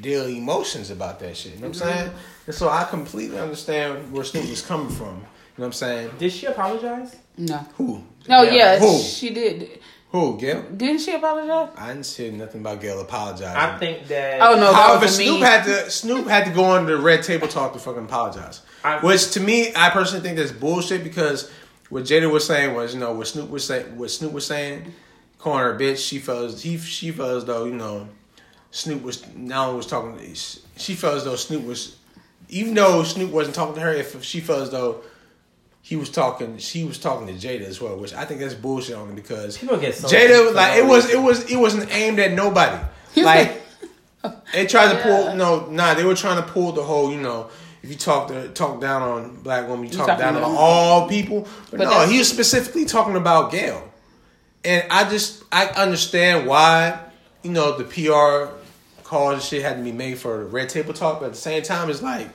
deal 0.00 0.26
emotions 0.26 0.90
about 0.90 1.20
that 1.20 1.36
shit. 1.36 1.54
You 1.54 1.60
know 1.60 1.68
what 1.68 1.82
I'm 1.82 1.88
mm-hmm. 1.88 1.98
saying? 1.98 2.12
And 2.46 2.54
so 2.54 2.68
I 2.68 2.84
completely 2.84 3.38
understand 3.38 4.12
where 4.12 4.24
Snoop 4.24 4.44
is 4.44 4.62
coming 4.62 4.88
from. 4.88 5.06
You 5.06 5.12
know 5.12 5.26
what 5.56 5.66
I'm 5.66 5.72
saying? 5.72 6.10
Did 6.18 6.32
she 6.32 6.46
apologize? 6.46 7.16
No. 7.36 7.58
Who? 7.76 8.04
No, 8.28 8.42
Yeah. 8.42 8.52
yeah, 8.52 8.78
Who? 8.78 8.98
she 9.00 9.30
did. 9.30 9.80
Who, 10.14 10.38
Gayle? 10.38 10.62
Didn't 10.76 11.00
she 11.00 11.12
apologize? 11.12 11.70
I 11.76 11.88
didn't 11.88 12.06
say 12.06 12.30
nothing 12.30 12.60
about 12.60 12.80
Gayle 12.80 13.00
apologizing. 13.00 13.56
I 13.56 13.76
think 13.78 14.06
that. 14.06 14.40
Oh 14.40 14.54
no, 14.54 14.70
that 14.70 14.74
However, 14.74 15.06
was 15.06 15.16
Snoop 15.16 15.26
me. 15.34 15.40
had 15.40 15.64
to 15.64 15.90
Snoop 15.90 16.28
had 16.28 16.44
to 16.44 16.52
go 16.52 16.62
on 16.66 16.86
the 16.86 16.96
red 16.96 17.24
table 17.24 17.48
talk 17.48 17.72
to 17.72 17.80
fucking 17.80 18.04
apologize. 18.04 18.60
I- 18.84 19.00
Which 19.00 19.32
to 19.32 19.40
me, 19.40 19.72
I 19.74 19.90
personally 19.90 20.22
think 20.22 20.38
that's 20.38 20.52
bullshit 20.52 21.02
because 21.02 21.50
what 21.88 22.04
Jada 22.04 22.30
was 22.30 22.46
saying 22.46 22.74
was, 22.76 22.94
you 22.94 23.00
know, 23.00 23.12
what 23.12 23.26
Snoop 23.26 23.50
was 23.50 23.66
saying, 23.66 23.98
what 23.98 24.08
Snoop 24.08 24.32
was 24.32 24.46
saying, 24.46 24.92
calling 25.40 25.58
her 25.58 25.74
a 25.74 25.78
bitch. 25.80 26.06
She 26.08 26.20
felt 26.20 26.44
as 26.44 26.62
he 26.62 26.78
she 26.78 27.10
felt 27.10 27.36
as 27.38 27.44
though 27.44 27.64
you 27.64 27.74
know, 27.74 28.08
Snoop 28.70 29.02
was 29.02 29.26
now 29.34 29.74
was 29.74 29.88
talking. 29.88 30.16
She 30.76 30.94
felt 30.94 31.16
as 31.16 31.24
though 31.24 31.34
Snoop 31.34 31.64
was, 31.64 31.96
even 32.48 32.74
though 32.74 33.02
Snoop 33.02 33.32
wasn't 33.32 33.56
talking 33.56 33.74
to 33.74 33.80
her, 33.80 33.92
if 33.92 34.22
she 34.22 34.38
felt 34.38 34.62
as 34.62 34.70
though 34.70 35.02
he 35.84 35.96
was 35.96 36.08
talking, 36.08 36.56
she 36.56 36.82
was 36.82 36.96
talking 36.96 37.26
to 37.26 37.34
Jada 37.34 37.60
as 37.60 37.78
well. 37.78 37.98
Which 37.98 38.14
I 38.14 38.24
think 38.24 38.40
that's 38.40 38.54
bullshit 38.54 38.96
on 38.96 39.10
him 39.10 39.14
because 39.14 39.58
People 39.58 39.76
get 39.76 39.94
so 39.94 40.08
Jada 40.08 40.48
for 40.48 40.54
like 40.54 40.78
it 40.78 40.86
was 40.86 41.10
it 41.12 41.20
was 41.20 41.50
it 41.50 41.56
wasn't 41.56 41.94
aimed 41.94 42.18
at 42.18 42.32
nobody. 42.32 42.82
Like 43.16 43.60
they 44.52 44.66
tried 44.66 44.94
to 44.94 45.02
pull 45.02 45.24
Yeah. 45.26 45.34
no 45.34 45.66
nah 45.66 45.92
they 45.94 46.02
were 46.04 46.14
trying 46.16 46.42
to 46.42 46.50
pull 46.50 46.72
the 46.72 46.82
whole 46.82 47.12
you 47.12 47.20
know 47.20 47.50
if 47.82 47.90
you 47.90 47.94
talk 47.96 48.28
to 48.28 48.48
talk 48.48 48.80
down 48.80 49.02
on 49.02 49.36
black 49.42 49.68
women 49.68 49.84
you 49.84 49.90
talk 49.92 50.06
talking 50.08 50.24
down 50.24 50.36
on 50.36 50.42
all 50.42 51.06
people 51.08 51.46
but, 51.70 51.78
But 51.78 51.84
no 51.84 52.06
he 52.08 52.18
was 52.18 52.28
specifically 52.28 52.86
talking 52.86 53.14
about 53.14 53.52
Gayle 53.52 53.88
and 54.64 54.84
I 54.90 55.08
just 55.08 55.44
I 55.52 55.66
understand 55.66 56.48
why 56.48 56.98
you 57.44 57.52
know 57.52 57.78
the 57.78 57.84
PR 57.84 58.52
calls 59.04 59.34
and 59.34 59.42
shit 59.42 59.62
had 59.62 59.76
to 59.76 59.82
be 59.84 59.92
made 59.92 60.18
for 60.18 60.44
red 60.46 60.70
table 60.70 60.92
talk 60.94 61.20
but 61.20 61.26
at 61.26 61.32
the 61.32 61.38
same 61.38 61.62
time 61.62 61.88
it's 61.90 62.02
like 62.02 62.28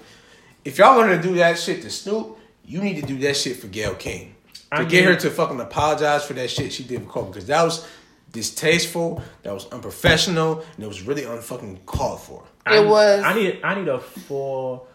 if 0.63 0.77
y'all 0.77 0.95
gonna 0.97 1.21
do 1.21 1.35
that 1.35 1.57
shit 1.59 1.81
to 1.81 1.89
Snoop 1.89 2.37
you 2.69 2.81
need 2.81 3.01
to 3.01 3.05
do 3.07 3.17
that 3.19 3.35
shit 3.35 3.57
for 3.57 3.67
Gayle 3.67 3.95
King 3.95 4.35
to 4.53 4.61
I 4.71 4.83
get 4.83 5.03
her 5.05 5.15
to 5.15 5.29
fucking 5.31 5.59
apologize 5.59 6.23
for 6.25 6.33
that 6.33 6.49
shit 6.49 6.71
she 6.71 6.83
did 6.83 7.01
for 7.03 7.09
Kobe 7.09 7.27
because 7.29 7.47
that 7.47 7.63
was 7.63 7.87
distasteful 8.31 9.21
that 9.43 9.53
was 9.53 9.65
unprofessional 9.71 10.63
and 10.75 10.83
it 10.85 10.87
was 10.87 11.01
really 11.01 11.23
unfucking 11.23 11.85
called 11.85 12.21
for. 12.21 12.43
It 12.67 12.73
I- 12.73 12.79
was- 12.81 13.23
I 13.23 13.33
need. 13.33 13.59
I 13.63 13.75
need 13.75 13.87
a 13.87 13.99
full 13.99 14.87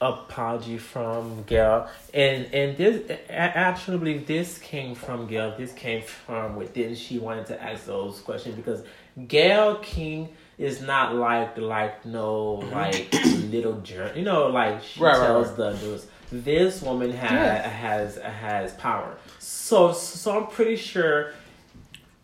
apology 0.00 0.78
from 0.78 1.44
Gayle, 1.44 1.86
and 2.14 2.46
and 2.54 2.76
this 2.76 3.10
I 3.28 3.34
actually 3.34 3.98
believe 3.98 4.26
this 4.26 4.58
came 4.58 4.94
from 4.94 5.26
Gayle. 5.26 5.54
This 5.56 5.72
came 5.72 6.02
from 6.02 6.56
within. 6.56 6.94
She 6.94 7.18
wanted 7.18 7.46
to 7.46 7.62
ask 7.62 7.84
those 7.84 8.18
questions 8.20 8.56
because 8.56 8.82
Gayle 9.28 9.76
King 9.76 10.30
is 10.58 10.80
not 10.80 11.14
like 11.14 11.56
like 11.58 12.04
no 12.06 12.60
mm-hmm. 12.64 12.72
like 12.74 13.12
little 13.52 13.80
jerk. 13.82 14.16
You 14.16 14.22
know, 14.24 14.48
like 14.48 14.82
she 14.82 15.00
Right, 15.00 15.16
right, 15.18 15.26
tells 15.26 15.48
right. 15.48 15.56
the 15.56 15.72
news. 15.86 16.06
This 16.32 16.82
woman 16.82 17.12
ha- 17.12 17.34
Yeah. 17.34 17.68
has 17.68 18.16
has 18.18 18.72
power. 18.74 19.16
So 19.38 19.92
so 19.92 20.36
I'm 20.38 20.46
pretty 20.46 20.76
sure 20.76 21.32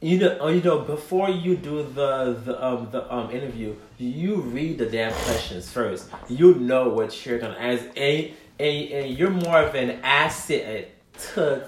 you 0.01 0.19
know, 0.19 0.39
uh, 0.41 0.49
you 0.49 0.61
know, 0.63 0.81
before 0.81 1.31
you 1.31 1.57
do 1.57 1.83
the 1.83 2.37
the 2.45 2.65
um 2.65 2.89
the 2.93 3.13
um 3.13 3.31
interview, 3.31 3.75
you 3.99 4.37
read 4.37 4.79
the 4.79 4.87
damn 4.87 5.13
questions 5.13 5.71
first. 5.71 6.09
You 6.29 6.55
know 6.55 6.91
what 6.91 7.25
you're 7.27 7.39
gonna 7.39 7.57
ask, 7.59 7.85
and 7.97 8.31
and, 8.59 8.91
and 8.91 9.19
you're 9.19 9.31
more 9.31 9.63
of 9.63 9.75
an 9.75 9.99
asset 10.05 10.91
to 11.35 11.67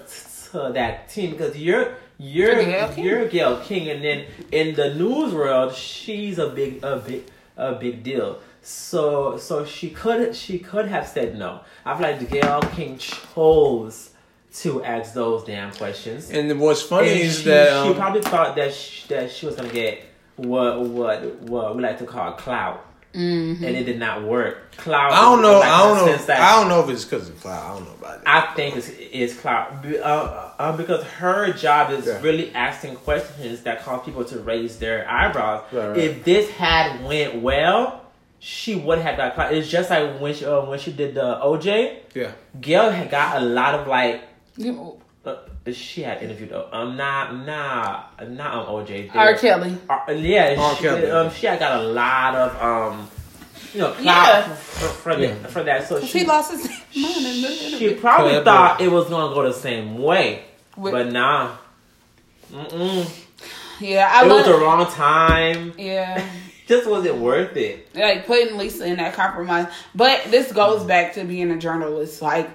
to 0.51 0.71
that 0.73 1.09
team 1.09 1.31
because 1.31 1.57
you're 1.57 1.95
you're 2.19 2.63
King. 2.63 3.03
you're 3.03 3.27
Gayle 3.27 3.59
King, 3.61 3.89
and 3.89 4.03
then 4.03 4.25
in 4.51 4.75
the 4.75 4.93
news 4.93 5.33
world, 5.33 5.73
she's 5.73 6.37
a 6.37 6.49
big 6.49 6.83
a 6.83 6.97
big 6.97 7.23
a 7.57 7.73
big 7.75 8.03
deal. 8.03 8.39
So 8.61 9.37
so 9.37 9.65
she 9.65 9.89
could 9.89 10.35
she 10.35 10.59
could 10.59 10.87
have 10.87 11.07
said 11.07 11.37
no. 11.37 11.61
I 11.85 11.93
feel 11.97 12.07
like 12.11 12.29
Gayle 12.29 12.61
King 12.75 12.97
chose 12.97 14.11
to 14.55 14.83
ask 14.83 15.13
those 15.13 15.43
damn 15.43 15.71
questions. 15.71 16.29
And 16.31 16.59
what's 16.59 16.81
funny 16.81 17.09
And 17.11 17.19
is 17.21 17.39
she, 17.39 17.45
that 17.45 17.83
she 17.83 17.89
um, 17.91 17.95
probably 17.95 18.21
thought 18.21 18.55
that 18.55 18.73
she, 18.73 19.07
that 19.07 19.31
she 19.31 19.45
was 19.45 19.55
gonna 19.55 19.69
get 19.69 20.03
what 20.35 20.81
what 20.81 21.23
what 21.41 21.75
we 21.75 21.81
like 21.83 21.99
to 21.99 22.05
call 22.05 22.33
clout, 22.33 22.85
Mm-hmm. 23.13 23.63
and 23.63 23.75
it 23.75 23.85
did 23.85 23.97
not 23.99 24.23
work. 24.23 24.75
Clout. 24.77 25.11
I 25.11 25.21
don't 25.21 25.41
know. 25.41 25.59
like, 25.59 25.67
I 25.67 25.77
don't 25.79 26.05
know. 26.05 26.17
that- 26.25 26.39
I 26.41 26.59
don't 26.59 26.69
know 26.69 26.83
if 26.83 26.89
it's 26.91 27.05
because 27.05 27.27
of 27.27 27.39
cloud. 27.41 27.63
I 27.71 27.73
don't 27.75 27.85
know 27.87 27.95
about 27.95 28.17
it. 28.19 28.23
I 28.27 28.53
think 28.53 28.77
it's, 28.77 28.89
it's 28.89 29.33
clout 29.39 29.83
uh, 29.83 30.51
uh, 30.59 30.77
because 30.77 31.03
her 31.03 31.51
job 31.53 31.89
is 31.91 32.05
Yeah. 32.05 32.21
really 32.21 32.53
asking 32.53 32.97
questions 32.97 33.61
that 33.63 33.81
cause 33.83 34.05
people 34.05 34.23
to 34.25 34.39
raise 34.39 34.77
their 34.77 35.09
eyebrows. 35.09 35.63
Right, 35.71 35.87
right. 35.89 35.97
If 35.97 36.23
this 36.23 36.51
had 36.51 37.03
went 37.03 37.41
well, 37.41 38.05
she 38.39 38.75
would 38.75 38.99
have 38.99 39.17
got 39.17 39.35
clout. 39.35 39.53
It's 39.53 39.69
just 39.69 39.89
like 39.89 40.19
when 40.19 40.33
she, 40.33 40.45
uh, 40.45 40.61
when 40.65 40.79
she 40.79 40.91
did 40.93 41.13
the 41.15 41.39
OJ, 41.43 41.97
Yeah. 42.15 42.31
Gayle 42.59 42.89
had 42.89 43.09
got 43.11 43.41
a 43.41 43.45
lot 43.45 43.75
of 43.75 43.87
like. 43.87 44.21
You- 44.57 44.95
Uh, 45.25 45.35
she 45.73 46.01
had 46.01 46.23
interviewed 46.23 46.49
though. 46.49 46.69
Um, 46.71 46.95
nah, 46.95 47.31
nah, 47.31 48.03
not 48.29 48.53
on 48.55 48.65
OJ. 48.85 49.11
R. 49.13 49.35
Kelly. 49.35 49.75
Uh, 49.89 50.11
yeah, 50.13 50.55
R. 50.57 50.75
she, 50.75 50.81
Kelly. 50.83 51.11
um, 51.11 51.29
she 51.31 51.45
had 51.47 51.59
got 51.59 51.81
a 51.81 51.83
lot 51.83 52.33
of 52.35 52.49
um, 52.63 53.09
you 53.73 53.81
know, 53.81 53.91
clout 53.91 54.03
Yeah. 54.03 54.41
for, 54.55 54.87
for, 54.87 55.19
Yeah. 55.19 55.33
that, 55.33 55.51
for 55.51 55.63
that. 55.63 55.87
So 55.87 55.99
He 55.99 56.07
she 56.07 56.25
lost 56.25 56.51
his 56.51 56.63
mind 56.95 57.25
in 57.25 57.41
the 57.41 57.77
she 57.77 57.93
probably 57.95 58.31
Clever. 58.31 58.45
thought 58.45 58.81
it 58.81 58.89
was 58.89 59.09
gonna 59.09 59.35
go 59.35 59.43
the 59.43 59.53
same 59.53 60.01
way, 60.01 60.45
With- 60.77 60.93
but 60.93 61.11
nah. 61.11 61.57
Mm-mm. 62.51 63.25
Yeah, 63.81 64.09
I 64.11 64.25
It 64.25 64.29
was 64.29 64.45
the 64.45 64.53
wrong 64.57 64.85
time. 64.91 65.73
Yeah. 65.77 66.23
Just 66.69 66.87
wasn't 66.87 67.17
worth 67.17 67.57
it. 67.57 67.89
like 67.95 68.27
putting 68.27 68.55
Lisa 68.55 68.85
in 68.85 68.97
that 68.97 69.15
compromise. 69.15 69.65
But 69.95 70.25
this 70.25 70.51
goes 70.51 70.83
back 70.83 71.15
to 71.15 71.23
being 71.23 71.49
a 71.49 71.57
journalist. 71.57 72.21
Like 72.21 72.47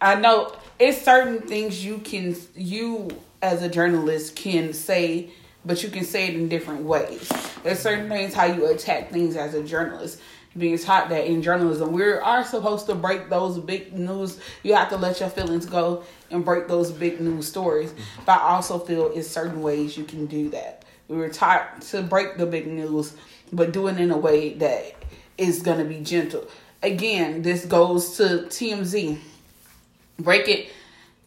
I 0.00 0.16
know 0.16 0.56
it's 0.80 1.00
certain 1.02 1.42
things 1.42 1.84
you 1.84 1.98
can 1.98 2.34
you 2.56 3.08
as 3.40 3.62
a 3.62 3.68
journalist 3.68 4.34
can 4.34 4.72
say, 4.72 5.30
but 5.64 5.84
you 5.84 5.88
can 5.88 6.02
say 6.02 6.26
it 6.26 6.34
in 6.34 6.48
different 6.48 6.82
ways. 6.82 7.30
There's 7.62 7.78
certain 7.78 8.08
things 8.08 8.34
how 8.34 8.46
you 8.46 8.66
attack 8.66 9.12
things 9.12 9.36
as 9.36 9.54
a 9.54 9.62
journalist. 9.62 10.20
Being 10.58 10.76
taught 10.76 11.08
that 11.10 11.26
in 11.26 11.40
journalism, 11.40 11.92
we 11.92 12.02
are 12.02 12.44
supposed 12.44 12.86
to 12.86 12.96
break 12.96 13.30
those 13.30 13.56
big 13.56 13.92
news. 13.92 14.40
You 14.64 14.74
have 14.74 14.88
to 14.88 14.96
let 14.96 15.20
your 15.20 15.28
feelings 15.28 15.64
go 15.64 16.02
and 16.28 16.44
break 16.44 16.66
those 16.66 16.90
big 16.90 17.20
news 17.20 17.46
stories. 17.46 17.94
But 18.26 18.40
I 18.40 18.48
also 18.48 18.80
feel 18.80 19.12
it's 19.14 19.28
certain 19.28 19.62
ways 19.62 19.96
you 19.96 20.02
can 20.02 20.26
do 20.26 20.50
that. 20.50 20.84
We 21.10 21.16
were 21.16 21.28
taught 21.28 21.82
to 21.82 22.02
break 22.02 22.36
the 22.36 22.46
big 22.46 22.68
news, 22.68 23.14
but 23.52 23.72
do 23.72 23.86
it 23.88 23.98
in 23.98 24.10
a 24.10 24.16
way 24.16 24.54
that 24.54 24.94
is 25.38 25.62
going 25.62 25.78
to 25.78 25.84
be 25.84 26.00
gentle. 26.00 26.46
Again, 26.82 27.42
this 27.42 27.64
goes 27.64 28.16
to 28.16 28.46
TMZ. 28.48 29.18
Break 30.18 30.48
it. 30.48 30.70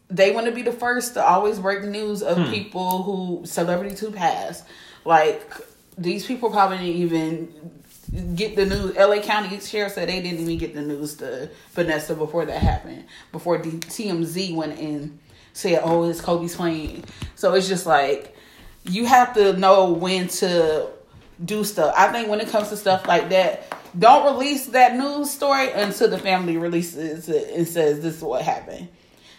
They 0.10 0.32
want 0.32 0.46
to 0.46 0.52
be 0.52 0.62
the 0.62 0.72
first 0.72 1.16
to 1.16 1.24
always 1.24 1.60
break 1.60 1.84
news 1.84 2.22
of 2.22 2.38
hmm. 2.38 2.52
people 2.52 3.04
who 3.04 3.46
celebrities 3.46 4.00
who 4.00 4.12
pass. 4.12 4.64
Like 5.06 5.52
these 5.98 6.26
people 6.26 6.50
probably 6.50 6.78
didn't 6.78 6.96
even 6.96 8.36
get 8.36 8.56
the 8.56 8.66
news. 8.66 8.96
LA 8.96 9.22
County 9.22 9.60
Sheriff 9.60 9.94
said 9.94 10.10
they 10.10 10.22
didn't 10.22 10.40
even 10.40 10.58
get 10.58 10.74
the 10.74 10.82
news 10.82 11.16
to 11.16 11.50
Vanessa 11.72 12.16
before 12.16 12.46
that 12.46 12.62
happened. 12.62 13.06
Before 13.32 13.58
the 13.58 13.72
TMZ 13.72 14.56
went 14.56 14.80
in, 14.80 15.20
said, 15.54 15.82
"Oh, 15.84 16.04
it's 16.10 16.22
Kobe's 16.22 16.56
playing." 16.56 17.04
So 17.36 17.54
it's 17.54 17.68
just 17.68 17.86
like 17.86 18.36
you 18.86 19.06
have 19.06 19.34
to 19.36 19.54
know 19.54 19.92
when 19.92 20.28
to 20.28 20.90
do 21.44 21.64
stuff. 21.64 21.94
I 21.98 22.12
think 22.12 22.30
when 22.30 22.42
it 22.42 22.50
comes 22.50 22.70
to 22.70 22.78
stuff 22.78 23.08
like 23.08 23.30
that, 23.30 23.66
don't 23.98 24.34
release 24.34 24.68
that 24.68 24.96
news 24.96 25.30
story 25.30 25.72
until 25.72 26.10
the 26.10 26.18
family 26.18 26.58
releases 26.58 27.30
it 27.30 27.54
and 27.56 27.68
says 27.68 28.02
this 28.02 28.18
is 28.18 28.24
what 28.24 28.42
happened. 28.42 28.88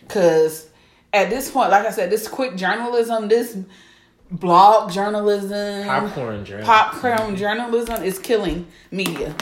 Cause 0.08 0.68
at 1.12 1.30
this 1.30 1.50
point, 1.50 1.70
like 1.70 1.86
I 1.86 1.90
said, 1.90 2.10
this 2.10 2.28
quick 2.28 2.56
journalism, 2.56 3.28
this 3.28 3.56
blog 4.30 4.90
journalism, 4.90 5.84
Popcorn 5.86 6.44
journal. 6.44 6.66
popcorn 6.66 7.36
journalism 7.36 8.02
is 8.02 8.18
killing 8.18 8.66
media. 8.90 9.34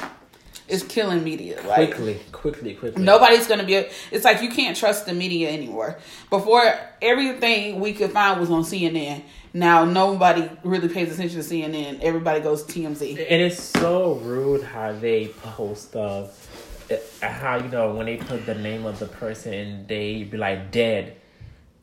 It's 0.68 0.82
killing 0.82 1.22
media. 1.24 1.56
Like, 1.66 1.90
quickly, 1.94 2.20
quickly, 2.32 2.74
quickly. 2.74 3.02
Nobody's 3.04 3.46
gonna 3.46 3.64
be. 3.64 3.84
It's 4.10 4.24
like 4.24 4.42
you 4.42 4.50
can't 4.50 4.76
trust 4.76 5.06
the 5.06 5.12
media 5.12 5.50
anymore. 5.50 5.98
Before 6.30 6.62
everything 7.00 7.80
we 7.80 7.92
could 7.92 8.12
find 8.12 8.40
was 8.40 8.50
on 8.50 8.62
CNN. 8.62 9.22
Now 9.54 9.84
nobody 9.84 10.48
really 10.64 10.88
pays 10.88 11.12
attention 11.12 11.42
to 11.42 11.46
CNN. 11.46 12.00
Everybody 12.00 12.40
goes 12.40 12.64
TMZ. 12.64 13.10
And 13.10 13.42
it's 13.42 13.60
so 13.62 14.14
rude 14.14 14.62
how 14.62 14.92
they 14.92 15.28
post 15.28 15.88
stuff. 15.90 16.90
uh, 16.90 17.26
How 17.26 17.56
you 17.56 17.68
know 17.68 17.94
when 17.94 18.06
they 18.06 18.16
put 18.16 18.46
the 18.46 18.54
name 18.54 18.86
of 18.86 18.98
the 18.98 19.06
person 19.06 19.52
and 19.52 19.88
they 19.88 20.22
be 20.22 20.36
like 20.38 20.70
dead. 20.70 21.16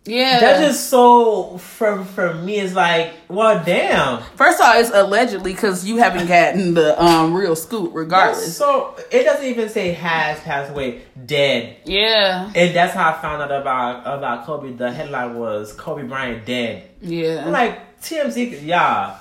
Yeah, 0.05 0.39
That's 0.39 0.59
just 0.61 0.89
so 0.89 1.57
from 1.59 2.03
from 2.05 2.43
me. 2.45 2.59
It's 2.59 2.73
like, 2.73 3.13
well, 3.27 3.63
damn. 3.63 4.23
first 4.35 4.59
of 4.59 4.65
all, 4.65 4.79
it's 4.79 4.89
allegedly 4.91 5.53
because 5.53 5.85
you 5.87 5.97
haven't 5.97 6.27
gotten 6.27 6.73
the 6.73 6.99
um 7.03 7.33
real 7.35 7.55
scoop. 7.55 7.87
That's 7.87 7.95
Regardless, 7.95 8.57
so 8.57 8.95
it 9.11 9.23
doesn't 9.23 9.45
even 9.45 9.69
say 9.69 9.91
has 9.91 10.39
passed 10.39 10.71
away, 10.71 11.01
dead. 11.25 11.77
yeah, 11.85 12.51
And 12.55 12.75
that's 12.75 12.93
how 12.95 13.09
I 13.11 13.21
found 13.21 13.41
out 13.43 13.51
about 13.51 13.99
about 14.17 14.45
Kobe. 14.45 14.71
The 14.73 14.91
headline 14.91 15.35
was 15.37 15.73
Kobe 15.73 16.03
Bryant 16.03 16.45
dead. 16.45 16.89
yeah, 17.01 17.43
I'm 17.45 17.51
like 17.51 18.01
TMZ, 18.01 18.63
yeah. 18.63 19.17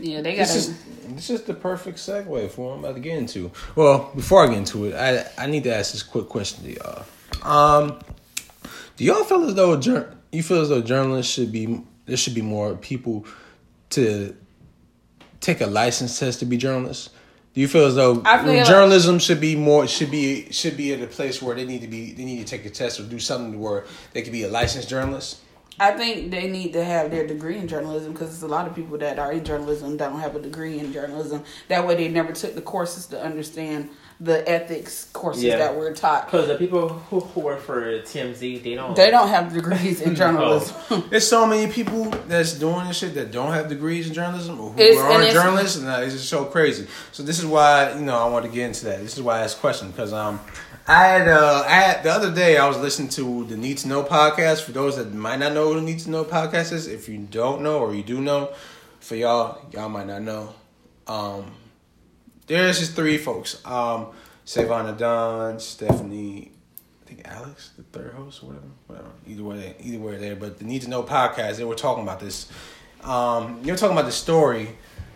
yeah. 0.00 0.20
They 0.20 0.36
This 0.36 0.48
got 0.50 0.56
is 0.56 0.84
this 1.14 1.30
is 1.30 1.42
the 1.42 1.54
perfect 1.54 1.98
segue 1.98 2.50
for 2.50 2.68
what 2.68 2.72
I'm 2.74 2.78
about 2.84 2.94
to 2.96 3.00
get 3.00 3.16
into. 3.16 3.50
Well, 3.74 4.10
before 4.14 4.44
I 4.44 4.48
get 4.48 4.58
into 4.58 4.84
it, 4.86 4.94
I 4.94 5.24
I 5.42 5.46
need 5.46 5.64
to 5.64 5.74
ask 5.74 5.92
this 5.92 6.02
quick 6.02 6.28
question 6.28 6.64
to 6.64 6.74
y'all. 6.74 7.04
Um, 7.42 8.00
do 8.98 9.04
y'all 9.04 9.22
feel 9.24 9.44
as 9.44 9.54
though 9.54 9.80
you 10.32 10.42
feel 10.42 10.60
as 10.60 10.68
though 10.68 10.82
journalists 10.82 11.32
should 11.32 11.52
be 11.52 11.82
there 12.06 12.16
should 12.16 12.34
be 12.34 12.42
more 12.42 12.74
people 12.74 13.24
to 13.90 14.34
take 15.40 15.60
a 15.60 15.66
license 15.66 16.18
test 16.18 16.40
to 16.40 16.46
be 16.46 16.56
journalists? 16.56 17.10
Do 17.54 17.60
you 17.60 17.68
feel 17.68 17.86
as 17.86 17.94
though 17.94 18.16
feel 18.16 18.22
like- 18.24 18.66
journalism 18.66 19.20
should 19.20 19.40
be 19.40 19.54
more 19.54 19.86
should 19.86 20.10
be 20.10 20.50
should 20.50 20.76
be 20.76 20.92
at 20.92 21.00
a 21.00 21.06
place 21.06 21.40
where 21.40 21.54
they 21.54 21.64
need 21.64 21.80
to 21.82 21.86
be 21.86 22.12
they 22.12 22.24
need 22.24 22.38
to 22.38 22.44
take 22.44 22.66
a 22.66 22.70
test 22.70 22.98
or 22.98 23.04
do 23.04 23.20
something 23.20 23.60
where 23.60 23.84
they 24.14 24.22
could 24.22 24.32
be 24.32 24.42
a 24.42 24.48
licensed 24.48 24.88
journalist? 24.88 25.38
I 25.80 25.92
think 25.92 26.32
they 26.32 26.50
need 26.50 26.72
to 26.72 26.84
have 26.84 27.12
their 27.12 27.24
degree 27.24 27.56
in 27.56 27.68
journalism 27.68 28.12
because 28.12 28.30
there's 28.30 28.42
a 28.42 28.48
lot 28.48 28.66
of 28.66 28.74
people 28.74 28.98
that 28.98 29.20
are 29.20 29.30
in 29.30 29.44
journalism 29.44 29.96
that 29.96 30.10
don't 30.10 30.18
have 30.18 30.34
a 30.34 30.40
degree 30.40 30.80
in 30.80 30.92
journalism. 30.92 31.44
That 31.68 31.86
way, 31.86 31.94
they 31.94 32.08
never 32.08 32.32
took 32.32 32.56
the 32.56 32.62
courses 32.62 33.06
to 33.06 33.22
understand 33.22 33.90
the 34.20 34.48
ethics 34.48 35.04
courses 35.12 35.44
Yeah. 35.44 35.58
that 35.58 35.76
were 35.76 35.92
taught. 35.92 36.26
Because 36.26 36.48
the 36.48 36.56
people 36.56 36.88
who, 36.88 37.20
who 37.20 37.40
work 37.40 37.60
for 37.60 38.00
TMZ, 38.00 38.62
they 38.64 38.74
don't. 38.74 38.96
They 38.96 39.10
don't 39.12 39.28
have 39.28 39.52
degrees 39.52 40.00
in 40.00 40.14
journalism. 40.22 41.04
There's 41.10 41.26
so 41.28 41.46
many 41.46 41.70
people 41.72 42.06
that's 42.26 42.54
doing 42.54 42.88
this 42.88 42.98
shit 42.98 43.14
that 43.14 43.30
don't 43.30 43.52
have 43.52 43.68
degrees 43.68 44.08
in 44.08 44.14
journalism 44.14 44.58
or 44.60 44.70
who 44.70 44.80
It's- 44.80 44.98
and 44.98 45.06
are 45.12 45.20
it's- 45.22 45.32
journalists, 45.34 45.76
and 45.78 45.86
uh, 45.88 46.00
it's 46.02 46.14
just 46.14 46.28
so 46.28 46.44
crazy. 46.46 46.86
So 47.12 47.22
this 47.22 47.38
is 47.38 47.46
why 47.46 47.92
you 47.94 48.00
know 48.04 48.16
I 48.18 48.28
want 48.28 48.44
to 48.44 48.50
get 48.50 48.66
into 48.66 48.86
that. 48.86 49.00
This 49.00 49.16
is 49.16 49.22
why 49.22 49.38
I 49.38 49.42
asked 49.42 49.58
a 49.58 49.60
question 49.60 49.90
because 49.92 50.12
um 50.12 50.40
I 50.88 51.04
had 51.04 51.28
uh 51.28 51.62
I 51.66 51.70
had 51.70 52.02
the 52.02 52.10
other 52.10 52.34
day 52.34 52.56
I 52.56 52.66
was 52.66 52.78
listening 52.78 53.10
to 53.10 53.44
the 53.44 53.56
Need 53.56 53.78
to 53.78 53.88
Know 53.88 54.02
podcast. 54.02 54.62
For 54.62 54.72
those 54.72 54.96
that 54.96 55.14
might 55.14 55.38
not 55.38 55.52
know 55.52 55.68
what 55.68 55.74
the 55.76 55.82
Need 55.82 56.00
to 56.00 56.10
Know 56.10 56.24
podcast 56.24 56.72
is, 56.72 56.88
if 56.88 57.08
you 57.08 57.18
don't 57.18 57.62
know 57.62 57.78
or 57.78 57.94
you 57.94 58.02
do 58.02 58.20
know, 58.20 58.50
for 58.98 59.14
y'all 59.14 59.60
y'all 59.72 59.88
might 59.88 60.06
not 60.08 60.22
know. 60.22 60.54
Um, 61.06 61.52
there's 62.48 62.78
just 62.78 62.94
three 62.94 63.18
folks. 63.18 63.64
Um, 63.64 64.08
Savannah 64.44 64.94
Dunn, 64.94 65.60
Stephanie, 65.60 66.52
I 67.02 67.08
think 67.08 67.28
Alex, 67.28 67.70
the 67.76 67.82
third 67.84 68.14
host 68.14 68.42
or 68.42 68.46
whatever. 68.46 68.66
Whatever. 68.86 69.08
Either 69.26 69.44
way, 69.44 69.76
either 69.80 69.98
way 69.98 70.16
there. 70.16 70.36
But 70.36 70.58
the 70.58 70.64
Need 70.64 70.82
to 70.82 70.90
Know 70.90 71.02
podcast, 71.02 71.56
they 71.56 71.64
were 71.64 71.74
talking 71.74 72.02
about 72.02 72.20
this. 72.20 72.50
Um, 73.04 73.60
they 73.62 73.70
were 73.70 73.78
talking 73.78 73.96
about 73.96 74.06
the 74.06 74.12
story 74.12 74.70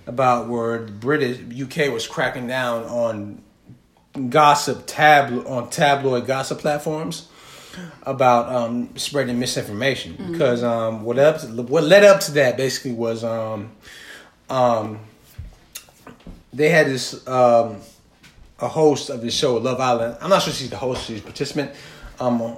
about 0.07 0.49
where 0.49 0.85
the 0.85 0.93
British 0.93 1.39
UK 1.39 1.93
was 1.93 2.07
cracking 2.07 2.47
down 2.47 2.85
on 2.85 3.43
gossip 4.29 4.87
tablo 4.87 5.49
on 5.49 5.71
tabloid 5.71 6.27
gossip 6.27 6.59
platforms 6.59 7.29
about 8.03 8.55
um, 8.55 8.95
spreading 8.97 9.39
misinformation 9.39 10.15
because 10.31 10.63
um, 10.63 11.03
what 11.03 11.19
up 11.19 11.41
to, 11.41 11.47
what 11.63 11.85
led 11.85 12.05
up 12.05 12.21
to 12.21 12.33
that 12.33 12.57
basically 12.57 12.93
was 12.93 13.25
um, 13.25 13.73
um, 14.51 15.01
they 16.53 16.69
had 16.69 16.87
this 16.87 17.27
um, 17.27 17.81
a 18.59 18.69
host 18.69 19.11
of 19.11 19.23
the 19.23 19.31
show 19.31 19.57
Love 19.57 19.81
Island. 19.81 20.19
I'm 20.21 20.31
not 20.31 20.43
sure 20.43 20.53
she's 20.53 20.71
the 20.71 20.77
host; 20.77 21.07
she's 21.07 21.21
a 21.21 21.23
participant. 21.23 21.73
Um, 22.21 22.57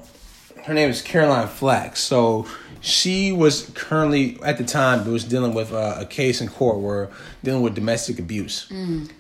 her 0.65 0.75
name 0.75 0.91
is 0.91 1.03
Caroline 1.03 1.49
Flack. 1.49 1.97
So 1.97 2.47
she 2.81 3.33
was 3.33 3.71
currently 3.75 4.39
at 4.43 4.59
the 4.59 4.65
time 4.65 5.11
was 5.11 5.25
dealing 5.25 5.55
with 5.55 5.73
uh, 5.73 5.97
a 5.99 6.07
case 6.07 6.41
in 6.41 6.49
court 6.49 6.79
where 6.79 7.11
dealing 7.43 7.63
with 7.63 7.75
domestic 7.75 8.19
abuse, 8.19 8.69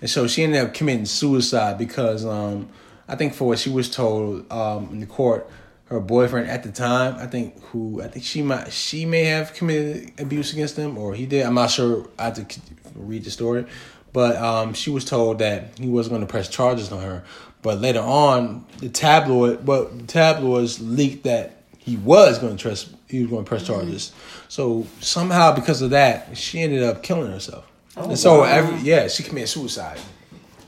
and 0.01 0.11
so 0.11 0.27
she 0.27 0.43
ended 0.43 0.62
up 0.62 0.75
committing 0.75 1.07
suicide 1.07 1.79
because 1.79 2.25
um, 2.25 2.68
I 3.09 3.16
think 3.16 3.35
for 3.35 3.47
what 3.49 3.59
she 3.59 3.70
was 3.70 3.91
told 3.91 4.51
um, 4.53 4.89
in 4.91 5.01
the 5.01 5.07
court, 5.07 5.49
her 5.87 6.01
boyfriend 6.01 6.49
at 6.49 6.62
the 6.62 6.72
time, 6.72 7.16
I 7.18 7.27
think 7.27 7.62
who 7.66 8.03
I 8.03 8.09
think 8.09 8.25
she 8.25 8.43
might 8.43 8.72
she 8.72 9.07
may 9.07 9.25
have 9.25 9.55
committed 9.55 10.18
abuse 10.20 10.53
against 10.53 10.77
him 10.77 10.99
or 10.99 11.14
he 11.14 11.27
did. 11.27 11.47
I'm 11.47 11.55
not 11.55 11.70
sure. 11.70 12.09
I 12.18 12.25
have 12.25 12.49
to 12.49 12.61
read 12.95 13.25
the 13.25 13.31
story, 13.31 13.66
but 14.14 14.36
um, 14.36 14.74
she 14.74 14.90
was 14.90 15.04
told 15.04 15.40
that 15.40 15.76
he 15.76 15.88
wasn't 15.88 16.12
going 16.12 16.26
to 16.26 16.30
press 16.30 16.48
charges 16.48 16.90
on 16.92 17.02
her. 17.02 17.24
But 17.62 17.80
later 17.80 18.00
on, 18.00 18.64
the 18.78 18.88
tabloid, 18.88 19.66
but 19.66 19.98
the 19.98 20.06
tabloids 20.06 20.80
leaked 20.80 21.24
that 21.24 21.64
he 21.78 21.96
was 21.96 22.38
going 22.38 22.56
to 22.56 22.62
press 22.62 22.88
he 23.08 23.20
was 23.20 23.30
going 23.30 23.44
to 23.44 23.48
press 23.48 23.66
charges. 23.66 24.12
So 24.48 24.86
somehow, 25.00 25.54
because 25.54 25.82
of 25.82 25.90
that, 25.90 26.38
she 26.38 26.60
ended 26.60 26.84
up 26.84 27.02
killing 27.02 27.30
herself. 27.30 27.66
Oh, 27.96 28.10
and 28.10 28.18
so 28.18 28.44
every 28.44 28.78
yeah, 28.80 29.08
she 29.08 29.24
committed 29.24 29.48
suicide. 29.48 29.98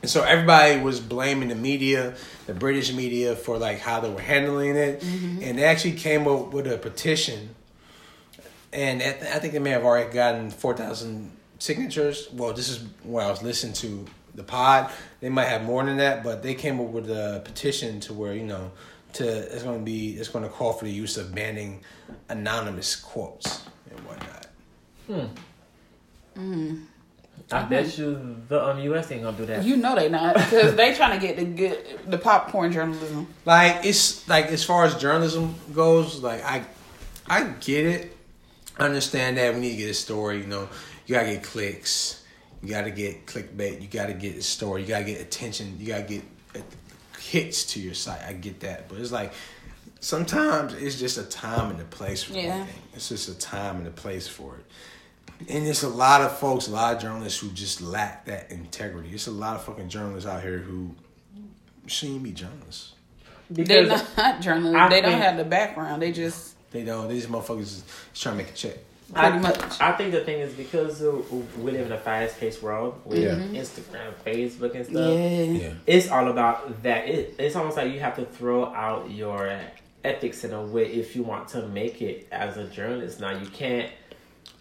And 0.03 0.11
so 0.11 0.25
everybody 0.25 0.81
was 0.81 0.99
blaming 0.99 1.49
the 1.49 1.55
media, 1.55 2.15
the 2.47 2.55
British 2.55 2.93
media, 2.93 3.37
for 3.37 3.59
like 3.59 3.79
how 3.79 4.01
they 4.01 4.11
were 4.11 4.21
handling 4.21 4.75
it, 4.75 5.05
and 5.05 5.57
they 5.57 5.65
actually 5.65 5.93
came 5.93 6.27
up 6.27 6.53
with 6.53 6.67
a 6.67 6.79
petition. 6.79 7.55
And 8.73 9.03
I 9.03 9.11
I 9.11 9.39
think 9.39 9.53
they 9.53 9.61
may 9.61 9.71
have 9.71 9.85
already 9.85 10.13
gotten 10.13 10.51
four 10.51 10.75
thousand 10.75 11.36
signatures. 11.59 12.29
Well, 12.33 12.53
this 12.53 12.69
is 12.69 12.85
when 13.03 13.25
I 13.25 13.31
was 13.31 13.43
listening 13.43 13.75
to 13.75 14.05
the 14.35 14.43
pod. 14.43 14.91
They 15.21 15.29
might 15.29 15.47
have 15.47 15.63
more 15.63 15.85
than 15.85 15.97
that, 15.99 16.23
but 16.23 16.43
they 16.43 16.55
came 16.55 16.81
up 16.81 16.89
with 16.89 17.11
a 17.11 17.43
petition 17.45 18.01
to 18.01 18.15
where 18.15 18.35
you 18.35 18.45
know, 18.45 18.71
to 19.15 19.27
it's 19.27 19.63
going 19.63 19.79
to 19.79 19.85
be 19.85 20.13
it's 20.13 20.29
going 20.29 20.45
to 20.45 20.51
call 20.51 20.73
for 20.73 20.85
the 20.85 20.93
use 20.93 21.17
of 21.17 21.35
banning 21.35 21.81
anonymous 22.29 22.97
quotes 22.97 23.65
and 23.91 24.01
whatnot. 24.01 24.47
Hmm. 25.07 26.41
Mm. 26.41 26.83
I 27.53 27.59
uh-huh. 27.59 27.69
bet 27.69 27.97
you 27.97 28.37
the 28.49 28.67
um, 28.67 28.79
US 28.81 29.11
ain't 29.13 29.23
gonna 29.23 29.37
do 29.37 29.47
that. 29.47 29.65
You 29.65 29.77
know 29.77 29.95
they 29.95 30.09
not 30.09 30.35
because 30.35 30.75
they 30.75 30.95
trying 30.95 31.19
to 31.19 31.25
get 31.25 31.37
the 31.37 31.45
good 31.45 31.79
the 32.07 32.19
popcorn 32.19 32.73
journalism. 32.73 33.29
like 33.45 33.85
it's 33.85 34.29
like 34.29 34.47
as 34.47 34.65
far 34.65 34.85
as 34.85 34.97
journalism 34.97 35.55
goes 35.73 36.23
like 36.23 36.45
i 36.45 36.65
i 37.29 37.45
get 37.61 37.87
it 37.87 38.17
i 38.79 38.85
understand 38.85 39.37
that 39.37 39.55
we 39.55 39.61
need 39.61 39.71
to 39.73 39.77
get 39.77 39.91
a 39.91 39.95
story 39.95 40.39
you 40.39 40.47
know 40.47 40.69
you 41.07 41.15
gotta 41.15 41.29
get 41.35 41.43
clicks 41.43 42.23
you 42.63 42.69
gotta 42.69 42.91
get 42.91 43.27
clickbait 43.27 43.81
you 43.81 43.89
gotta 43.89 44.13
get 44.15 44.37
a 44.37 44.43
story 44.43 44.83
you 44.83 44.89
gotta 44.89 45.05
get 45.05 45.21
attention 45.21 45.77
you 45.79 45.87
gotta 45.87 46.03
get 46.03 46.23
uh, 46.55 46.61
hits 47.21 47.65
to 47.65 47.81
your 47.81 47.95
site 47.95 48.21
i 48.23 48.33
get 48.33 48.61
that 48.61 48.89
but 48.89 48.99
it's 48.99 49.13
like 49.13 49.33
sometimes 50.01 50.75
it's 50.75 50.99
just 50.99 51.19
a 51.19 51.23
time 51.25 51.71
and 51.71 51.81
a 51.81 51.85
place 51.85 52.23
for 52.23 52.35
Yeah. 52.35 52.41
everything 52.61 52.83
it's 52.95 53.09
just 53.09 53.29
a 53.29 53.35
time 53.39 53.77
and 53.79 53.87
a 53.87 53.91
place 53.91 54.29
for 54.29 54.57
it 54.57 54.65
and 55.51 55.67
there's 55.67 55.83
a 55.83 55.89
lot 55.91 56.23
of 56.23 56.39
folks, 56.39 56.67
a 56.67 56.71
lot 56.71 56.95
of 56.97 57.03
journalists 57.03 57.39
who 57.41 57.51
just 57.51 57.83
lack 57.83 58.25
that 58.25 58.51
integrity. 58.51 59.11
There's 59.11 59.27
a 59.27 59.31
lot 59.33 59.55
of 59.57 59.65
fucking 59.65 59.91
journalists 59.91 60.27
out 60.27 60.41
here 60.43 60.57
who 60.57 60.95
shouldn't 61.87 62.23
be 62.23 62.33
journalists. 62.33 62.95
They're 63.51 63.85
not 63.87 64.07
journalists. 64.41 64.77
I 64.79 64.89
they 64.89 65.03
don't 65.03 65.11
think- 65.11 65.23
have 65.23 65.37
the 65.37 65.45
background. 65.45 66.01
They 66.01 66.11
just 66.11 66.55
They 66.71 66.85
don't. 66.85 67.09
These 67.09 67.27
motherfuckers 67.27 67.61
is 67.61 67.85
trying 68.15 68.39
to 68.39 68.45
make 68.45 68.51
a 68.53 68.57
check. 68.57 68.77
I, 69.15 69.39
much. 69.39 69.81
I 69.81 69.93
think 69.93 70.13
the 70.13 70.21
thing 70.25 70.41
is 70.41 70.53
because 70.55 71.01
we 71.01 71.71
live 71.73 71.87
in 71.87 71.93
a 71.93 71.99
fast 71.99 72.39
paced 72.41 72.63
world 72.63 73.01
with 73.05 73.19
Yeah. 73.23 73.37
Instagram, 73.61 74.13
Facebook, 74.25 74.75
and 74.75 74.85
stuff. 74.85 75.19
yeah. 75.19 75.43
Yeah. 75.69 75.73
It's 75.87 76.09
all 76.11 76.29
about 76.29 76.83
that. 76.83 77.09
It, 77.09 77.37
it's 77.39 77.55
almost 77.57 77.77
like 77.77 77.93
you 77.93 78.01
have 78.01 78.17
to 78.17 78.25
throw 78.25 78.67
out 78.75 79.11
your 79.11 79.59
ethics 80.05 80.45
in 80.45 80.53
a 80.53 80.63
way 80.63 80.87
if 80.87 81.15
you 81.15 81.23
want 81.23 81.49
to 81.49 81.67
make 81.69 82.03
it 82.03 82.27
as 82.33 82.57
a 82.57 82.65
journalist. 82.65 83.21
Now 83.21 83.31
you 83.39 83.47
can't. 83.47 83.91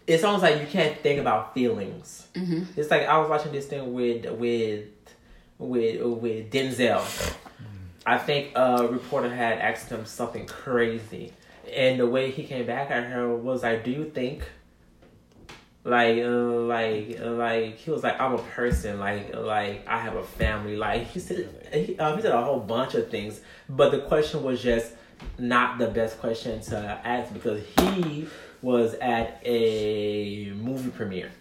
It's 0.08 0.24
almost 0.24 0.44
like 0.44 0.62
you 0.62 0.68
can't 0.68 0.96
think 1.00 1.20
about 1.20 1.56
feelings. 1.56 2.28
Mm-hmm. 2.36 2.80
It's 2.80 2.92
like 2.92 3.08
I 3.08 3.18
was 3.18 3.30
watching 3.30 3.52
this 3.52 3.66
thing 3.66 3.94
with 3.96 4.26
with 4.32 4.86
with 5.58 6.02
with 6.04 6.52
Denzel. 6.52 7.36
I 8.06 8.20
think 8.20 8.52
a 8.56 8.88
reporter 8.88 9.34
had 9.34 9.58
asked 9.58 9.90
him 9.90 10.06
something 10.06 10.46
crazy, 10.46 11.34
and 11.74 12.00
the 12.00 12.08
way 12.08 12.32
he 12.32 12.44
came 12.44 12.66
back 12.66 12.92
at 12.92 13.06
her 13.06 13.36
was 13.36 13.64
like, 13.64 13.84
"Do 13.84 13.92
you 13.92 14.06
think?" 14.06 14.44
Like, 15.84 16.18
uh, 16.18 16.30
like, 16.30 17.20
uh, 17.22 17.32
like 17.32 17.78
he 17.78 17.92
was 17.92 18.04
like, 18.04 18.20
"I'm 18.20 18.34
a 18.34 18.40
person. 18.40 19.00
Like, 19.00 19.36
like 19.36 19.88
I 19.88 20.00
have 20.00 20.16
a 20.16 20.24
family." 20.24 20.76
Like 20.76 21.08
he 21.08 21.20
said, 21.20 21.48
he, 21.72 21.98
uh, 21.98 22.16
he 22.16 22.22
said 22.22 22.32
a 22.32 22.42
whole 22.44 22.60
bunch 22.60 22.96
of 22.96 23.10
things, 23.10 23.42
but 23.70 23.92
the 23.92 24.00
question 24.00 24.44
was 24.44 24.62
just 24.62 24.94
not 25.38 25.78
the 25.78 25.88
best 25.88 26.20
question 26.20 26.60
to 26.62 27.00
ask 27.04 27.34
because 27.34 27.64
he 27.80 28.28
was 28.62 28.96
at 28.96 29.40
a 29.46 30.52
movie 30.52 30.90
premiere. 30.90 31.32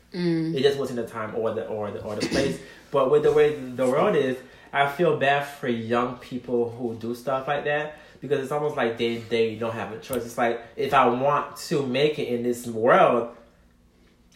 It 0.57 0.62
just 0.62 0.79
wasn't 0.79 0.97
the 0.97 1.07
time 1.07 1.35
or 1.35 1.55
the 1.55 1.66
or 1.66 1.91
the 1.91 2.03
or 2.03 2.14
the 2.14 2.27
place. 2.27 2.61
But 2.91 3.11
with 3.11 3.25
the 3.25 3.33
way 3.33 3.57
the 3.57 3.89
world 3.89 4.14
is, 4.14 4.37
I 4.72 4.87
feel 4.89 5.16
bad 5.16 5.49
for 5.49 5.66
young 5.66 6.16
people 6.18 6.70
who 6.70 6.95
do 6.95 7.12
stuff 7.12 7.49
like 7.49 7.64
that 7.64 7.99
because 8.25 8.43
it's 8.43 8.53
almost 8.53 8.77
like 8.77 8.97
they 8.97 9.18
they 9.18 9.55
don't 9.55 9.75
have 9.75 9.93
a 9.93 9.99
choice. 9.99 10.25
It's 10.25 10.39
like 10.39 10.61
if 10.77 10.95
I 10.95 11.07
want 11.07 11.57
to 11.68 11.87
make 11.87 12.18
it 12.18 12.29
in 12.29 12.43
this 12.43 12.66
world, 12.66 13.37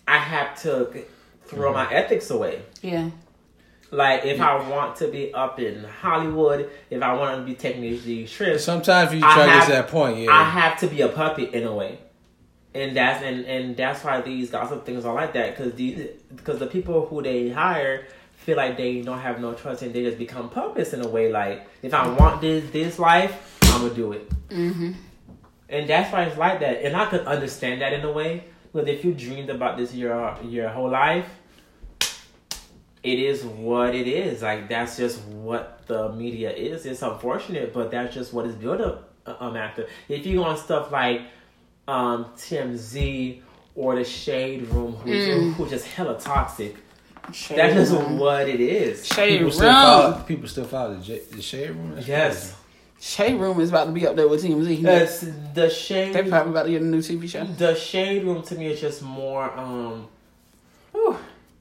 I 0.07 0.19
have 0.19 0.61
to 0.63 1.05
throw 1.47 1.73
mm-hmm. 1.73 1.91
my 1.91 1.93
ethics 1.93 2.31
away. 2.31 2.63
Yeah. 2.83 3.11
Like 3.91 4.27
if 4.27 4.41
I 4.41 4.69
want 4.69 4.97
to 4.97 5.09
be 5.09 5.33
up 5.33 5.59
in 5.59 5.83
Hollywood, 5.85 6.71
if 6.91 7.03
I 7.03 7.15
want 7.15 7.41
to 7.41 7.45
be 7.45 7.55
taking 7.55 7.81
these, 7.81 8.05
these 8.05 8.31
trips, 8.31 8.63
Sometimes 8.63 9.15
you 9.15 9.21
I 9.25 9.35
try 9.35 9.47
to 9.47 9.53
get 9.53 9.65
to 9.65 9.73
that 9.73 9.89
point, 9.89 10.19
yeah. 10.19 10.31
I 10.31 10.45
have 10.45 10.79
to 10.81 10.87
be 10.89 11.01
a 11.01 11.09
puppet 11.09 11.55
in 11.55 11.65
a 11.65 11.75
way, 11.75 11.99
and 12.75 12.95
that's 12.95 13.25
and, 13.25 13.47
and 13.47 13.75
that's 13.75 14.05
why 14.05 14.21
these 14.21 14.51
gossip 14.51 14.85
things 14.85 15.07
are 15.07 15.15
like 15.15 15.33
that 15.33 15.57
because 15.57 15.73
the 15.73 16.11
because 16.37 16.59
the 16.59 16.67
people 16.67 17.07
who 17.07 17.23
they 17.23 17.49
hire 17.49 18.07
feel 18.35 18.59
like 18.59 18.77
they 18.77 19.01
don't 19.01 19.21
have 19.21 19.41
no 19.41 19.55
trust 19.55 19.83
and 19.83 19.95
they 19.95 20.03
just 20.03 20.19
become 20.19 20.51
puppets 20.51 20.93
in 20.93 21.03
a 21.03 21.09
way. 21.09 21.33
Like 21.33 21.67
if 21.83 21.95
I 21.95 22.09
want 22.09 22.43
this 22.43 22.71
this 22.71 22.99
life, 22.99 23.58
I'm 23.69 23.83
gonna 23.83 23.95
do 23.95 24.13
it, 24.13 24.29
Mm-hmm. 24.49 24.93
and 25.69 25.89
that's 25.89 26.13
why 26.13 26.25
it's 26.25 26.37
like 26.39 26.61
that. 26.61 26.83
And 26.85 26.97
I 26.97 27.07
could 27.07 27.27
understand 27.27 27.81
that 27.83 27.93
in 27.93 28.05
a 28.05 28.13
way, 28.13 28.45
but 28.73 28.89
if 28.89 29.05
you 29.05 29.13
dreamed 29.15 29.51
about 29.51 29.77
this 29.77 29.95
your 29.95 30.37
your 30.45 30.69
whole 30.69 30.91
life. 30.91 31.27
It 33.03 33.21
is 33.21 33.45
what 33.45 33.95
it 33.95 34.09
is. 34.09 34.43
Like 34.43 34.69
that's 34.69 34.97
just 34.97 35.23
what 35.27 35.87
the 35.87 36.13
media 36.13 36.51
is. 36.53 36.85
It's 36.85 37.01
unfortunate, 37.01 37.73
but 37.73 37.91
that's 37.93 38.13
just 38.13 38.33
what 38.35 38.45
it's 38.45 38.57
built 38.57 38.81
up 38.81 39.13
um 39.41 39.57
after. 39.57 39.87
If 40.09 40.27
you 40.27 40.43
on 40.43 40.57
stuff 40.57 40.91
like 40.91 41.23
um, 41.87 42.27
TMZ 42.37 43.41
or 43.77 43.95
the 43.95 44.05
Shade 44.05 44.63
Room, 44.69 44.95
who's, 44.95 45.15
Mm. 45.29 45.55
who's 45.55 45.71
just 45.71 45.87
hella 45.87 46.19
toxic. 46.19 46.77
Shade 47.33 47.57
That's 47.59 47.75
just 47.75 47.93
room. 47.93 48.19
what 48.19 48.49
it 48.49 48.61
is. 48.61 49.07
Shade 49.07 49.29
People 49.39 49.45
room. 49.45 49.53
still 49.53 49.73
follow. 49.73 50.23
People 50.27 50.49
still 50.49 50.65
follow 50.65 50.95
the, 50.97 51.03
J, 51.03 51.21
the 51.31 51.41
shade 51.43 51.71
room. 51.71 51.95
That's 51.95 52.09
Yes. 52.09 52.57
Shade 53.01 53.39
room 53.39 53.61
is 53.61 53.69
about 53.69 53.85
to 53.85 53.93
be 53.93 54.07
up 54.07 54.17
there 54.17 54.27
with 54.29 54.43
TMZ. 54.45 54.85
It's 54.85 55.25
the 55.55 55.71
Shade 55.71 56.13
They're 56.15 56.25
probably 56.25 56.51
about 56.51 56.65
to 56.65 56.71
get 56.71 56.83
a 56.83 56.85
new 56.85 56.99
TV 56.99 57.29
show. 57.29 57.45
The 57.45 57.75
Shade 57.77 58.25
Room 58.25 58.43
to 58.43 58.55
me 58.57 58.67
is 58.73 58.81
just 58.81 59.03
more, 59.03 59.53
um, 59.57 60.09
whew, 60.93 61.17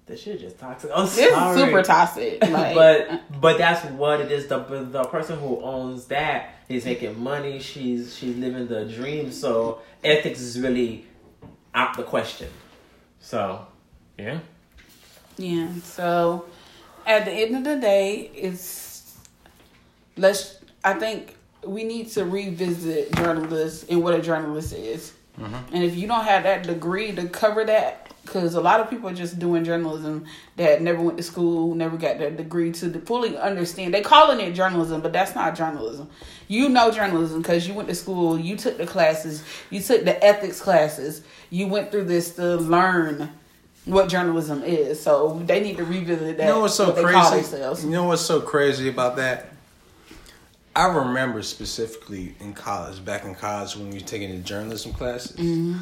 the 0.07 0.17
shit 0.17 0.35
is 0.37 0.41
just 0.41 0.57
toxic. 0.57 0.89
I'm 0.95 1.05
It's 1.05 1.13
sorry. 1.15 1.59
super 1.59 1.83
toxic. 1.83 2.43
Like, 2.49 2.73
but 2.73 3.21
but 3.39 3.57
that's 3.59 3.85
what 3.91 4.19
it 4.21 4.31
is. 4.31 4.47
The 4.47 4.59
the 4.59 5.03
person 5.03 5.37
who 5.37 5.61
owns 5.61 6.05
that 6.05 6.55
is 6.69 6.85
making 6.85 7.19
money. 7.19 7.59
She's 7.59 8.15
she's 8.15 8.35
living 8.35 8.67
the 8.67 8.85
dream. 8.85 9.31
So 9.31 9.79
ethics 10.03 10.39
is 10.41 10.59
really 10.59 11.05
out 11.75 11.95
the 11.97 12.03
question. 12.03 12.47
So 13.19 13.67
yeah, 14.17 14.39
Yeah. 15.37 15.69
So 15.83 16.45
at 17.05 17.25
the 17.25 17.31
end 17.31 17.57
of 17.57 17.63
the 17.63 17.79
day, 17.79 18.31
it's 18.33 19.13
let's. 20.15 20.56
I 20.87 20.93
think 20.93 21.35
we 21.65 21.83
need 21.83 22.09
to 22.11 22.23
revisit 22.23 23.13
journalists 23.15 23.85
and 23.89 24.01
what 24.01 24.13
a 24.13 24.21
journalist 24.21 24.73
is. 24.73 25.13
Mm-hmm. 25.37 25.75
And 25.75 25.83
if 25.83 25.95
you 25.95 26.07
don't 26.07 26.23
have 26.23 26.43
that 26.43 26.65
degree 26.65 27.13
to 27.13 27.27
cover 27.27 27.65
that, 27.65 28.13
because 28.23 28.55
a 28.55 28.61
lot 28.61 28.79
of 28.79 28.89
people 28.89 29.09
are 29.09 29.13
just 29.13 29.37
doing 29.37 29.63
journalism 29.63 30.25
that 30.55 30.81
never 30.81 31.01
went 31.01 31.17
to 31.17 31.23
school, 31.23 31.75
never 31.75 31.97
got 31.97 32.19
that 32.19 32.37
degree 32.37 32.71
to 32.73 32.89
fully 33.01 33.37
understand. 33.37 33.93
They 33.93 34.01
calling 34.01 34.39
it 34.39 34.53
journalism, 34.53 35.01
but 35.01 35.13
that's 35.13 35.35
not 35.35 35.55
journalism. 35.55 36.09
You 36.47 36.69
know 36.69 36.89
journalism 36.91 37.41
because 37.41 37.67
you 37.67 37.73
went 37.73 37.89
to 37.89 37.95
school, 37.95 38.39
you 38.39 38.55
took 38.55 38.77
the 38.77 38.87
classes, 38.87 39.43
you 39.69 39.81
took 39.81 40.05
the 40.05 40.23
ethics 40.23 40.61
classes, 40.61 41.21
you 41.49 41.67
went 41.67 41.91
through 41.91 42.05
this 42.05 42.35
to 42.35 42.55
learn 42.55 43.31
what 43.85 44.09
journalism 44.09 44.63
is. 44.63 45.01
So 45.01 45.41
they 45.45 45.61
need 45.61 45.77
to 45.77 45.85
revisit 45.85 46.37
that. 46.37 46.43
You 46.43 46.49
know 46.49 46.61
what's 46.61 46.75
so 46.75 46.91
what 46.91 47.03
crazy? 47.03 47.85
You 47.85 47.91
know 47.91 48.05
what's 48.05 48.21
so 48.21 48.41
crazy 48.41 48.89
about 48.89 49.17
that? 49.17 49.49
I 50.77 50.85
remember 50.87 51.41
specifically 51.41 52.35
in 52.39 52.53
college, 52.53 53.03
back 53.03 53.25
in 53.25 53.33
college 53.33 53.75
when 53.75 53.89
we 53.89 53.95
were 53.95 54.05
taking 54.05 54.29
the 54.31 54.37
journalism 54.43 54.93
classes, 54.93 55.35
Mm-hmm. 55.35 55.73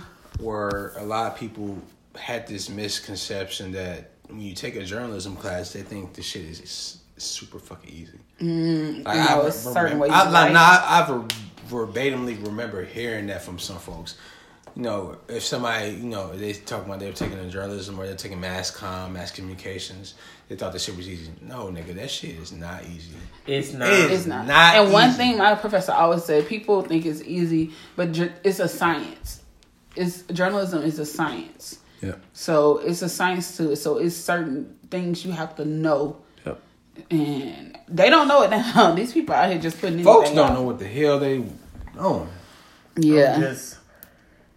where 0.43 0.93
a 0.98 1.04
lot 1.04 1.32
of 1.32 1.38
people 1.38 1.78
had 2.16 2.48
this 2.48 2.70
misconception 2.70 3.74
that 3.74 4.12
when 4.28 4.39
you 4.41 4.56
take 4.56 4.76
a 4.78 4.84
journalism 4.84 5.36
class, 5.36 5.74
they 5.74 5.82
think 5.82 6.14
the 6.14 6.22
shit 6.22 6.43
is 6.43 7.00
super 7.18 7.60
fucking 7.60 7.91
easy. 7.93 8.20
Mm, 8.41 9.04
know, 9.04 9.46
it's 9.48 9.58
certain 9.58 10.00
ways 10.00 10.12
I, 10.12 10.24
like, 10.24 10.32
like. 10.34 10.54
nah, 10.54 10.60
I, 10.60 11.02
I 11.02 11.28
verbatimly 11.68 12.36
remember 12.46 12.84
hearing 12.84 13.28
that 13.28 13.41
from 13.43 13.60
some 13.60 13.78
folks. 13.78 14.16
You 14.76 14.82
know, 14.82 15.18
if 15.30 15.42
somebody, 15.44 15.92
you 15.92 16.04
know, 16.04 16.36
they 16.36 16.52
talking 16.54 16.86
about 16.86 17.00
they 17.00 17.06
were 17.08 17.14
taking 17.14 17.40
a 17.40 17.50
journalism 17.50 17.98
or 17.98 18.06
they're 18.06 18.16
taking 18.16 18.42
mass 18.42 18.76
comm, 18.76 19.14
mass 19.14 19.32
communications, 19.32 20.16
they 20.50 20.56
thought 20.58 20.74
that 20.74 20.82
shit 20.82 20.98
was 20.98 21.08
easy. 21.08 21.32
No, 21.42 21.68
nigga, 21.68 21.96
that 21.96 22.12
shit 22.12 22.32
is 22.32 22.52
not 22.52 22.84
easy. 22.84 23.14
it's 23.48 23.72
not. 23.72 23.88
It 23.88 24.12
It's 24.12 24.26
not. 24.26 24.46
Not 24.48 24.76
and 24.76 24.92
one 24.92 25.10
easy. 25.10 25.18
thing 25.18 25.38
my 25.38 25.56
professor 25.56 25.94
always 25.94 26.26
said, 26.26 26.48
people 26.48 26.82
think 26.82 27.06
it's 27.06 27.22
easy, 27.22 27.72
but 27.96 28.12
ju- 28.12 28.34
it's 28.44 28.60
a 28.60 28.68
science. 28.68 29.42
It's 29.96 30.24
journalism 30.24 30.84
is 30.84 31.00
a 31.00 31.06
science. 31.06 31.80
Yeah. 32.02 32.16
So 32.34 32.80
it's 32.80 33.02
a 33.02 33.08
science 33.08 33.56
to 33.56 33.72
it. 33.72 33.78
So 33.78 33.98
it's 34.00 34.14
certain 34.16 34.76
things 34.92 35.26
you 35.26 35.32
have 35.32 35.56
to 35.56 35.64
know, 35.64 36.18
Yep. 36.46 36.62
and 37.12 37.78
they 37.88 38.10
don't 38.10 38.28
know 38.28 38.42
it 38.44 38.50
now. 38.50 38.92
These 38.96 39.14
people 39.14 39.34
out 39.36 39.50
here 39.50 39.58
just 39.62 39.80
putting 39.80 40.04
Folks 40.04 40.28
anything 40.28 40.36
don't 40.36 40.52
out. 40.52 40.54
know 40.56 40.64
what 40.64 40.80
the 40.80 40.88
hell 40.88 41.18
they 41.18 41.46
own. 41.98 42.28
Yeah, 42.98 43.40
Just, 43.40 43.78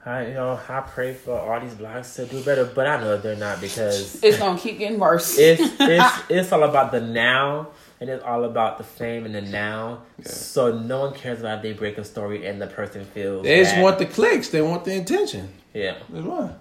I 0.06 0.28
you 0.28 0.34
know 0.34 0.58
I 0.68 0.80
pray 0.80 1.12
for 1.12 1.38
all 1.38 1.60
these 1.60 1.74
blogs 1.74 2.14
to 2.16 2.26
do 2.26 2.42
better, 2.42 2.64
but 2.64 2.86
I 2.86 3.00
know 3.00 3.16
they're 3.18 3.36
not 3.36 3.60
because 3.60 4.22
it's 4.22 4.38
gonna 4.38 4.58
keep 4.58 4.78
getting 4.78 4.98
worse. 4.98 5.36
it's 5.38 5.60
it's 5.80 6.14
it's 6.30 6.52
all 6.52 6.62
about 6.62 6.92
the 6.92 7.00
now 7.00 7.68
and 8.00 8.08
it's 8.08 8.22
all 8.22 8.44
about 8.44 8.78
the 8.78 8.84
fame 8.84 9.26
and 9.26 9.34
the 9.34 9.42
now. 9.42 10.02
So 10.24 10.78
no 10.78 11.00
one 11.00 11.14
cares 11.14 11.40
about 11.40 11.58
if 11.58 11.62
they 11.62 11.72
break 11.72 11.98
a 11.98 12.04
story 12.04 12.46
and 12.46 12.62
the 12.62 12.68
person 12.68 13.04
feels 13.06 13.42
They 13.44 13.58
just 13.60 13.74
bad. 13.74 13.82
want 13.82 13.98
the 13.98 14.06
clicks. 14.06 14.48
They 14.50 14.62
want 14.62 14.84
the 14.84 14.98
attention. 15.00 15.48
yeah. 15.74 15.98
That's 16.08 16.24
why. 16.24 16.52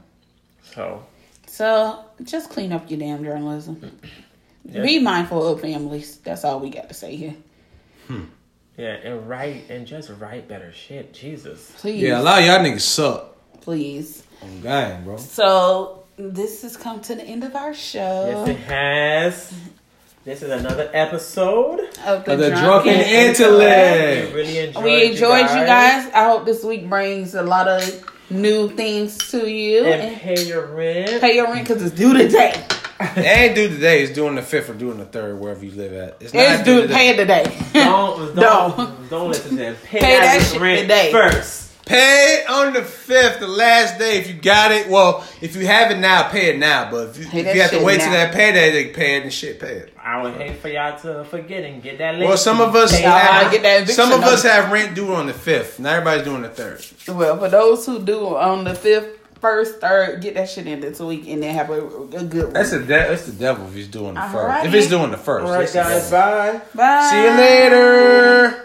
So 0.74 1.06
so 1.46 2.06
just 2.24 2.50
clean 2.50 2.72
up 2.74 2.90
your 2.90 3.00
damn 3.00 3.24
journalism. 3.24 3.76
Mm. 3.78 4.10
Yeah. 4.66 4.82
Be 4.82 5.00
mindful 5.00 5.48
of 5.48 5.62
families. 5.62 6.18
That's 6.18 6.44
all 6.44 6.60
we 6.60 6.70
got 6.72 6.90
to 6.90 6.94
say 6.94 7.16
here. 7.16 7.36
Hmm. 8.08 8.24
Yeah, 8.78 8.94
and 9.04 9.28
write 9.28 9.70
and 9.70 9.86
just 9.88 10.10
write 10.20 10.48
better 10.48 10.72
shit. 10.72 11.14
Jesus. 11.14 11.72
Please, 11.78 12.02
Yeah, 12.02 12.22
a 12.22 12.24
lot 12.24 12.40
of 12.42 12.46
y'all 12.46 12.60
niggas 12.60 12.82
suck. 12.82 13.36
please. 13.62 14.24
On 14.44 14.62
gang, 14.62 15.04
bro. 15.04 15.18
So 15.18 16.04
this 16.18 16.62
has 16.62 16.78
come 16.78 17.02
to 17.02 17.16
the 17.16 17.24
end 17.24 17.44
of 17.44 17.56
our 17.56 17.74
show. 17.74 18.46
Yes, 18.46 18.50
it 18.50 18.58
has. 18.60 19.54
This 20.26 20.42
is 20.44 20.50
another 20.52 20.90
episode. 20.94 21.80
of 22.06 22.26
the, 22.26 22.34
Of 22.34 22.40
the 22.40 22.50
drunken, 22.50 22.94
drunken 22.94 22.94
intellect. 23.00 24.34
We 24.34 24.40
really 24.40 24.58
enjoyed. 24.60 24.84
We 24.84 25.06
enjoyed 25.12 25.42
you 25.42 25.66
guys. 25.66 26.12
I 26.14 26.26
hope 26.26 26.46
this 26.46 26.64
week 26.64 26.88
brings 26.90 27.34
a 27.34 27.42
lot 27.44 27.68
of 27.68 27.82
new 28.30 28.70
things 28.76 29.18
to 29.32 29.50
you. 29.50 29.86
And 29.86 30.02
And 30.12 30.18
pay 30.22 30.44
your 30.46 30.66
rent. 30.68 31.22
pay 31.22 31.36
your 31.36 31.46
rent 31.52 31.68
because 31.68 31.82
it's 31.82 31.96
due 31.96 32.14
today. 32.14 32.62
They 33.16 33.28
ain't 33.28 33.56
due 33.56 33.70
today. 33.70 34.02
It's 34.04 34.14
doing 34.14 34.36
the 34.36 34.42
fifth 34.42 34.70
or 34.70 34.74
doing 34.74 34.98
the 34.98 35.06
third, 35.06 35.40
wherever 35.40 35.64
you 35.64 35.72
live 35.72 35.94
at. 35.94 36.18
It's, 36.20 36.34
It's 36.34 36.34
not 36.34 36.66
due. 36.66 36.82
today. 36.84 36.94
Pay 36.94 37.16
today. 37.16 37.58
Don't 37.74 38.36
Don't. 38.36 38.78
don't 38.78 39.10
don't 39.10 39.28
listen 39.30 39.52
to 39.52 39.56
them. 39.56 39.76
Pay, 39.86 40.00
Pay 40.00 40.20
that, 40.20 40.40
that 40.40 40.48
shit 40.52 40.62
rent 40.62 40.82
today. 40.82 41.12
first. 41.12 41.64
Pay 41.86 42.44
on 42.50 42.74
the 42.74 42.84
fifth, 42.84 43.40
the 43.40 43.48
last 43.48 43.98
day. 43.98 44.18
If 44.18 44.28
you 44.28 44.34
got 44.34 44.74
it, 44.74 44.90
well, 44.90 45.26
if 45.42 45.56
you 45.56 45.66
have 45.68 45.90
it 45.90 45.98
now, 46.00 46.28
pay 46.30 46.50
it 46.50 46.58
now. 46.60 46.92
But 46.92 47.10
if 47.12 47.18
you, 47.18 47.24
if 47.28 47.56
you 47.56 47.62
have 47.62 47.70
to 47.70 47.78
shit 47.78 47.86
wait 47.86 48.00
till 48.02 48.08
now. 48.08 48.26
that 48.26 48.34
payday, 48.34 48.72
they 48.72 48.90
pay 48.90 49.16
it 49.16 49.24
and 49.24 49.32
shit, 49.32 49.58
pay 49.58 49.76
it. 49.76 49.94
I 49.98 50.22
would 50.22 50.34
hate 50.34 50.58
for 50.58 50.68
y'all 50.68 51.00
to 51.00 51.24
forget 51.24 51.64
and 51.64 51.82
get 51.82 51.98
that 52.00 52.16
late. 52.16 52.28
Well, 52.28 52.36
some 52.36 52.60
of 52.60 52.76
us 52.76 52.92
have, 53.00 53.52
get 53.54 53.62
that 53.62 53.88
some 53.90 54.12
of 54.12 54.22
us 54.24 54.44
have 54.44 54.70
rent 54.70 54.96
due 54.96 55.14
on 55.14 55.28
the 55.28 55.34
fifth. 55.34 55.80
Not 55.80 55.94
everybody's 55.94 56.26
doing 56.26 56.42
the 56.42 56.50
third. 56.50 56.86
well, 57.08 57.38
for 57.38 57.48
those 57.48 57.86
who 57.86 58.00
do 58.04 58.36
on 58.36 58.66
the 58.66 58.76
fifth, 58.76 59.17
first, 59.40 59.80
third, 59.80 60.22
get 60.22 60.36
that 60.36 60.50
shit 60.50 60.68
in 60.68 60.80
this 60.82 61.00
week 61.00 61.28
and 61.28 61.42
then 61.42 61.54
have 61.56 61.70
a, 61.70 61.86
a 61.86 62.24
good 62.24 62.46
one. 62.46 62.54
That's 62.54 62.72
the 62.72 62.80
de- 62.80 62.88
that's 62.88 63.26
the 63.26 63.34
devil 63.34 63.68
if 63.68 63.74
he's 63.74 63.88
doing 63.88 64.14
the 64.16 64.22
first. 64.22 64.36
Alrighty. 64.36 64.66
If 64.66 64.74
he's 64.74 64.90
doing 64.90 65.12
the 65.12 65.18
first, 65.18 65.46
All 65.46 65.54
right, 65.54 65.72
guys. 65.74 66.12
Bye. 66.12 66.62
Bye. 66.76 67.10
See 67.10 67.24
you 67.24 67.30
later. 67.32 68.64